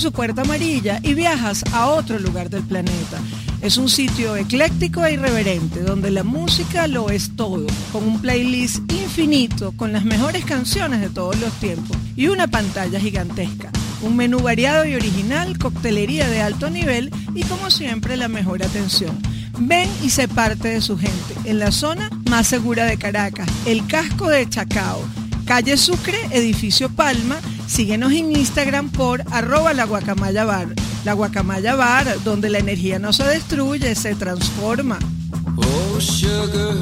[0.03, 3.21] su puerta amarilla y viajas a otro lugar del planeta.
[3.61, 8.81] Es un sitio ecléctico e irreverente donde la música lo es todo, con un playlist
[8.91, 13.71] infinito con las mejores canciones de todos los tiempos y una pantalla gigantesca.
[14.03, 19.17] Un menú variado y original, coctelería de alto nivel y como siempre la mejor atención.
[19.61, 23.87] Ven y sé parte de su gente en la zona más segura de Caracas, el
[23.87, 25.01] casco de Chacao.
[25.45, 27.37] Calle Sucre, edificio Palma.
[27.73, 30.69] Síguenos en Instagram por arroba la guacamaya bar.
[31.07, 34.99] La guacamaya bar, donde la energía no se destruye, se transforma.
[35.57, 36.77] Oh, sugar,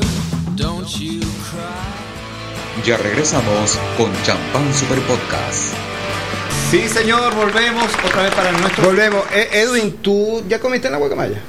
[0.56, 2.82] don't you cry.
[2.84, 5.74] Ya regresamos con Champán Super Podcast.
[6.72, 8.84] Sí, señor, volvemos otra vez para nuestro.
[8.84, 9.22] Volvemos.
[9.32, 11.40] Eh, Edwin, ¿tú ya comiste en la guacamaya?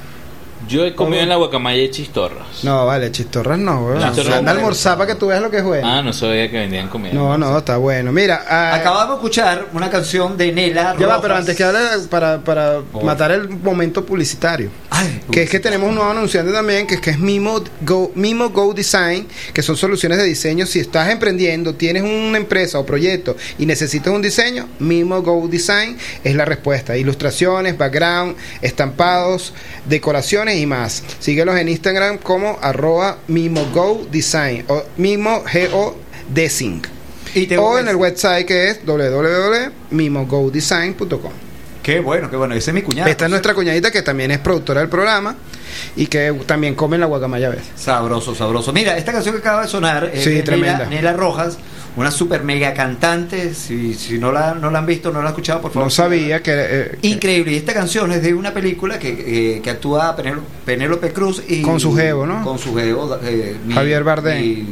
[0.72, 2.64] Yo he comido en la guacamaya chistorras.
[2.64, 4.02] No, vale, chistorras no, weón.
[4.02, 4.60] Chistorras Anda a no.
[4.60, 5.86] almorzar para que tú veas lo que es bueno.
[5.86, 7.12] Ah, no sabía que vendían comida.
[7.12, 8.10] No, no, está bueno.
[8.12, 10.96] Mira, ah, Acabamos de escuchar una canción de Nela.
[10.98, 11.80] ya va, pero antes que hable,
[12.10, 13.02] para, para Oh.
[13.02, 14.70] matar el momento publicitario.
[14.94, 18.12] Ay, Que es que tenemos un nuevo anunciante también, que es que es Mimo Go,
[18.14, 20.66] Mimo Go Design, que son soluciones de diseño.
[20.66, 25.96] Si estás emprendiendo, tienes una empresa o proyecto y necesitas un diseño, Mimo Go Design
[26.22, 26.94] es la respuesta.
[26.94, 29.54] Ilustraciones, background, estampados,
[29.88, 31.02] decoraciones y más.
[31.20, 35.42] Síguelos en Instagram como arroba Mimo Go Design o Mimo
[35.72, 35.96] Go
[36.34, 36.82] Design.
[37.58, 41.41] O en el website que es www.mimogodesign.com.
[41.82, 42.54] Qué bueno, qué bueno.
[42.54, 43.10] Ese es mi cuñado.
[43.10, 45.34] Esta es nuestra cuñadita que también es productora del programa
[45.96, 47.66] y que también come la guacamaya a veces.
[47.74, 48.72] Sabroso, sabroso.
[48.72, 50.78] Mira, esta canción que acaba de sonar es Sí, de tremenda.
[50.84, 51.58] Nela, Nela Rojas,
[51.96, 53.52] una super mega cantante.
[53.54, 55.86] Si, si no, la, no la han visto, no la han escuchado, por favor.
[55.86, 56.52] No sabía que...
[56.54, 57.52] eh, Increíble.
[57.52, 60.14] Y esta canción es de una película que, eh, que actúa
[60.64, 61.62] Penélope Cruz y.
[61.62, 62.44] Con su jevo, ¿no?
[62.44, 63.18] Con su jevo.
[63.24, 64.40] eh, mi- Javier Bardem.
[64.40, 64.66] mi-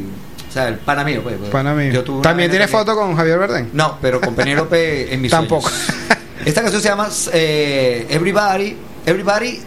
[0.49, 1.37] o sea, el pana mío, pues.
[1.39, 1.51] pues.
[1.51, 2.05] Pana mío.
[2.23, 3.67] ¿También tiene foto con Javier Bardem?
[3.73, 5.69] No, pero con Penélope en mis Tampoco.
[5.69, 5.93] sueños.
[6.45, 8.77] Esta canción se llama eh, Everybody,
[9.07, 9.61] Everybody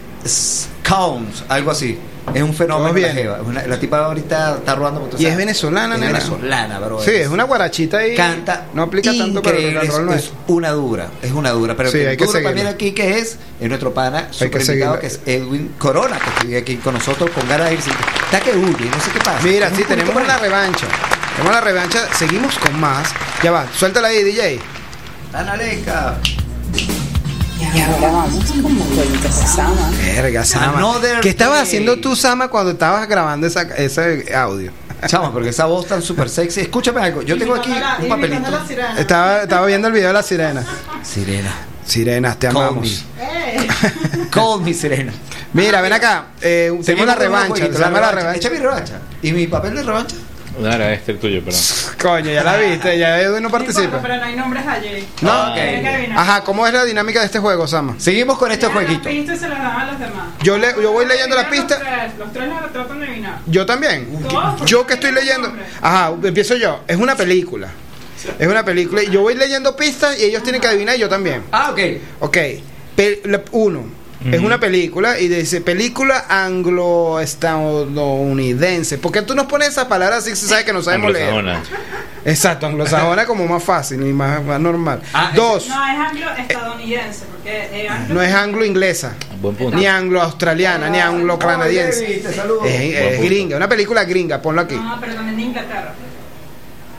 [0.83, 1.97] Counts, algo así.
[2.33, 2.93] Es un fenómeno.
[2.93, 3.09] Bien.
[3.09, 3.37] La, jeva.
[3.41, 6.13] Es una- la tipa ahorita está tú Y es venezolana, es nena.
[6.13, 7.01] venezolana, bro.
[7.01, 8.15] Sí, es una guarachita y...
[8.15, 8.67] Canta.
[8.73, 11.75] No aplica tanto para el and roll es, una dura, es una dura.
[11.75, 14.99] Pero Sí, el hay que duro también aquí que es, es nuestro pana super invitado,
[14.99, 17.91] que es Edwin Corona, que sigue aquí con nosotros con ganas de irse.
[18.25, 19.39] Está que huye, no sé qué pasa.
[19.43, 20.41] Mira, sí, tenemos más.
[20.41, 20.87] revancha.
[21.35, 22.07] Tenemos la revancha.
[22.17, 23.09] Seguimos con más.
[23.43, 24.59] Ya va, suéltala ahí, DJ.
[25.33, 26.17] Analeca.
[27.73, 28.47] Y ahora vamos
[29.23, 29.89] de Sama.
[29.97, 30.77] Verga, Sama.
[30.77, 31.63] Another ¿Qué estabas day.
[31.67, 34.71] haciendo tú, Sama, cuando estabas grabando esa, ese audio?
[35.07, 36.61] Chama, porque esa voz tan super sexy.
[36.61, 37.71] Escúchame algo, yo tengo aquí
[38.01, 38.47] un papelito.
[38.97, 40.63] Estaba, estaba viendo el video de la sirena.
[41.03, 41.51] Sirena.
[41.85, 43.05] Sirenas, te Call amamos.
[43.19, 43.67] Eh,
[44.31, 45.11] Call me sirena.
[45.51, 46.27] Mira, ven acá.
[46.41, 47.65] Eh, tenemos la revancha.
[47.65, 48.11] Se llama la revancha.
[48.11, 48.37] revancha.
[48.37, 48.93] Echa mi revancha.
[49.21, 50.15] ¿Y mi papel de revancha?
[50.57, 51.61] Ahora este es el tuyo, perdón.
[52.01, 52.97] Coño, ya la viste.
[52.97, 53.99] Ya Edwin no no importa, participa.
[54.01, 55.07] pero no hay nombres allí.
[55.21, 55.53] No, ok.
[55.55, 56.19] Tienes que adivinar.
[56.19, 57.95] Ajá, ¿cómo es la dinámica de este juego, Sama?
[57.97, 59.09] Seguimos con este Dejan las jueguito.
[59.09, 60.25] pistas y se las dan a los demás.
[60.43, 61.79] Yo, le, yo voy leyendo la Adivinan pista.
[61.83, 63.39] Los tres, los tres las tratan de adivinar.
[63.47, 64.19] Yo también.
[64.29, 65.47] Todos, Yo que estoy tienen leyendo.
[65.47, 65.65] nombre.
[65.81, 66.81] Ajá, empiezo yo.
[66.87, 67.69] Es una película.
[68.39, 69.03] Es una película.
[69.03, 71.43] Y yo voy leyendo pistas y ellos tienen que adivinar y yo también.
[71.51, 71.79] Ah, ok.
[72.21, 72.37] Ok.
[72.95, 74.02] Pe- la- uno.
[74.31, 78.97] Es una película y dice película anglo-estadounidense.
[78.97, 81.29] ¿Por qué tú nos pones esas palabras así si sabes que no sabemos leer?
[81.33, 81.63] Anglosajona.
[82.25, 85.01] Exacto, anglosajona como más fácil y más, más normal.
[85.13, 89.77] Ah, Dos, No, es anglo-estadounidense, porque eh, anglo- no es anglo-inglesa, Buen punto.
[89.77, 92.23] ni anglo-australiana, ni anglo-canadiense.
[92.33, 92.65] Saludos.
[92.65, 94.75] Es, es gringa, una película gringa, ponlo aquí.
[94.75, 95.93] No, pero también de Inglaterra.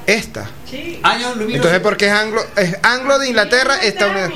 [0.06, 0.50] Esta.
[0.70, 1.00] Sí.
[1.02, 1.56] Año luminoso.
[1.56, 4.34] Entonces, porque es anglo, es anglo de Inglaterra, Sí, estadounidense.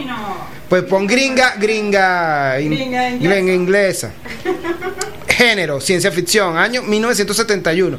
[0.68, 3.34] Pues pon gringa, gringa, in- Gringa inglesa.
[3.34, 4.10] gringa inglesa.
[5.28, 7.98] Género, ciencia ficción, año 1971.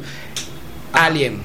[0.94, 1.41] Alien.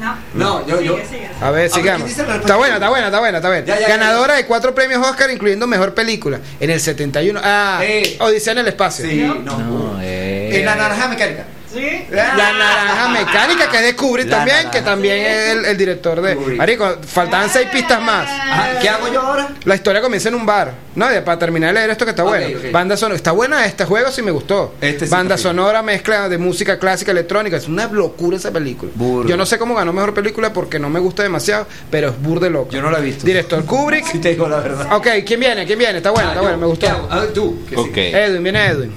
[0.00, 0.16] No.
[0.34, 1.26] No, yo- Sigue, yo- sigue.
[1.26, 2.10] A ver, A ver, sigamos.
[2.10, 3.66] Está buena, está buena, está buena, está buena.
[3.66, 6.40] Ya, ya, ya, Ganadora de cuatro premios Oscar, incluyendo mejor película.
[6.58, 7.38] En el 71.
[7.44, 8.16] Ah, Eh.
[8.18, 9.04] Odisea en el espacio.
[9.04, 9.58] Sí, no.
[9.58, 10.50] No, eh.
[10.58, 11.44] En la naranja mecánica.
[11.72, 12.06] Sí.
[12.10, 14.70] La naranja mecánica que es de Kubrick La también, naranja.
[14.72, 16.34] que también es el, el director de.
[16.56, 18.28] Marico, faltaban seis pistas más.
[18.28, 19.48] Ajá, ¿Qué hago yo ahora?
[19.64, 20.72] La historia comienza en un bar.
[20.96, 22.58] No, ya para terminar de leer esto que está bueno.
[22.72, 23.14] Banda sonora.
[23.16, 24.74] Está buena este juego, sí me gustó.
[24.80, 27.56] Este sí Banda sonora, mezcla de música clásica, electrónica.
[27.56, 28.90] Es una locura esa película.
[28.94, 29.28] Burda.
[29.30, 32.50] Yo no sé cómo ganó mejor película porque no me gusta demasiado, pero es burde
[32.50, 32.70] loco.
[32.72, 33.24] Yo no la he visto.
[33.24, 34.06] Director Kubrick.
[34.10, 34.92] Si te digo la verdad.
[34.92, 35.64] Ok, ¿quién viene?
[35.66, 35.98] ¿Quién viene?
[35.98, 36.48] Está bueno, Ah, está yo.
[36.48, 36.86] bueno, me gustó.
[36.86, 37.08] ¿Qué hago?
[37.12, 37.62] A ver, tú.
[37.68, 37.74] sí.
[37.76, 37.96] Ok.
[37.96, 38.92] Edwin, viene Edwin.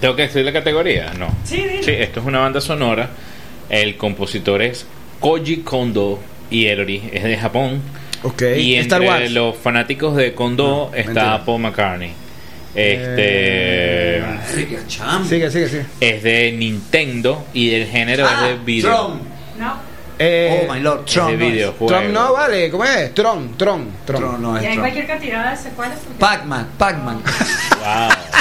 [0.00, 1.12] ¿Tengo que decir la categoría?
[1.18, 1.28] No.
[1.44, 1.82] Sí, dile.
[1.82, 3.10] Sí, esto es una banda sonora.
[3.68, 4.86] El compositor es
[5.20, 6.18] Koji Kondo
[6.50, 7.80] y el ori es de Japón.
[8.22, 8.42] Ok.
[8.56, 9.30] Y Star entre Wars.
[9.32, 11.44] los fanáticos de Kondo No, está mentira.
[11.44, 12.12] Paul McCartney.
[12.74, 14.22] Este
[14.86, 15.24] chamo.
[15.26, 15.86] Sigue, sigue, sigue.
[16.00, 18.90] es de Nintendo y el género Ah, es de video.
[19.08, 19.18] Drum.
[19.58, 19.90] No.
[20.18, 21.38] Eh, oh my lord, Tron.
[21.38, 21.86] de no.
[21.86, 23.14] Tron no vale, ¿cómo es?
[23.14, 24.20] Tron, Tron, Tron.
[24.20, 24.80] Tron no Y es hay Tron.
[24.80, 25.98] cualquier cantidad de secuelas.
[26.18, 27.22] Pac-Man, Pac-Man.
[27.22, 28.39] Wow.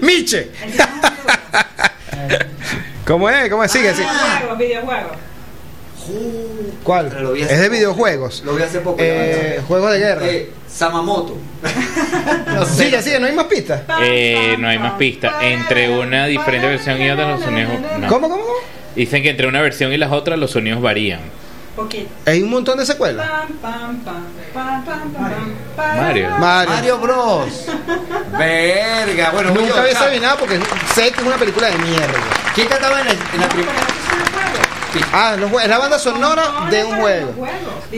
[0.00, 0.50] Miche.
[3.06, 3.48] ¿Cómo es?
[3.48, 3.72] ¿Cómo es?
[3.72, 4.06] Sigue, sigue.
[4.06, 5.16] Videojuegos, videojuegos.
[6.82, 7.06] ¿Cuál?
[7.36, 7.70] Es de poco.
[7.70, 8.42] videojuegos.
[8.44, 8.96] Lo vi hace poco.
[9.00, 10.26] Eh, juegos de guerra.
[10.26, 11.36] Eh, Samamoto.
[12.46, 12.84] no sé.
[12.84, 13.82] Sigue, sigue, no hay más pistas.
[14.02, 15.34] Eh, no hay más pistas.
[15.42, 17.72] Entre una diferente versión y otra, los sonidos.
[17.98, 18.08] no.
[18.08, 18.54] ¿Cómo, cómo, cómo?
[18.94, 21.20] Dicen que entre una versión y las otras, los sonidos varían.
[21.76, 22.08] Poquito.
[22.26, 23.28] Hay un montón de secuelas.
[23.28, 26.30] Pam, pam, pam, Mario.
[26.38, 26.70] Mario.
[26.74, 27.48] Mario Bros.
[28.36, 29.30] Verga.
[29.32, 30.04] Bueno, Nunca yo, había chao.
[30.04, 30.60] adivinado porque
[30.94, 32.18] sé que es una película de mierda.
[32.54, 33.72] ¿Quién cantaba en la, en la No, primera?
[35.12, 37.46] Ah, los es la banda sonora de un juego.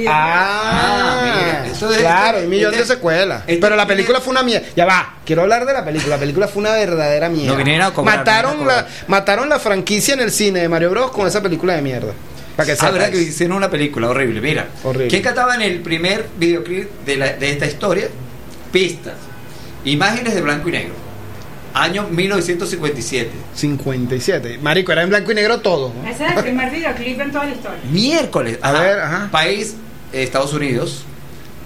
[0.09, 3.43] Ah, Ah, mira, es- claro, este- un millón de este- secuelas.
[3.47, 4.67] este Pero la película fue una mierda.
[4.77, 6.17] Ya va, quiero hablar de la película.
[6.17, 7.53] La película fue una verdadera mierda.
[7.53, 10.91] No vinieron a cobrar, mataron, a la, mataron la franquicia en el cine de Mario
[10.91, 11.11] Bros.
[11.13, 12.13] con esa película de mierda.
[12.61, 14.41] Para que Ah, verdad que hicieron una película horrible.
[14.41, 15.09] Mira, Horrible.
[15.09, 18.09] ¿quién cantaba en el primer videoclip de, la- de esta historia?
[18.73, 19.15] Pistas.
[19.85, 20.95] Imágenes de blanco y negro.
[21.73, 23.31] Año 1957.
[23.55, 24.59] 57.
[24.61, 25.93] Marico, era en blanco y negro todo.
[25.95, 26.09] ¿no?
[26.09, 27.79] Ese es el primer videoclip en toda la historia.
[27.91, 28.59] Miércoles.
[28.61, 29.29] A ver, ajá.
[29.31, 29.77] País,
[30.13, 31.05] eh, Estados Unidos.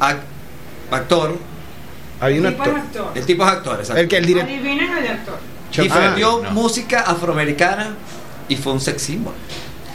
[0.00, 0.18] Ac-
[0.90, 1.36] actor.
[2.20, 2.74] Había un Tipo actor.
[2.74, 3.12] de actor.
[3.16, 4.00] El tipo es actor, exacto.
[4.00, 4.50] El que el director.
[4.52, 5.38] Adivinen el actor.
[5.76, 6.50] Difundió Ah, no.
[6.52, 7.94] música afroamericana
[8.48, 9.34] y fue un sex symbol.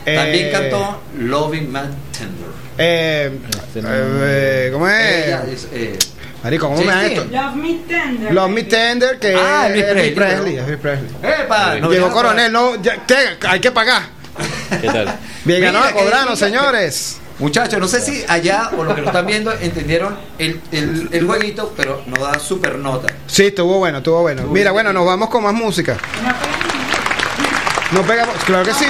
[0.05, 2.49] También Eh, cantó Loving Man Tender.
[2.77, 5.25] Eh, Este eh, ¿Cómo es?
[5.27, 5.99] Ella es, eh,
[6.43, 7.13] Marico, ¿cómo Sí, me sí.
[7.13, 7.25] esto?
[7.31, 8.33] Love Me Tender.
[8.33, 10.55] Love Me Tender, que Ah, es Elvis Presley, Presley.
[10.55, 10.63] ¿no?
[10.63, 11.09] Elvis Presley.
[11.43, 11.75] ¡Epa!
[11.79, 13.15] No Llegó Coronel, no, ya, ¿qué?
[13.47, 14.03] hay que pagar.
[14.81, 15.19] ¿Qué tal?
[15.43, 15.85] Bien ganado
[16.31, 17.17] a señores.
[17.39, 21.25] Muchachos, no sé si allá o los que lo están viendo entendieron el, el, el
[21.25, 23.07] jueguito, pero nos da super nota.
[23.27, 24.43] Sí, estuvo bueno, estuvo bueno.
[24.43, 25.97] Mira, bueno, nos vamos con más música.
[27.91, 28.85] No pegamos, claro que sí.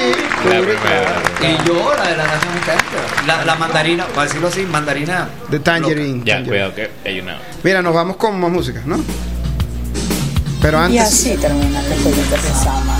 [0.45, 1.21] La primera.
[1.41, 3.25] Y yo, la de la nación me encanta.
[3.25, 5.29] La, la mandarina, para decirlo así, mandarina.
[5.47, 6.21] De Tangerine.
[6.25, 7.37] Ya, cuidado que hay una.
[7.63, 8.99] Mira, nos vamos con más música, ¿no?
[10.61, 12.97] Pero Y antes, así terminan los jueguitos de Sama.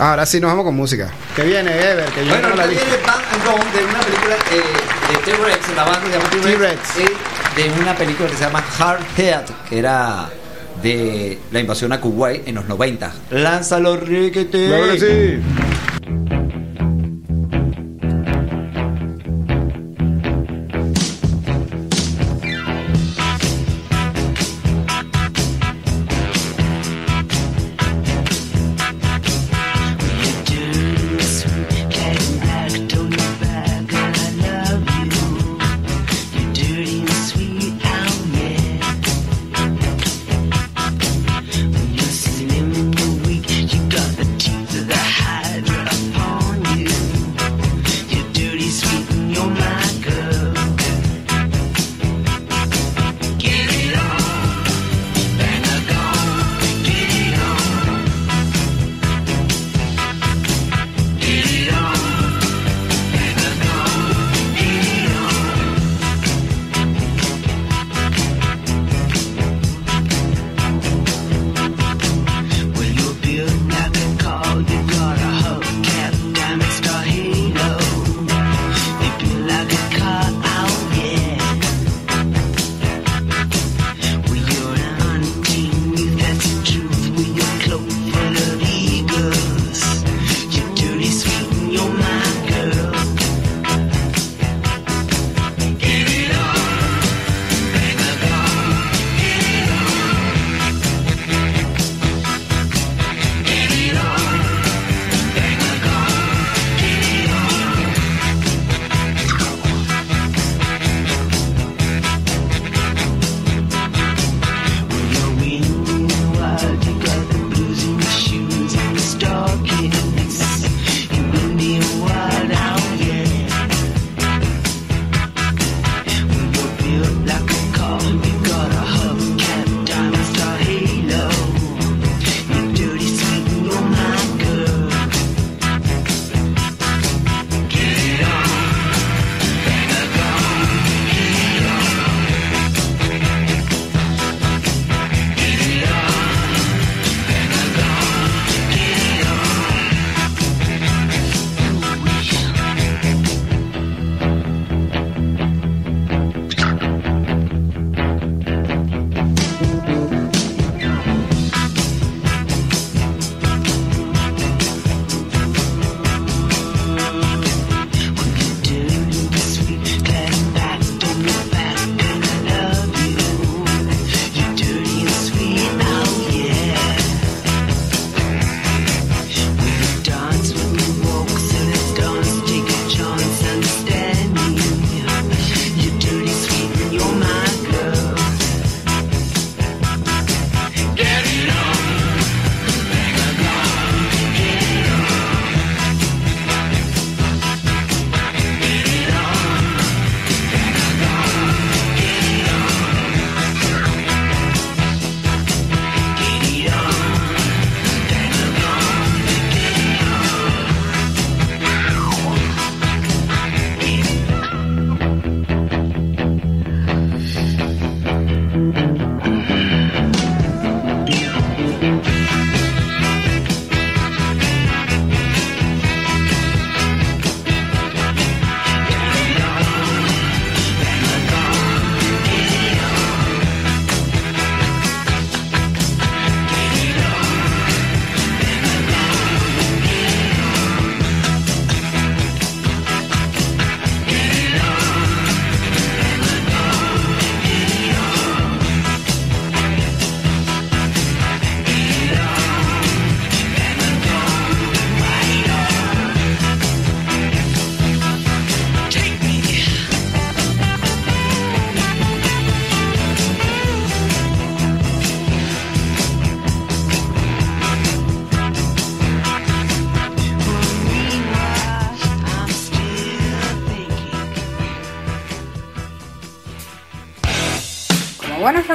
[0.00, 1.08] ahora sí nos vamos con música.
[1.36, 4.34] Que viene, Ever, que yo Bueno, no la viene Bang and Gone de una película
[4.50, 6.48] eh, de T-Rex, la banda se llama T-Rex.
[6.48, 6.80] T-Rex.
[6.98, 10.28] y de una película que se llama Hard Head, que era
[10.82, 13.12] de la invasión a Kuwait en los 90.
[13.30, 14.66] Lánzalo, Riquete.
[14.66, 15.69] Claro que sí.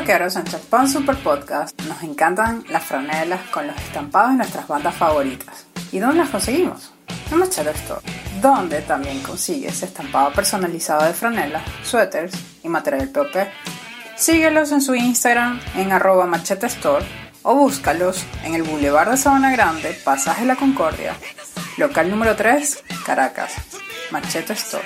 [0.06, 4.94] Rockeros en Champán Super Podcast, nos encantan las franelas con los estampados de nuestras bandas
[4.94, 5.65] favoritas.
[5.91, 6.94] ¿Y dónde las conseguimos?
[7.32, 8.02] En Machete Store,
[8.40, 13.36] donde también consigues estampado personalizado de franelas, suéteres y material POP.
[14.15, 17.03] Síguelos en su Instagram en arroba Store
[17.41, 21.15] o búscalos en el Boulevard de Sabana Grande, Pasaje La Concordia,
[21.77, 23.53] local número 3, Caracas.
[24.11, 24.86] Machete Store,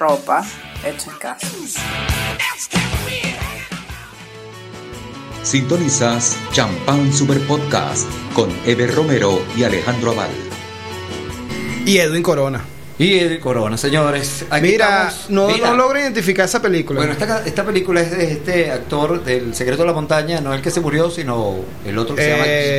[0.00, 0.44] ropa
[0.84, 1.46] hecha en casa.
[5.52, 10.28] Sintonizas Champán Super Podcast con Ever Romero y Alejandro Aval.
[11.86, 12.60] Y Edwin Corona.
[12.98, 14.44] Y el Corona, señores.
[14.50, 15.30] Aquí Mira, estamos.
[15.30, 15.70] no, Mira.
[15.70, 16.98] no logro identificar esa película.
[17.00, 20.60] Bueno, esta, esta película es de este actor del Secreto de la Montaña, no el
[20.60, 21.54] que se murió, sino
[21.86, 22.22] el otro que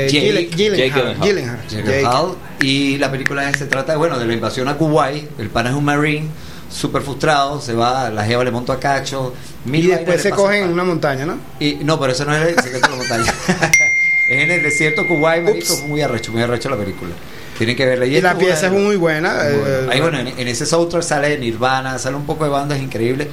[0.06, 1.28] Eh, se llama Gyllen- Jake Gyllenhaal, Gyllenhaal.
[1.28, 1.68] Gyllenhaal.
[1.70, 1.84] Jake.
[1.84, 2.36] Gyllenhaal.
[2.62, 5.28] Y la película es- se trata de, bueno, de la invasión a Kuwait.
[5.40, 6.28] El pana es un marine,
[6.70, 9.34] súper frustrado, se va, la jeva le monta a cacho.
[9.66, 11.38] mil Y después se cogen en una montaña, ¿no?
[11.60, 13.34] Y, no, pero eso no es el Secreto de la Montaña.
[14.30, 17.12] es en el desierto Kuwait, marico, muy arrecho, muy arrecho la película.
[17.58, 18.06] Tienen que verla.
[18.06, 19.34] Y la esto, pieza es bueno, muy buena.
[19.34, 19.92] muy eh, bueno.
[19.92, 23.28] Ahí, bueno, en, en ese soundtrack sale Nirvana, sale un poco de bandas increíbles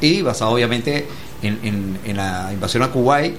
[0.00, 1.06] y basado obviamente
[1.42, 3.34] en, en- en la invasión a Kuwait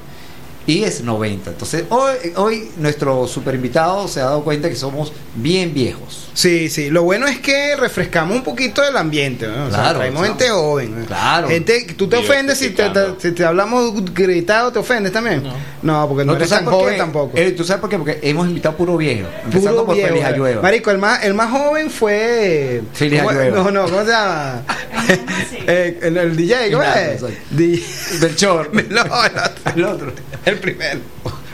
[0.68, 1.49] y es 90.
[1.52, 6.26] Entonces, hoy, hoy nuestro super invitado se ha dado cuenta que somos bien viejos.
[6.34, 6.91] Sí, sí.
[6.91, 9.48] Lo bueno es que refrescamos un poquito el ambiente.
[9.48, 9.65] ¿no?
[9.65, 10.34] O sea, Claro, traemos claro.
[10.38, 10.99] gente joven.
[10.99, 11.06] ¿no?
[11.07, 11.48] Claro.
[11.48, 14.72] Gente, ¿Tú te ofendes si te, te- si te hablamos gritado?
[14.72, 15.41] ¿Te ofendes también?
[15.81, 16.99] No, porque no, ¿tú eres sabes tan joven qué?
[16.99, 17.31] tampoco.
[17.38, 17.98] Eh, ¿Tú sabes por qué?
[17.98, 19.27] Porque hemos invitado puro viejo.
[19.45, 20.26] Empezando Puro por viejo, Feliz.
[20.26, 20.61] Ayueva.
[20.61, 22.84] Marico, el más, el más joven fue.
[22.94, 23.57] Feliz ¿cómo- Ayueva.
[23.64, 24.61] No, no, ¿cómo se llama?
[25.69, 27.19] Eh, el, el DJ, ¿cómo es?
[27.19, 27.38] soy.
[27.49, 27.84] Di-
[28.22, 28.72] Belchor.
[28.89, 29.72] No, el otro.
[29.76, 30.14] el otro.
[30.58, 31.00] El primero.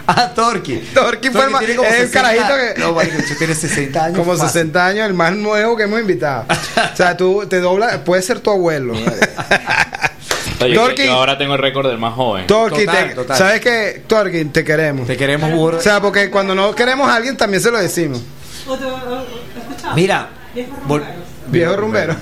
[0.05, 0.75] Ah, Torqui.
[0.93, 1.77] Torqui fue el más- es el
[2.09, 2.97] 60 carajito que- No,
[3.37, 4.17] tiene 60 años.
[4.17, 4.47] Como fácil.
[4.49, 6.45] 60 años, el más nuevo que hemos invitado.
[6.49, 8.93] O sea, tú te doblas, puede ser tu abuelo.
[10.61, 12.47] Oye, Torqui- yo ahora tengo el récord del más joven.
[12.47, 13.37] Torqui, Total, te- total.
[13.37, 14.03] ¿sabes qué?
[14.07, 15.07] Torqui, te queremos.
[15.07, 15.77] Te queremos burro.
[15.77, 18.21] O sea, porque cuando no queremos a alguien también se lo decimos.
[19.95, 20.29] Mira,
[20.87, 21.03] vol-
[21.53, 22.15] Viejo rumbero.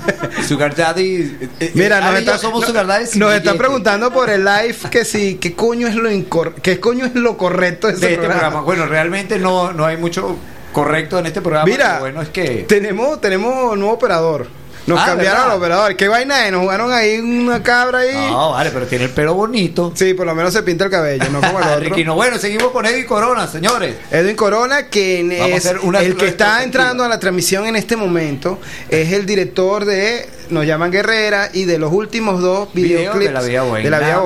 [0.48, 1.38] Sugar Daddy.
[1.60, 3.58] eh, Mira, eh, nos, Ali y yo está- somos no- Sugar Daddy nos están billete
[3.58, 7.38] preguntando por el live que si qué coño es lo incor qué coño es lo
[7.38, 8.42] correcto de, ese de este programa.
[8.42, 8.66] programa.
[8.66, 10.38] Bueno, realmente no, no hay mucho
[10.74, 11.66] correcto en este programa.
[11.66, 12.66] Mira, bueno es que.
[12.68, 14.48] tenemos tenemos nuevo operador.
[14.88, 15.96] Nos Ah, cambiaron al operador.
[15.96, 16.52] ¿Qué vaina es?
[16.52, 18.16] Nos jugaron ahí una cabra ahí.
[18.32, 19.92] No, vale, pero tiene el pelo bonito.
[19.96, 21.80] Sí, por lo menos se pinta el cabello, no como el otro.
[21.80, 23.96] Riquino, bueno, seguimos con Eddie Corona, señores.
[24.10, 28.60] Edwin Corona, quien es el que está entrando a la transmisión en este momento,
[28.90, 33.32] es el director de Nos llaman Guerrera y de los últimos dos Video videoclips de
[33.34, 33.42] La
[33.84, 34.18] de la vida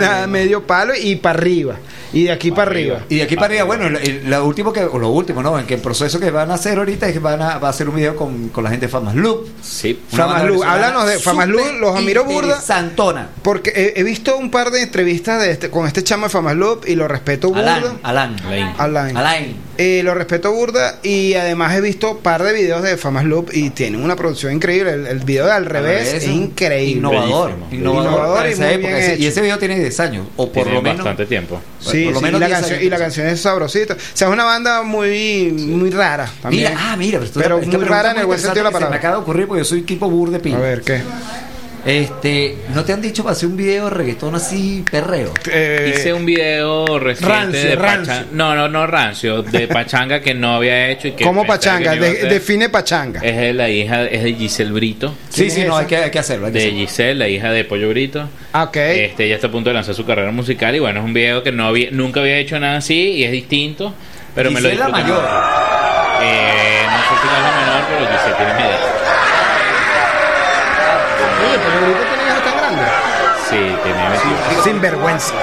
[0.00, 1.76] Nada medio palo y para arriba.
[2.12, 3.00] Y de aquí para arriba.
[3.08, 5.58] Y de aquí para arriba, bueno, el- el- lo último que, o lo último, ¿no?
[5.58, 7.70] En que el proceso que van a hacer ahorita es que van a, va a
[7.70, 9.48] hacer un video con, con la gente de Famas Loop.
[9.62, 9.98] Sí.
[10.10, 12.60] Famas Loop, háblanos de Famas Loop, los admiro burda.
[12.60, 13.30] Santona.
[13.42, 16.54] Porque he, he visto un par de entrevistas de este, con este chamo de Famas
[16.54, 17.74] Loop y lo respeto burda.
[17.76, 18.36] Alan, Alan.
[18.46, 18.68] Alain.
[18.78, 19.16] Alain.
[19.16, 19.56] Alain.
[19.76, 23.50] Eh, lo respeto burda y además he visto un par de videos de Famas Loop
[23.52, 24.92] y tienen una producción increíble.
[24.92, 26.98] El, el video de al revés, es increíble.
[26.98, 27.50] Innovador.
[27.50, 27.74] Bellísimo.
[27.74, 28.88] Innovador, Innovador para y esa muy época.
[28.88, 30.26] bien Ese- Y ese video tiene 10 años.
[30.36, 30.98] O por Tiene lo menos.
[30.98, 31.60] bastante tiempo.
[31.80, 32.86] Sí, por lo sí, menos y, la 10 canción, años.
[32.86, 33.94] y la canción es sabrosita.
[33.94, 36.72] O sea, es una banda muy muy rara también.
[36.72, 38.70] Mira, ah, mira, pero, Pero esta muy rara es en el buen sentido de la
[38.70, 38.98] que Se me palabra.
[38.98, 40.54] acaba de ocurrir porque yo soy tipo bur de pin.
[40.54, 41.02] A ver, ¿qué?
[41.86, 45.34] Este, ¿no te han dicho para hacer un video de reggaetón así perreo?
[45.50, 48.12] Eh, Hice un video reciente rancio, de rancio.
[48.14, 48.28] pachanga.
[48.32, 51.94] No, no, no rancio, de pachanga que no había hecho y que ¿Cómo pachanga?
[51.94, 53.20] De- define pachanga.
[53.22, 55.14] Es de la hija, es de Giselle Brito.
[55.28, 56.46] Sí, ¿Quién sí, es no, hay que, hay que hacerlo.
[56.46, 56.78] hay que De hacerlo.
[56.86, 58.28] Giselle, la hija de Pollo Brito.
[58.54, 58.76] Ah, ok.
[58.76, 61.42] Este, ella está a punto de lanzar su carrera musical y bueno, es un video
[61.42, 63.92] que no había, nunca había hecho nada así y es distinto,
[64.34, 65.22] pero me lo Giselle la mayor.
[66.22, 68.80] Eh, no sé si no es la menor, pero Giselle tiene mi edad.
[71.46, 72.88] Oye, pero el grupo tiene hijos tan grandes.
[73.54, 74.64] Sí, tiene 21.
[74.64, 75.34] Sin vergüenza.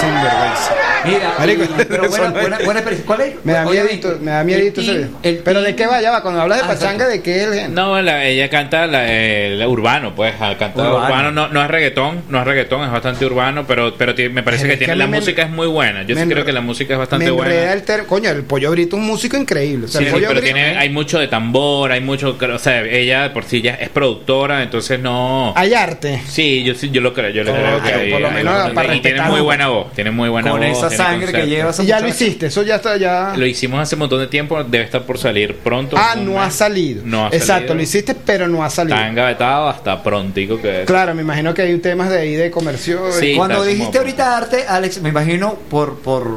[0.00, 0.74] Sin vergüenza.
[1.04, 3.06] Mira, Marico, y- pero buena, buena, buena experiencia.
[3.06, 3.34] ¿Cuál es?
[3.44, 5.08] Me da miedito, me da miedito ese
[5.44, 6.22] Pero de qué va, ya va.
[6.22, 7.06] Cuando hablas de Ah, pachanga.
[7.06, 7.68] ¿de qué es?
[7.70, 10.96] No, la- ella canta la, eh, la urbano, pues, canta Urbano.
[11.06, 14.64] urbano, no, no es reggaetón, no es reggaetón, es bastante urbano, pero, pero me parece
[14.64, 16.44] Pero que que tiene, mí la me- música es muy buena, yo me sí creo
[16.44, 17.72] que la música es Me bastante enreda buena.
[17.72, 19.86] el ter- Coño, el pollo brito es un músico increíble.
[19.86, 22.36] O sea, Sí, el sí, pollo pero brito- tiene, hay mucho de tambor, hay mucho,
[22.40, 25.52] o sea, ella por sí ya es productora, entonces no...
[25.56, 26.20] Hay arte.
[26.26, 28.94] Sí, yo sí, yo lo creo, yo le creo que pero por lo menos para
[28.94, 30.68] y tiene muy buena voz, tiene muy buena Con voz.
[30.78, 31.48] esa tiene sangre que concepto.
[31.48, 33.34] lleva esa Y ya lo hiciste, eso ya está ya.
[33.36, 35.96] Lo hicimos hace un montón de tiempo, debe estar por salir pronto.
[35.98, 36.40] Ah, no mes.
[36.42, 37.02] ha salido.
[37.04, 37.74] No ha Exacto, salido.
[37.74, 38.96] lo hiciste, pero no ha salido.
[38.96, 40.86] Está engavetado hasta prontico que es.
[40.86, 43.12] Claro, me imagino que hay temas de ahí de comercio.
[43.12, 43.34] Sí.
[43.36, 46.28] Cuando dijiste como- ahorita arte, Alex, me imagino por por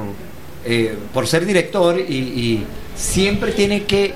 [0.65, 2.65] eh, por ser director y, y
[2.95, 4.13] siempre tiene que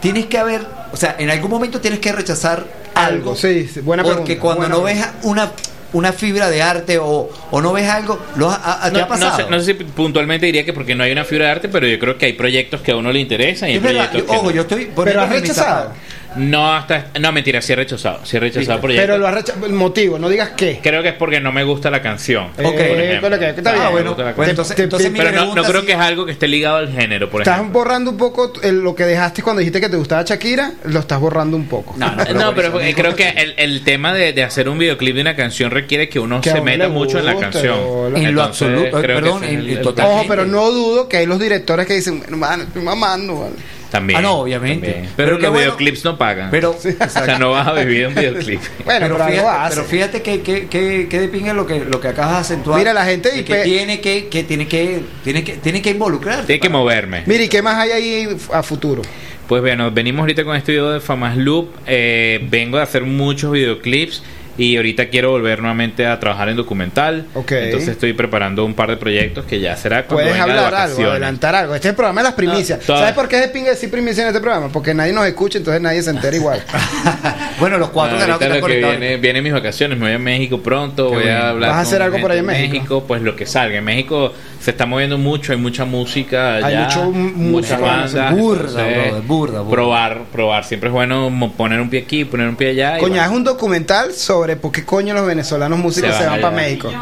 [0.00, 0.60] tienes que haber,
[0.92, 2.64] o sea, en algún momento tienes que rechazar
[2.94, 3.34] algo.
[3.34, 5.12] Sí, sí, buena porque pregunta, cuando buena no pregunta.
[5.22, 5.52] ves una
[5.96, 8.54] una fibra de arte o, o no ves algo, ¿lo ha,
[8.86, 9.36] ha- te ha no pasado?
[9.36, 11.86] sé, no sé si puntualmente diría que porque no hay una fibra de arte, pero
[11.86, 14.32] yo creo que hay proyectos que a uno le interesan y hay proyectos yo- que
[14.36, 14.50] ojo, no.
[14.50, 15.92] yo estoy Pero has rechazado.
[16.36, 17.06] No, hasta.
[17.20, 18.20] No, mentira, sí he rechazado.
[18.24, 19.06] Sí he rechazado proyectos.
[19.06, 19.66] Pero lo has rechazado.
[19.66, 20.80] El motivo, no digas qué.
[20.82, 22.46] Creo que es porque no me gusta la canción.
[22.58, 23.28] Eh, por ejemplo.
[23.30, 23.92] pero está Ah, bien.
[23.92, 24.50] Bueno, canción.
[24.50, 27.42] entonces, entonces pero no, no creo que es algo que esté ligado al género, por
[27.42, 27.80] Estás ejemplo.
[27.80, 31.20] borrando un poco el- lo que dejaste cuando dijiste que te gustaba Shakira, lo estás
[31.20, 31.94] borrando un poco.
[31.96, 34.68] No, no, No, pero por eso, eh, creo que el, el tema de, de hacer
[34.68, 38.16] un videoclip de una canción requiere que uno Que se meta mucho en la canción.
[38.16, 41.38] En lo absoluto, creo que perdón, en- el- Ojo, pero no dudo que hay los
[41.40, 43.40] directores que dicen, hermano, estoy mamando.
[43.40, 43.54] vale".
[43.90, 44.18] También.
[44.18, 44.86] Ah, no, obviamente.
[44.90, 45.12] también.
[45.16, 46.50] Pero Pero los bueno- videoclips no pagan.
[46.50, 48.60] Pero, o sea, no vas a vivir un videoclip.
[48.84, 52.00] Bueno, pero, pero, fíjate, pero fíjate que, que, que, que de pinga lo que, lo
[52.00, 52.78] que acabas de acentuar.
[52.78, 56.44] Mira, la gente de que tiene que, que tiene que, tiene que, tiene que involucrar.
[56.46, 57.22] Tienes que moverme.
[57.26, 59.02] Mira, ¿y qué más hay ahí a futuro?
[59.48, 61.68] Pues bueno, venimos ahorita con este video de Famas Loop.
[61.86, 64.22] Eh, vengo de hacer muchos videoclips
[64.58, 67.26] y ahorita quiero volver nuevamente a trabajar en documental.
[67.34, 67.52] Ok.
[67.52, 70.74] Entonces estoy preparando un par de proyectos que ya será cuando Puedes venga de hablar
[70.74, 71.74] algo, adelantar algo.
[71.74, 72.80] Este es el programa de las primicias.
[72.88, 74.68] No, ¿Sabes por qué es de pinga decir primicia en este programa?
[74.72, 76.62] Porque nadie nos escucha, entonces nadie se entera igual.
[77.60, 80.60] bueno, los cuatro Ah, que lo que viene, vienen mis vacaciones, me voy a México
[80.60, 81.30] pronto, voy bueno.
[81.38, 83.04] a hablar ¿Vas a hacer algo por allá en México?
[83.06, 83.78] Pues lo que salga.
[83.78, 88.36] En México se está moviendo mucho, hay mucha música Hay mucho muchas música, bandas.
[88.36, 88.84] burda,
[89.26, 89.70] burda, burda.
[89.70, 90.64] Probar, probar.
[90.64, 92.98] Siempre es bueno mo- poner un pie aquí, poner un pie allá.
[93.00, 96.52] bueno, es un documental sobre por qué coño los venezolanos músicos Se se, van van
[96.52, 96.56] para.
[96.62, 96.92] México.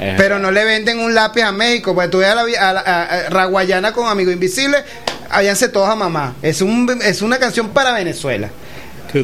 [0.00, 1.94] Eh, Pero no le venden un lápiz a México.
[1.94, 4.78] Pues tú ves a la, a la- a- a Raguayana con Amigo Invisible,
[5.30, 6.34] váyanse todos a mamá.
[6.42, 8.48] Es, un, es una canción para Venezuela.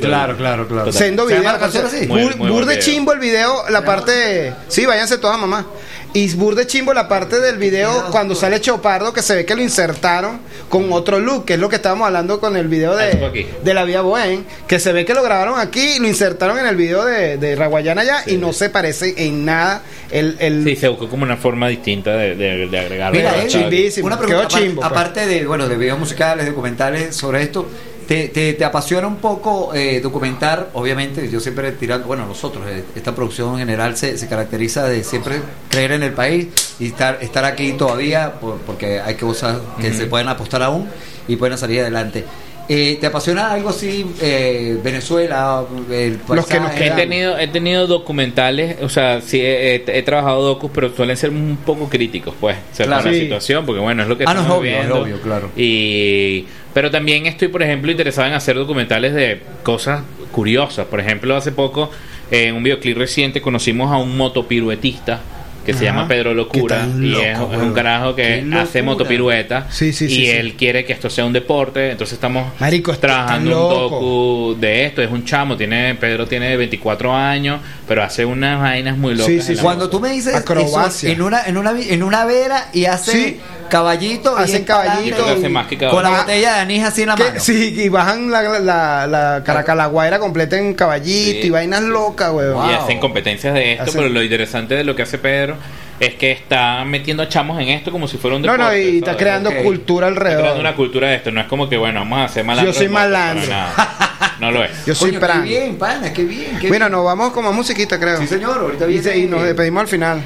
[0.00, 0.90] Claro, claro, claro.
[0.92, 1.52] Sendo ¿Se llama video.
[1.52, 2.06] la canción así?
[2.06, 2.84] Muy- Bur, muy bur buen de video.
[2.94, 5.66] chimbo el video, la parte de- Sí, váyanse todas a mamá.
[6.14, 9.56] Y bur de chimbo la parte del video cuando sale Chopardo, que se ve que
[9.56, 10.38] lo insertaron
[10.68, 13.46] con otro look, que es lo que estábamos hablando con el video Ah, de, aquí.
[13.64, 16.66] de la Vía Bohem, que se ve que lo grabaron aquí y lo insertaron en
[16.66, 19.82] el video de, de Raguayana allá y no se parece en nada
[20.12, 20.36] el...
[20.38, 23.16] el Sí, se buscó como una forma distinta de, de, de agregarlo.
[23.18, 24.92] Mira, Eddie, chimbísimo, una quedó pregunta, aparte, chimbo, pues.
[24.92, 27.68] aparte de, bueno, de videos musicales, documentales sobre esto,
[28.06, 30.70] ¿te, te, te apasiona un poco eh, documentar?
[30.74, 35.02] Obviamente, yo siempre tirando, bueno, nosotros, eh, esta producción en general se, se caracteriza de
[35.04, 36.48] siempre creer en el país
[36.78, 40.88] y estar, estar aquí todavía, por- porque hay cosas que se pueden apostar aún
[41.28, 42.24] y pueden salir adelante.
[42.68, 47.46] Eh, ¿Te apasiona algo así, eh, Venezuela, el Los que nos paisaje, He tenido, he
[47.48, 51.90] tenido documentales, o sea, sí he, he- he trabajado docus, pero suelen ser un poco
[51.90, 53.06] críticos, pues, según Claro.
[53.10, 53.20] la Sí.
[53.20, 55.02] situación, porque bueno, es lo que Ah, no, es estamos obvio, es viendo.
[55.02, 55.50] obvio, claro.
[55.56, 60.86] Y, pero también estoy, por ejemplo, interesado en hacer documentales de cosas curiosas.
[60.86, 61.90] Por ejemplo, hace poco,
[62.30, 65.20] en un videoclip reciente, conocimos a un motopiruetista
[65.64, 70.04] que se llama Pedro Locura y es, es un carajo que hace motopirueta Sí, sí,
[70.06, 74.56] y sí, él quiere que esto sea un deporte entonces estamos Marico, trabajando un docu
[74.60, 79.14] de esto es un chamo tiene Pedro tiene 24 años pero hace unas vainas muy
[79.14, 79.50] locas.
[79.60, 81.10] Cuando tú me dices Acrobacia.
[81.10, 83.40] eso, en una en una en una vera y hace Sí.
[83.68, 86.22] caballito, Hacen caballito hace más que con la caballito.
[86.22, 87.40] botella de anís así en la mano.
[87.40, 91.46] sí, y bajan la, la, la caracalaguaira completa en caballito Sí.
[91.46, 92.52] y vainas locas, weón.
[92.70, 92.82] y Wow.
[92.84, 95.53] hacen competencias de esto Hacen- pero lo interesante de lo que hace Pedro
[96.00, 98.78] es que está metiendo a chamos en esto como si fuera un No, deporte no,
[98.78, 99.22] y está ¿sabes?
[99.22, 99.62] creando Ok.
[99.62, 100.60] cultura Está creando alrededor.
[100.60, 102.88] una cultura de esto no es como que bueno vamos a hacer malandro Yo soy
[102.88, 103.48] malandro.
[103.48, 104.36] nada.
[104.40, 106.58] no lo es Yo soy Coño, qué bien, pana, qué bien.
[106.60, 106.92] qué Bueno, bien.
[106.92, 108.18] nos vamos con más musiquita, creo.
[108.20, 110.22] Sí, señor, ahorita Y, viene- se- y nos despedimos al final.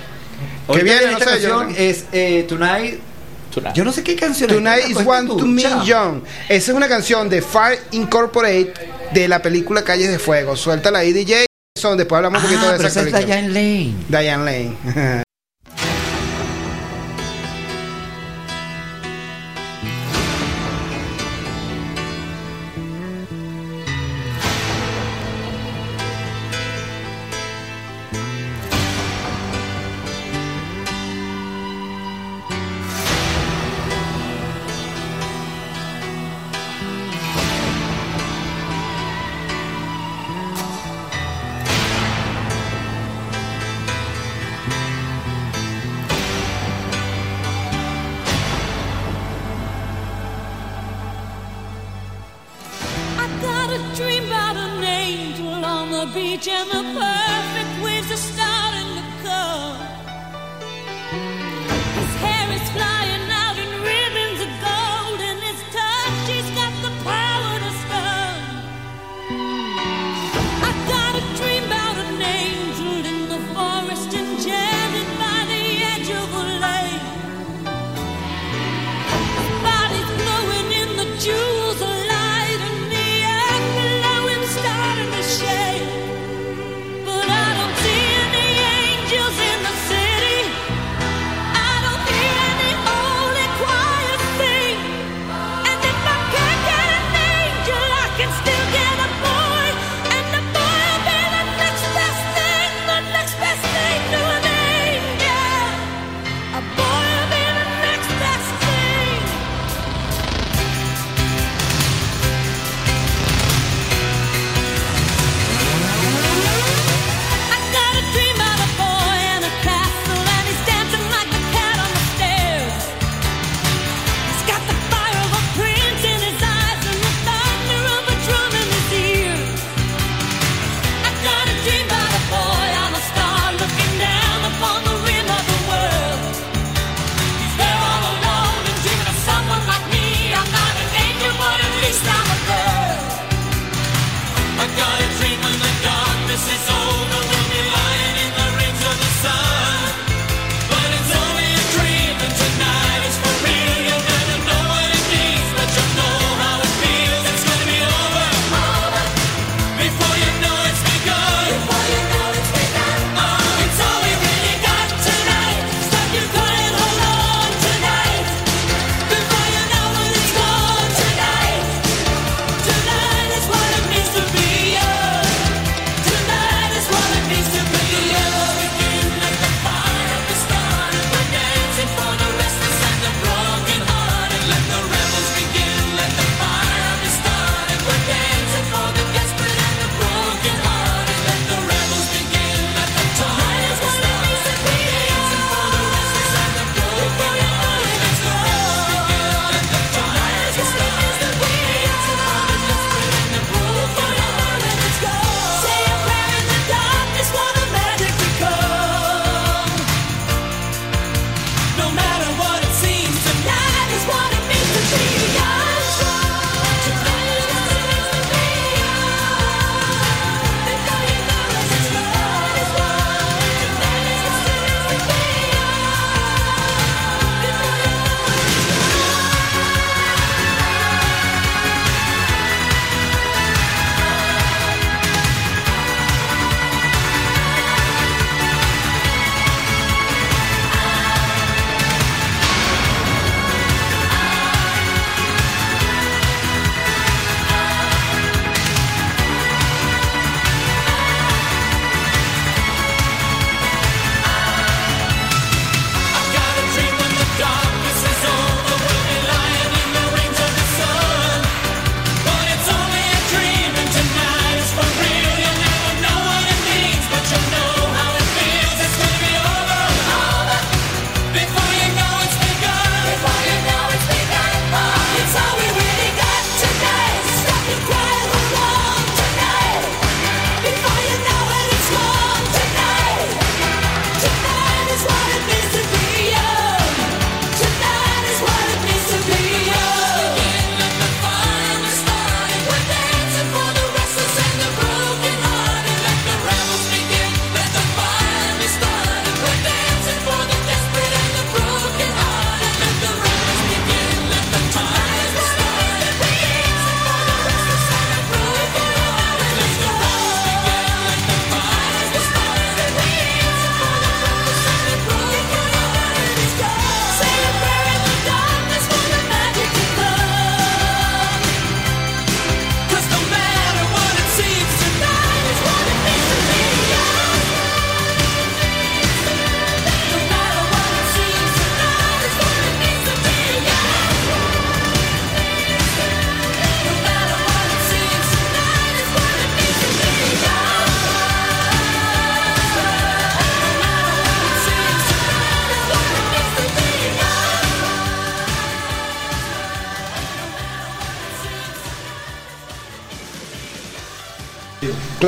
[0.69, 3.01] Viene, viene no esta sé, yo- canción es eh, Tonight.
[3.75, 4.91] Yo no sé qué canción Tonight es.
[4.91, 5.63] is Cuenta One to Me.
[5.85, 6.21] Young.
[6.49, 8.73] Esa es una canción de Fire Incorporate
[9.13, 10.55] de la película Calles de Fuego.
[10.57, 11.48] Suéltala ahí, DJ.
[11.79, 13.41] Son, después hablamos un poquito Ah, de pero esa esa es película.
[13.41, 13.95] Diane Lane.
[14.09, 14.45] Diane
[14.93, 15.23] Lane.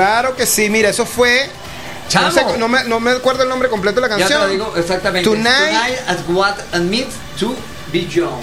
[0.01, 1.47] Claro que sí, mira, eso fue.
[1.47, 2.31] No, Chamo.
[2.33, 4.43] sé, no me, no me acuerdo el nombre completo de la Ya te canción.
[4.43, 5.29] lo digo exactamente.
[5.29, 7.55] Tonight- at what admits to
[7.93, 8.41] be young.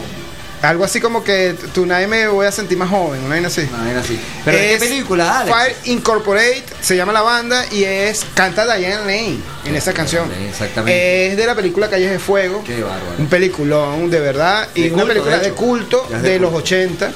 [0.62, 3.62] Algo así como que Tonight me voy a sentir más joven, una vaina así.
[3.72, 4.20] Una vaina así.
[4.44, 5.56] Pero ¿de Es qué película, Alex?
[5.56, 10.32] Fire Incorporate se llama la banda y es canta Diane Lane en esa canción.
[10.50, 11.28] Exactamente.
[11.28, 12.64] Es de la película Calles de Fuego.
[12.64, 13.18] Qué bárbaro.
[13.20, 14.68] Un peliculón, de verdad.
[14.74, 16.66] Y una película de culto de, los culto.
[16.66, 17.12] 80,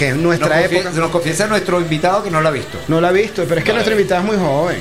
[0.00, 0.90] que es Nos, nuestra confie- época.
[0.98, 2.78] nos confiesa nuestro invitado que no la ha visto.
[2.88, 4.78] No la ha visto, pero es que nuestro invitado es muy joven.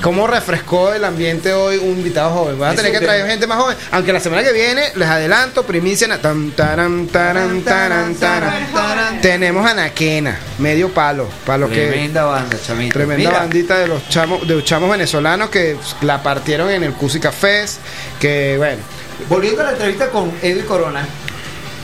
[0.00, 2.58] ¿Cómo refrescó el ambiente hoy un invitado joven?
[2.58, 3.76] Vas a tener que traer gente más joven.
[3.90, 6.08] Aunque la semana que viene, les adelanto, primicia.
[6.08, 9.20] na- tan, taran, taran, taran, taran.
[9.20, 11.28] Tenemos a Naquena, medio palo.
[11.44, 11.86] Para lo que.
[11.88, 12.94] Tremenda banda, chamito.
[12.94, 16.94] Tremenda Mira, bandita de los chamos, de los chamos venezolanos que la partieron en el
[16.94, 17.80] Cusi Cafés.
[18.18, 18.80] Que bueno.
[19.28, 21.06] Volviendo a la entrevista con Edwin Corona,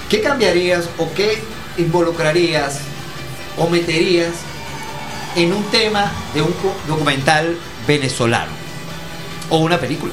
[0.09, 1.43] ¿qué cambiarías o qué
[1.81, 2.79] involucrarías
[3.59, 4.29] o meterías
[5.37, 6.55] en un tema de un
[6.89, 8.61] documental venezolano?
[9.53, 10.13] O una película.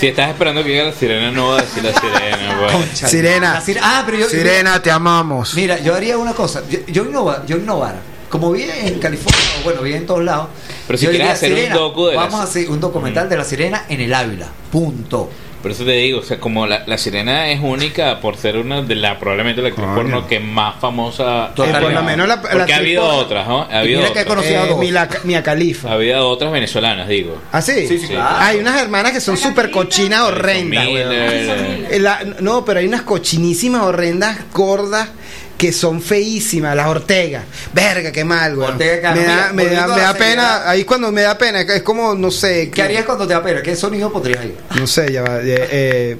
[0.00, 2.56] Si estás esperando que llegue la sirena, no va a decir la sirena.
[2.58, 2.72] pues.
[2.72, 3.52] Concha, Sirena.
[3.54, 5.52] la sir- ah, pero yo, Sirena, te amamos.
[5.54, 6.62] Mira, yo haría una cosa.
[6.70, 7.98] Yo, yo, innova- yo innovara.
[8.30, 10.48] Como vive en California, o bueno, vive en todos lados.
[10.86, 13.84] Pero si quieres hacer un docu de Vamos a hacer un documental de la sirena
[13.88, 14.46] en el Ávila.
[14.72, 15.30] Punto.
[15.64, 18.82] Por eso te digo, o sea, como la, la sirena es única por ser una
[18.82, 19.96] de la probablemente la actriz Coño.
[19.96, 21.52] porno que más famosa.
[21.56, 21.80] Total.
[21.82, 23.62] por lo menos la- la Porque ha habido porno- otras, ¿no?
[23.62, 24.26] Ha habido mira que he otras.
[24.36, 24.78] conocido a Eh, dos.
[24.78, 25.88] Mila, Mia Khalifa.
[25.88, 27.40] Ha habido otras venezolanas, digo.
[27.50, 27.88] ¿Ah, sí?
[27.88, 28.36] Sí, sí, claro.
[28.40, 30.84] Hay unas hermanas que son súper cochinas horrendas.
[30.84, 31.86] Miller, weón.
[31.90, 35.08] Eh, la- no, pero hay unas cochinísimas horrendas gordas
[35.56, 37.44] que son feísimas, las Ortega.
[37.72, 38.68] Verga, qué mal, güey.
[38.68, 42.14] Ortega, me da, me da, me da pena, ahí cuando me da pena, es como,
[42.14, 42.70] no sé.
[42.70, 43.62] ¿Qué harías cuando te da pena?
[43.62, 44.56] ¿Qué sonido podrías ir?
[44.78, 45.40] No sé, ya va.
[45.40, 46.16] eh, eh,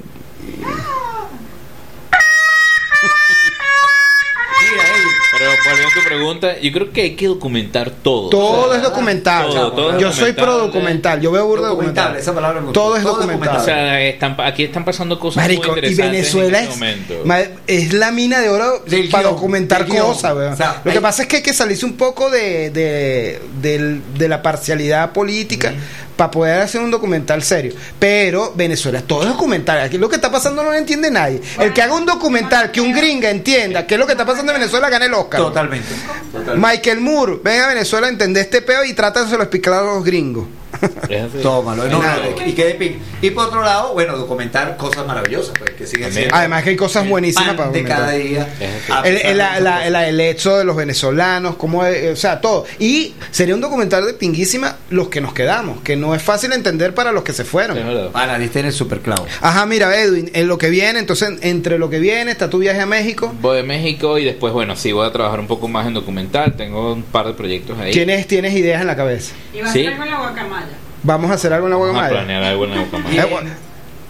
[5.37, 8.29] Pero volviendo a tu pregunta, yo creo que hay que documentar todo.
[8.29, 9.47] todo O sea, es documental.
[9.47, 12.15] todo, todo es yo soy pro documental, yo veo Documentable, documental.
[12.17, 12.71] esa palabra me.
[12.73, 13.57] Todo es Todo documental.
[13.57, 16.11] O sea, están, aquí están pasando cosas Marico, muy y interesantes.
[16.11, 16.69] Venezuela en es,
[17.01, 20.33] este ma- es la mina de oro Del para guion, documentar cosas.
[20.33, 23.41] O sea, Lo que hay- pasa es que hay que salirse un poco de, de,
[23.61, 25.73] del- de la parcialidad política
[26.15, 27.73] para poder hacer un documental serio.
[27.99, 29.79] Pero Venezuela, todo es documental.
[29.81, 31.41] Aquí lo que está pasando no lo entiende nadie.
[31.59, 34.51] El que haga un documental que un gringa entienda qué es lo que está pasando
[34.51, 35.39] en Venezuela gana el Oscar.
[35.39, 35.89] Totalmente.
[36.55, 40.03] Michael Moore, venga a Venezuela a entender este peo y trata de explicar a los
[40.03, 40.45] gringos.
[41.41, 41.87] Tómalo.
[41.87, 42.07] No, no,
[42.45, 42.99] y.
[43.21, 46.35] Y por otro lado, bueno, documentar cosas maravillosas, pues, que siguen siendo.
[46.35, 48.47] Además que hay cosas buenísimas pan para de cada día.
[48.89, 49.91] A El, pesar el- de la- muchas la- cosas.
[49.91, 52.65] la- el hecho de los venezolanos, como, eh, o sea, todo.
[52.79, 56.93] Y sería un documental de pinguísima los que nos quedamos, que no es fácil entender
[56.93, 57.77] para los que se fueron.
[58.11, 59.25] Para, diste en el superclavo.
[59.41, 62.81] Ajá, mira, Edwin, en lo que viene, entonces, entre lo que viene está tu viaje
[62.81, 63.33] a México.
[63.41, 66.53] Voy de México y después, bueno, sí, voy a trabajar un poco más en documental.
[66.55, 67.91] Tengo un par de proyectos ahí.
[67.91, 69.33] ¿Tienes, tienes ideas en la cabeza?
[69.53, 69.79] Y va a Sí.
[69.81, 70.64] estar con la guacamaya.
[71.05, 72.25] Vamos a hacer algo en la Vamos a guacamaya.
[72.25, 72.77] planear algo en la.
[73.11, 73.43] Y Eh, gua-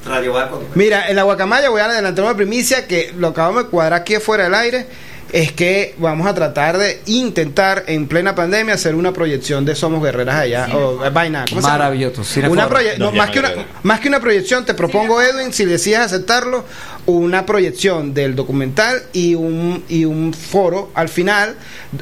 [0.06, 0.64] Radio Barco.
[0.76, 4.16] Mira, en la guacamaya voy a adelantar una primicia que lo acabamos de cuadrar aquí
[4.18, 4.86] fuera del aire.
[5.34, 10.02] Es que vamos a tratar de intentar en plena pandemia hacer una proyección de Somos
[10.04, 10.68] Guerreras allá.
[10.74, 11.46] O eh, vaina.
[11.50, 11.80] ¿cómo se llama?
[11.80, 12.22] Maravilloso.
[12.50, 12.68] Una
[13.00, 13.50] no, más, que una,
[13.82, 16.64] más que una proyección, te propongo, Edwin, si decides aceptarlo,
[17.08, 21.56] una proyección del documental y un, y un foro al final,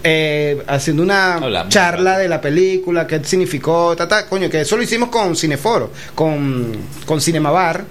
[0.03, 1.39] eh, haciendo una
[1.69, 5.91] charla de la película, qué significó, ta, ta, coño, que eso lo hicimos con Cineforo,
[6.15, 6.71] con,
[7.05, 7.83] con Cinemabar.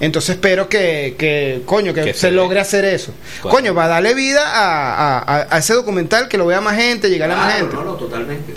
[0.00, 3.12] Entonces espero que, que coño, que, Que se logre hacer eso.
[3.42, 3.56] Claro.
[3.56, 6.76] Coño, va a darle vida a, a- a- a ese documental, que lo vea más
[6.76, 7.74] gente, llegar a más gente.
[7.76, 8.54] no, no, totalmente.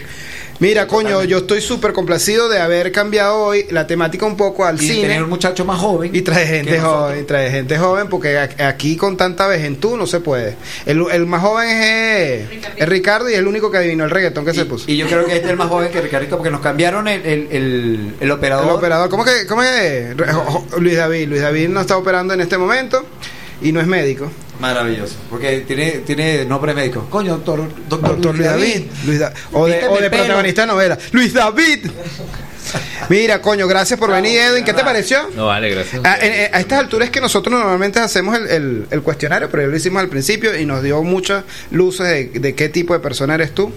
[0.61, 4.75] Mira, coño, yo estoy súper complacido de haber cambiado hoy la temática un poco al
[4.79, 5.01] Y cine.
[5.01, 6.15] tener un muchacho más joven.
[6.15, 10.19] Y trae gente joven, y trae gente joven, porque aquí con tanta vejentud no se
[10.19, 10.55] puede.
[10.85, 12.47] El, el más joven es,
[12.77, 14.85] es Ricardo y es el único que adivinó el reggaetón que se puso.
[14.87, 17.25] Y yo creo que este es el más joven que Ricardito porque nos cambiaron el,
[17.25, 18.65] el, el, el operador.
[18.67, 20.15] el operador, ¿cómo que, cómo que
[20.77, 21.27] Luis David?
[21.27, 23.03] Luis David no está operando en este momento
[23.63, 24.29] y no es médico.
[24.61, 25.15] Maravilloso.
[25.29, 27.07] Porque tiene, tiene nombre médico.
[27.09, 28.81] Coño, doctor, doctor, Doctor Luis David.
[29.05, 30.97] Luis Da- o de, o de protagonista de novela.
[31.11, 31.89] Luis David.
[33.09, 34.63] Mira, coño, gracias por venir, Edwin.
[34.63, 35.29] ¿Qué te pareció?
[35.35, 36.03] No, vale, gracias.
[36.05, 39.49] A, en- en- a estas alturas es que nosotros normalmente hacemos el, el- el cuestionario,
[39.49, 42.93] pero ya lo hicimos al principio y nos dio muchas luces de, de qué tipo
[42.93, 43.71] de persona eres tú.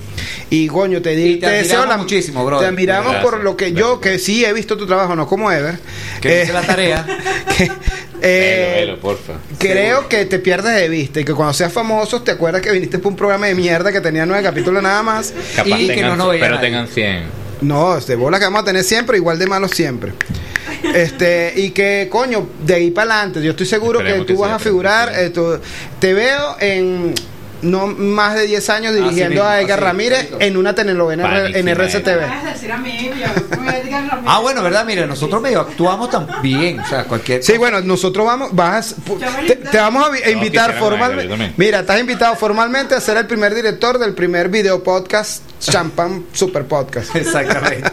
[0.50, 2.68] Y coño, te, di- Y te admiramos muchísimo, brother.
[2.68, 5.50] Te admiramos Gracias, por lo que yo, que sí he visto tu trabajo, no como
[5.50, 5.78] Ever.
[6.20, 7.04] Que eh, hice la tarea.
[7.58, 7.70] que,
[8.22, 9.32] eh, Velo, velo, porfa.
[9.58, 12.98] Creo que te pierdes de vista y que cuando seas famoso te acuerdas que viniste
[12.98, 15.32] por un programa de mierda que tenía nueve capítulos nada más.
[15.56, 16.68] Capaz Y que no veía pero nadie.
[16.68, 17.43] tengan 100.
[17.64, 20.12] No, de bola que vamos a tener siempre, igual de malos siempre.
[20.94, 24.46] Este, y que, coño, de ahí para adelante, yo estoy seguro Esperemos que tú que
[24.46, 25.12] vas a figurar.
[25.14, 25.58] eh, tú-
[25.98, 27.14] te veo en.
[27.62, 31.46] no más de 10 años Así dirigiendo mismo, a Edgar así, Ramírez en una telenovela
[31.48, 32.20] en RCTV.
[34.26, 34.84] Ah, bueno, ¿verdad?
[34.84, 36.80] Mira, nosotros medio actuamos también.
[36.80, 37.42] O sea, cualquier.
[37.42, 38.94] Sí, bueno, nosotros vamos, vas
[39.46, 41.52] te, te vamos a vi- a invitar formalmente.
[41.56, 45.42] Mira, estás invitado formalmente a ser el primer director del primer video podcast
[45.72, 47.14] Champán Super Podcast.
[47.16, 47.90] Exactamente.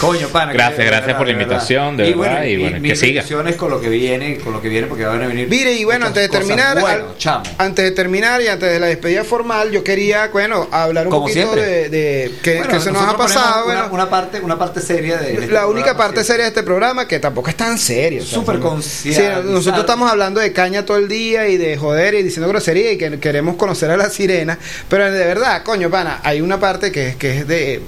[0.00, 0.52] Coño, pana.
[0.52, 1.42] Gracias, que- gracias por la verdad.
[1.42, 3.24] invitación, de verdad, y bueno, que siga.
[3.56, 5.48] con lo que viene, con lo que viene, porque van a venir.
[5.48, 7.44] Mire, y bueno, antes de terminar, Bueno, al- chamo.
[7.58, 11.26] antes de terminar y antes de la despedida formal, yo quería, bueno, hablar un Como
[11.26, 11.62] poquito siempre.
[11.62, 13.66] de, de- que, Bueno, que se nos ha pasado.
[13.66, 15.34] Una, bueno, una parte, una parte seria de.
[15.34, 16.26] este la única programa, parte sí.
[16.26, 18.22] seria de este programa que tampoco es tan serio.
[18.22, 19.42] o sea, Súper concientizar.
[19.42, 22.92] Sí, nosotros estamos hablando de caña todo el día y de joder y diciendo grosería
[22.92, 24.58] y que queremos conocer a la sirena.
[24.88, 27.80] Pero de verdad, coño, pana, hay una parte que, es- que es de,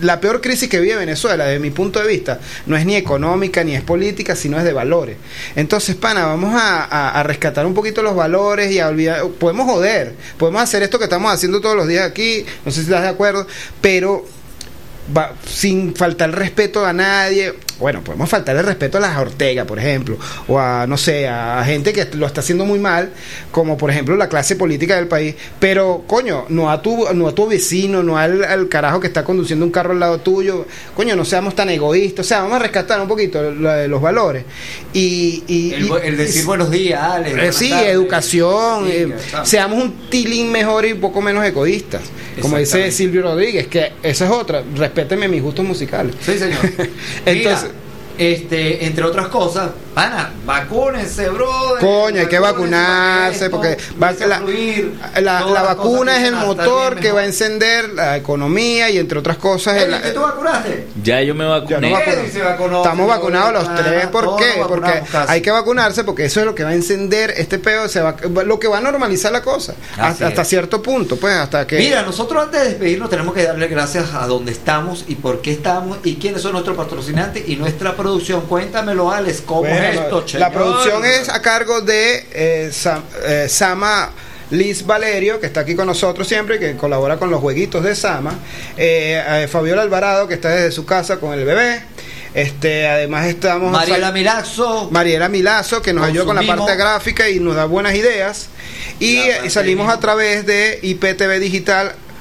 [0.00, 3.62] La peor crisis que vive Venezuela, desde mi punto de vista, no es ni económica
[3.64, 5.16] ni es política, sino es de valores.
[5.56, 9.26] Entonces, pana, vamos a, rescatar un poquito los valores y a olvidar.
[9.38, 12.86] Podemos joder, podemos hacer esto que estamos haciendo todos los días aquí, no sé si
[12.86, 13.46] estás de acuerdo,
[13.80, 14.24] pero
[15.46, 17.54] sin faltar respeto a nadie.
[17.78, 20.16] Bueno, podemos faltar el respeto a las Ortega, por ejemplo,
[20.48, 23.10] o a, no sé, a gente que lo está haciendo muy mal,
[23.50, 25.34] como por ejemplo la clase política del país.
[25.60, 29.24] Pero, coño, no a tu, no a tu vecino, no al, al carajo que está
[29.24, 30.64] conduciendo un carro al lado tuyo.
[30.94, 32.24] Coño, no seamos tan egoístas.
[32.24, 34.44] O sea, vamos a rescatar un poquito lo de los valores.
[34.94, 37.36] Y, y- El, decir buenos días, Alex.
[37.38, 37.88] eh, sí, tardes.
[37.90, 38.86] educación.
[38.86, 42.00] Sí, eh, seamos un tilín mejor y un poco menos egoístas.
[42.40, 42.90] Como dice.
[42.90, 44.62] Silvio Rodríguez, que esa es otra.
[44.76, 46.14] Respéteme mis gustos musicales.
[46.20, 46.58] Sí, señor.
[47.26, 47.65] Entonces-
[48.18, 51.80] este, entre otras cosas, pana, vacúnense, brother.
[51.80, 54.92] Coño, hay que vacunarse porque va- la, fluir,
[55.22, 59.38] la- la vacuna es el motor que va a encender la economía y entre otras
[59.38, 59.78] cosas.
[59.82, 60.86] el- Ey, ¿que tú vacunaste?
[61.02, 61.90] Ya yo me Ya vacuné.
[61.90, 64.06] no vacunó, Estamos vacunados los tres.
[64.08, 64.62] ¿Por qué?
[64.68, 67.88] Porque hay que vacunarse porque eso es lo que va a encender este pedo.
[67.88, 69.72] Se va, lo que va a normalizar la cosa.
[69.98, 71.78] Hasta, hasta cierto punto, pues, hasta que.
[71.78, 75.52] Mira, nosotros antes de despedirnos tenemos que darle gracias a dónde estamos y por qué
[75.52, 78.42] estamos y quiénes son nuestros patrocinantes y nuestra producción.
[78.42, 79.85] Cuéntamelo, Alex, ¿cómo Bueno, es
[80.38, 84.10] la producción es a cargo de eh, Sam- eh, Sama
[84.50, 88.34] Liz Valerio, que está aquí con nosotros siempre, que colabora con los jueguitos de Sama.
[88.76, 91.82] Eh, eh, Fabiola Alvarado, que está desde su casa con el bebé.
[92.34, 94.88] Este, además estamos Mariela Milazo.
[94.90, 98.48] Mariela Milazo, que nos ayuda con la parte gráfica y nos da buenas ideas.
[99.00, 100.78] Y, y salimos a través de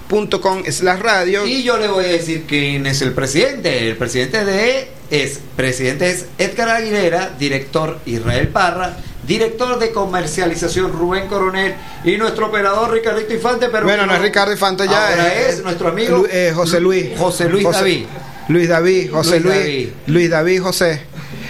[0.10, 1.46] slash radio.
[1.46, 3.88] Y yo le voy a decir quién es el presidente.
[3.90, 11.28] El presidente de es presidente es Edgar Aguilera, director Israel Parra, director de comercialización Rubén
[11.28, 13.68] Coronel y nuestro operador Ricardito Infante.
[13.72, 16.80] Pero Bueno, no es Ricardo Infante ya, Ahora es- es, nuestro amigo Lu- eh, José
[16.80, 17.08] Luis.
[17.18, 18.06] José Luis David.
[18.48, 19.58] Luis David, José Luis Luis.
[19.66, 19.90] David.
[20.08, 21.02] Luis David José.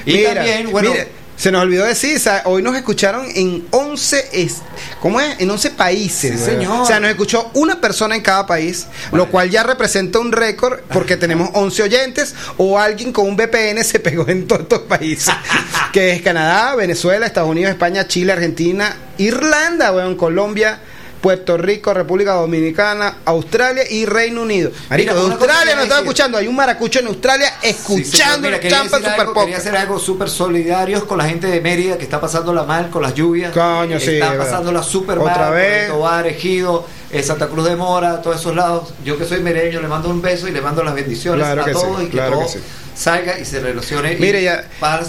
[0.05, 0.93] Y también, bueno-
[1.37, 4.57] se nos olvidó decir, o sea, hoy nos escucharon en 11, es-
[5.01, 5.39] ¿cómo es?
[5.39, 6.39] En 11 países.
[6.39, 6.81] Sí, señor.
[6.81, 10.79] O sea, nos escuchó una persona en cada país, lo cual ya representa un récord
[10.93, 15.33] porque tenemos 11 oyentes o alguien con un VPN se pegó en todos estos países,
[15.91, 20.79] que es Canadá, Venezuela, Estados Unidos, España, Chile, Argentina, Irlanda, weón, Colombia,
[21.25, 24.69] Puerto Rico, República Dominicana, Australia y Reino Unido.
[24.91, 26.37] Marico, Mira, de Australia nos está escuchando.
[26.37, 28.47] Hay un maracucho en Australia Sí, escuchando.
[28.47, 31.97] Mira, el Champa Super algo, quería hacer algo súper solidarios con la gente de Mérida
[31.97, 33.51] que está pasándola mal con las lluvias.
[33.53, 35.53] Coño, sí, Está pasándola súper Otra mal.
[35.53, 35.87] vez.
[35.89, 38.93] Tobar, Ejido, eh, Santa Cruz de Mora, todos esos lados.
[39.03, 41.71] Yo que soy mereño le mando un beso y le mando las bendiciones Claro a
[41.71, 42.59] todos sí, y que claro todo que sí.
[42.95, 44.63] salga y se relacione Mire, y ya-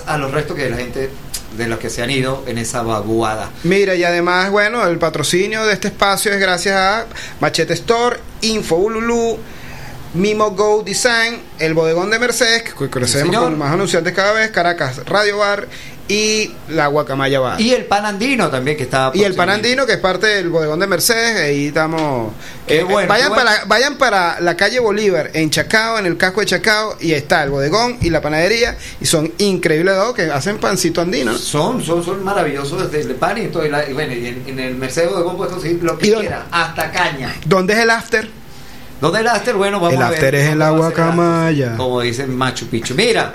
[0.07, 1.11] a los restos que la gente
[1.57, 3.51] de los que se han ido en esa vaguada.
[3.65, 7.07] Mira, y además, bueno, el patrocinio de este espacio es gracias a
[7.41, 9.39] Machete Store, Info Ululu,
[10.17, 13.45] Mimo Go Design, el bodegón de Mercedes, que crecemos señor.
[13.45, 15.67] con más anunciantes cada vez, Caracas Radio Bar
[16.09, 17.61] y la Guacamaya Bar.
[17.61, 19.35] Y el panandino también que está Y el.
[19.35, 22.33] Panandino, que es parte del bodegón de Mercedes, ahí estamos.
[22.67, 23.45] Qué eh, bueno, vayan, bueno.
[23.45, 27.43] Para, vayan para la calle Bolívar, en Chacao, en el casco de Chacao, y está
[27.43, 31.33] el bodegón y la panadería, y son increíbles dos que hacen pancito andino.
[31.33, 31.39] ¿no?
[31.39, 33.67] Son, son, son maravillosos desde el pan y todo.
[33.67, 36.45] Y, la- y bueno, y en, en el Mercedes Bodegón puedes conseguir lo que quieras,
[36.53, 37.35] hasta caña.
[37.45, 38.29] ¿Dónde es el after?
[39.01, 39.55] ¿Dónde el after?
[39.55, 40.15] Bueno, vamos El a ver.
[40.19, 41.05] after es en la ¿Dónde va a ser el?
[41.07, 41.77] Guacamaya.
[41.77, 42.95] Como dice Machu Picchu.
[42.95, 43.33] Mira,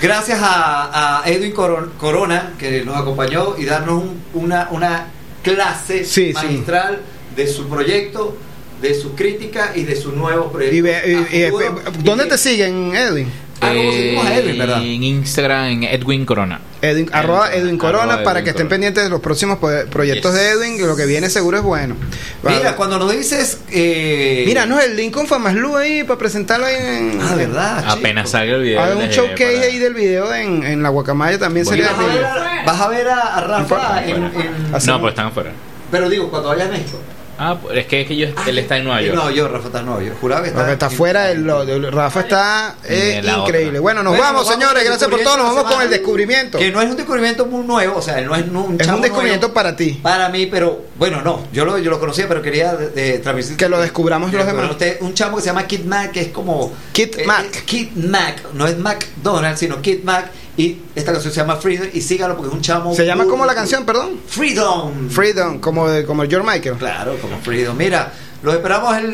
[0.00, 5.06] gracias a, a Edwin Coron- Corona que nos acompañó y darnos un- una, una
[5.42, 6.32] clase Sí, sí.
[6.32, 7.00] magistral
[7.36, 8.36] de su proyecto,
[8.80, 10.88] de su crítica y de su nuevo proyecto.
[11.32, 12.02] Y.
[12.04, 13.30] ¿Dónde te siguen, Edwin?
[13.60, 14.82] Ah, ¿cómo seguimos a Edwin, verdad?
[14.82, 16.60] En Instagram, en Edwin Corona.
[16.80, 18.70] Edwin, arroba Edwin Corona Arroba para Edwin que estén Corona.
[18.70, 19.58] pendientes de los próximos
[19.90, 20.40] proyectos Yes.
[20.40, 21.96] de Edwin, lo que viene seguro es bueno.
[22.44, 23.58] Mira, cuando nos dices.
[23.70, 27.18] Eh, Mira, no, el Lincoln Famaslu ahí para presentarlo ahí en.
[27.20, 27.78] Ah, ¿verdad?
[27.80, 27.92] chico?
[27.94, 28.80] Apenas salga el video.
[28.80, 31.84] Haga un showcase para- ahí del video en, en la Guacamaya también Bueno.
[31.84, 34.86] sería Vas a ver a, vas a, ver a- a Rafa Fuera, en, en- Así-
[34.86, 35.50] No, pues están afuera.
[35.90, 37.00] Pero digo, cuando vayas a México.
[37.38, 39.14] Ah, es que, es que yo, él está en Nueva York.
[39.16, 40.16] No, yo, Rafa está en Nueva York.
[40.20, 43.78] Juraba que está, Porque está fuera, de lo- de- Rafa está eh, increíble.
[43.78, 44.84] Bueno, nos Bueno, vamos, señores.
[44.84, 45.36] Gracias por todo.
[45.36, 46.58] Nos vamos con el descubrimiento.
[46.58, 49.46] Que no es un descubrimiento muy nuevo, o sea, no es un Es un descubrimiento
[49.48, 49.98] nuevo para ti.
[50.02, 53.56] para mí, pero bueno, no, yo lo, yo lo conocía, pero quería de, de transmitir.
[53.56, 54.70] Que lo descubramos los demás.
[54.70, 56.72] Usted, un chamo que se llama Kid Mac, que es como.
[56.92, 57.46] Kid eh, Mac.
[57.54, 60.30] eh, Kid Mac, no es McDonald's, sino Kid Mac.
[60.58, 61.88] Y esta canción se llama Freedom.
[61.92, 62.94] Y sígalo porque es un chamo.
[62.94, 64.20] ¿Se llama como la canción, perdón?
[64.28, 65.08] Freedom.
[65.08, 66.76] Freedom, como, de- como George Michael.
[66.76, 67.76] Claro, como Freedom.
[67.76, 68.12] Mira,
[68.42, 69.08] los esperamos el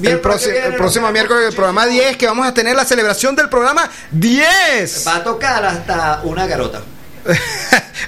[0.00, 0.46] miércoles.
[0.46, 3.48] El, viene, el próximo miércoles del programa 10, que vamos a tener la celebración del
[3.48, 5.04] programa 10.
[5.06, 6.80] Va a tocar hasta una garota.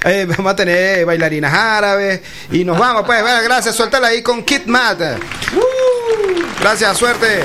[0.05, 3.19] Eh, vamos a tener bailarinas árabes y nos vamos, pues.
[3.21, 4.99] Bueno, gracias, suéltala ahí con Kit Matt.
[6.61, 7.43] Gracias, suerte.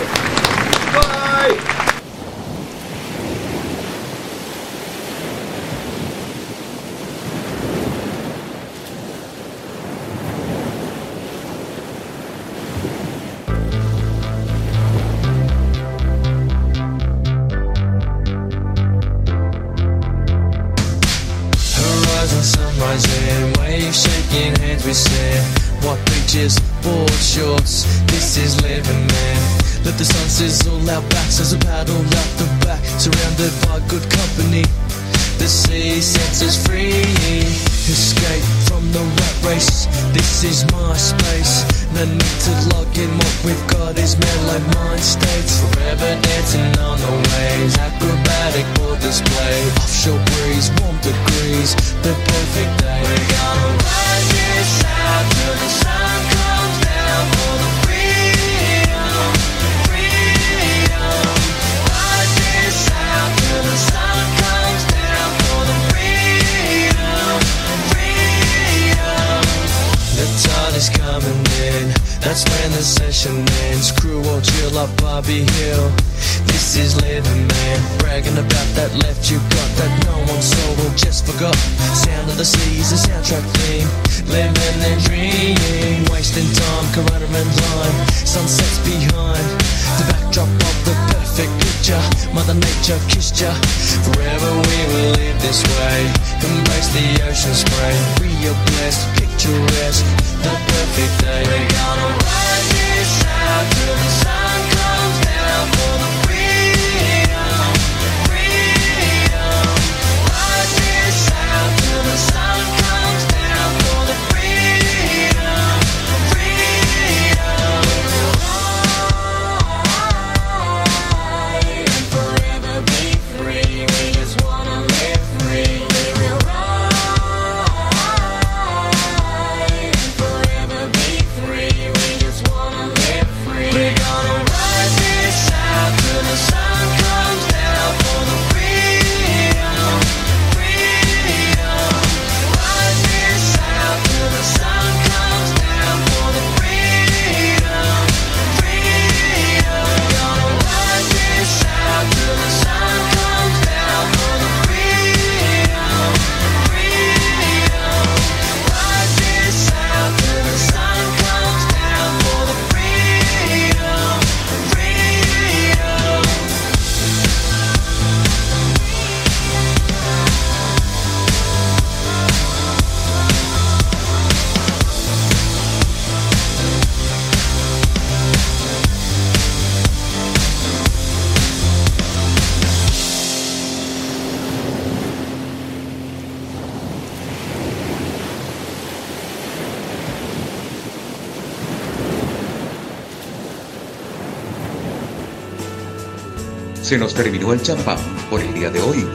[196.92, 197.96] Se nos terminó el champán
[198.28, 199.06] por el día de hoy.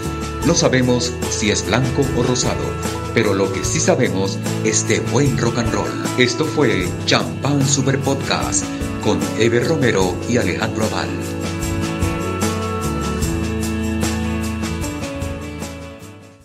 [0.48, 2.64] No sabemos si es blanco o rosado,
[3.14, 6.04] pero lo que sí sabemos es de buen rock and roll.
[6.18, 8.66] Esto fue Champán Super Podcast
[9.04, 11.37] con Ever Romero y Alejandro Aval.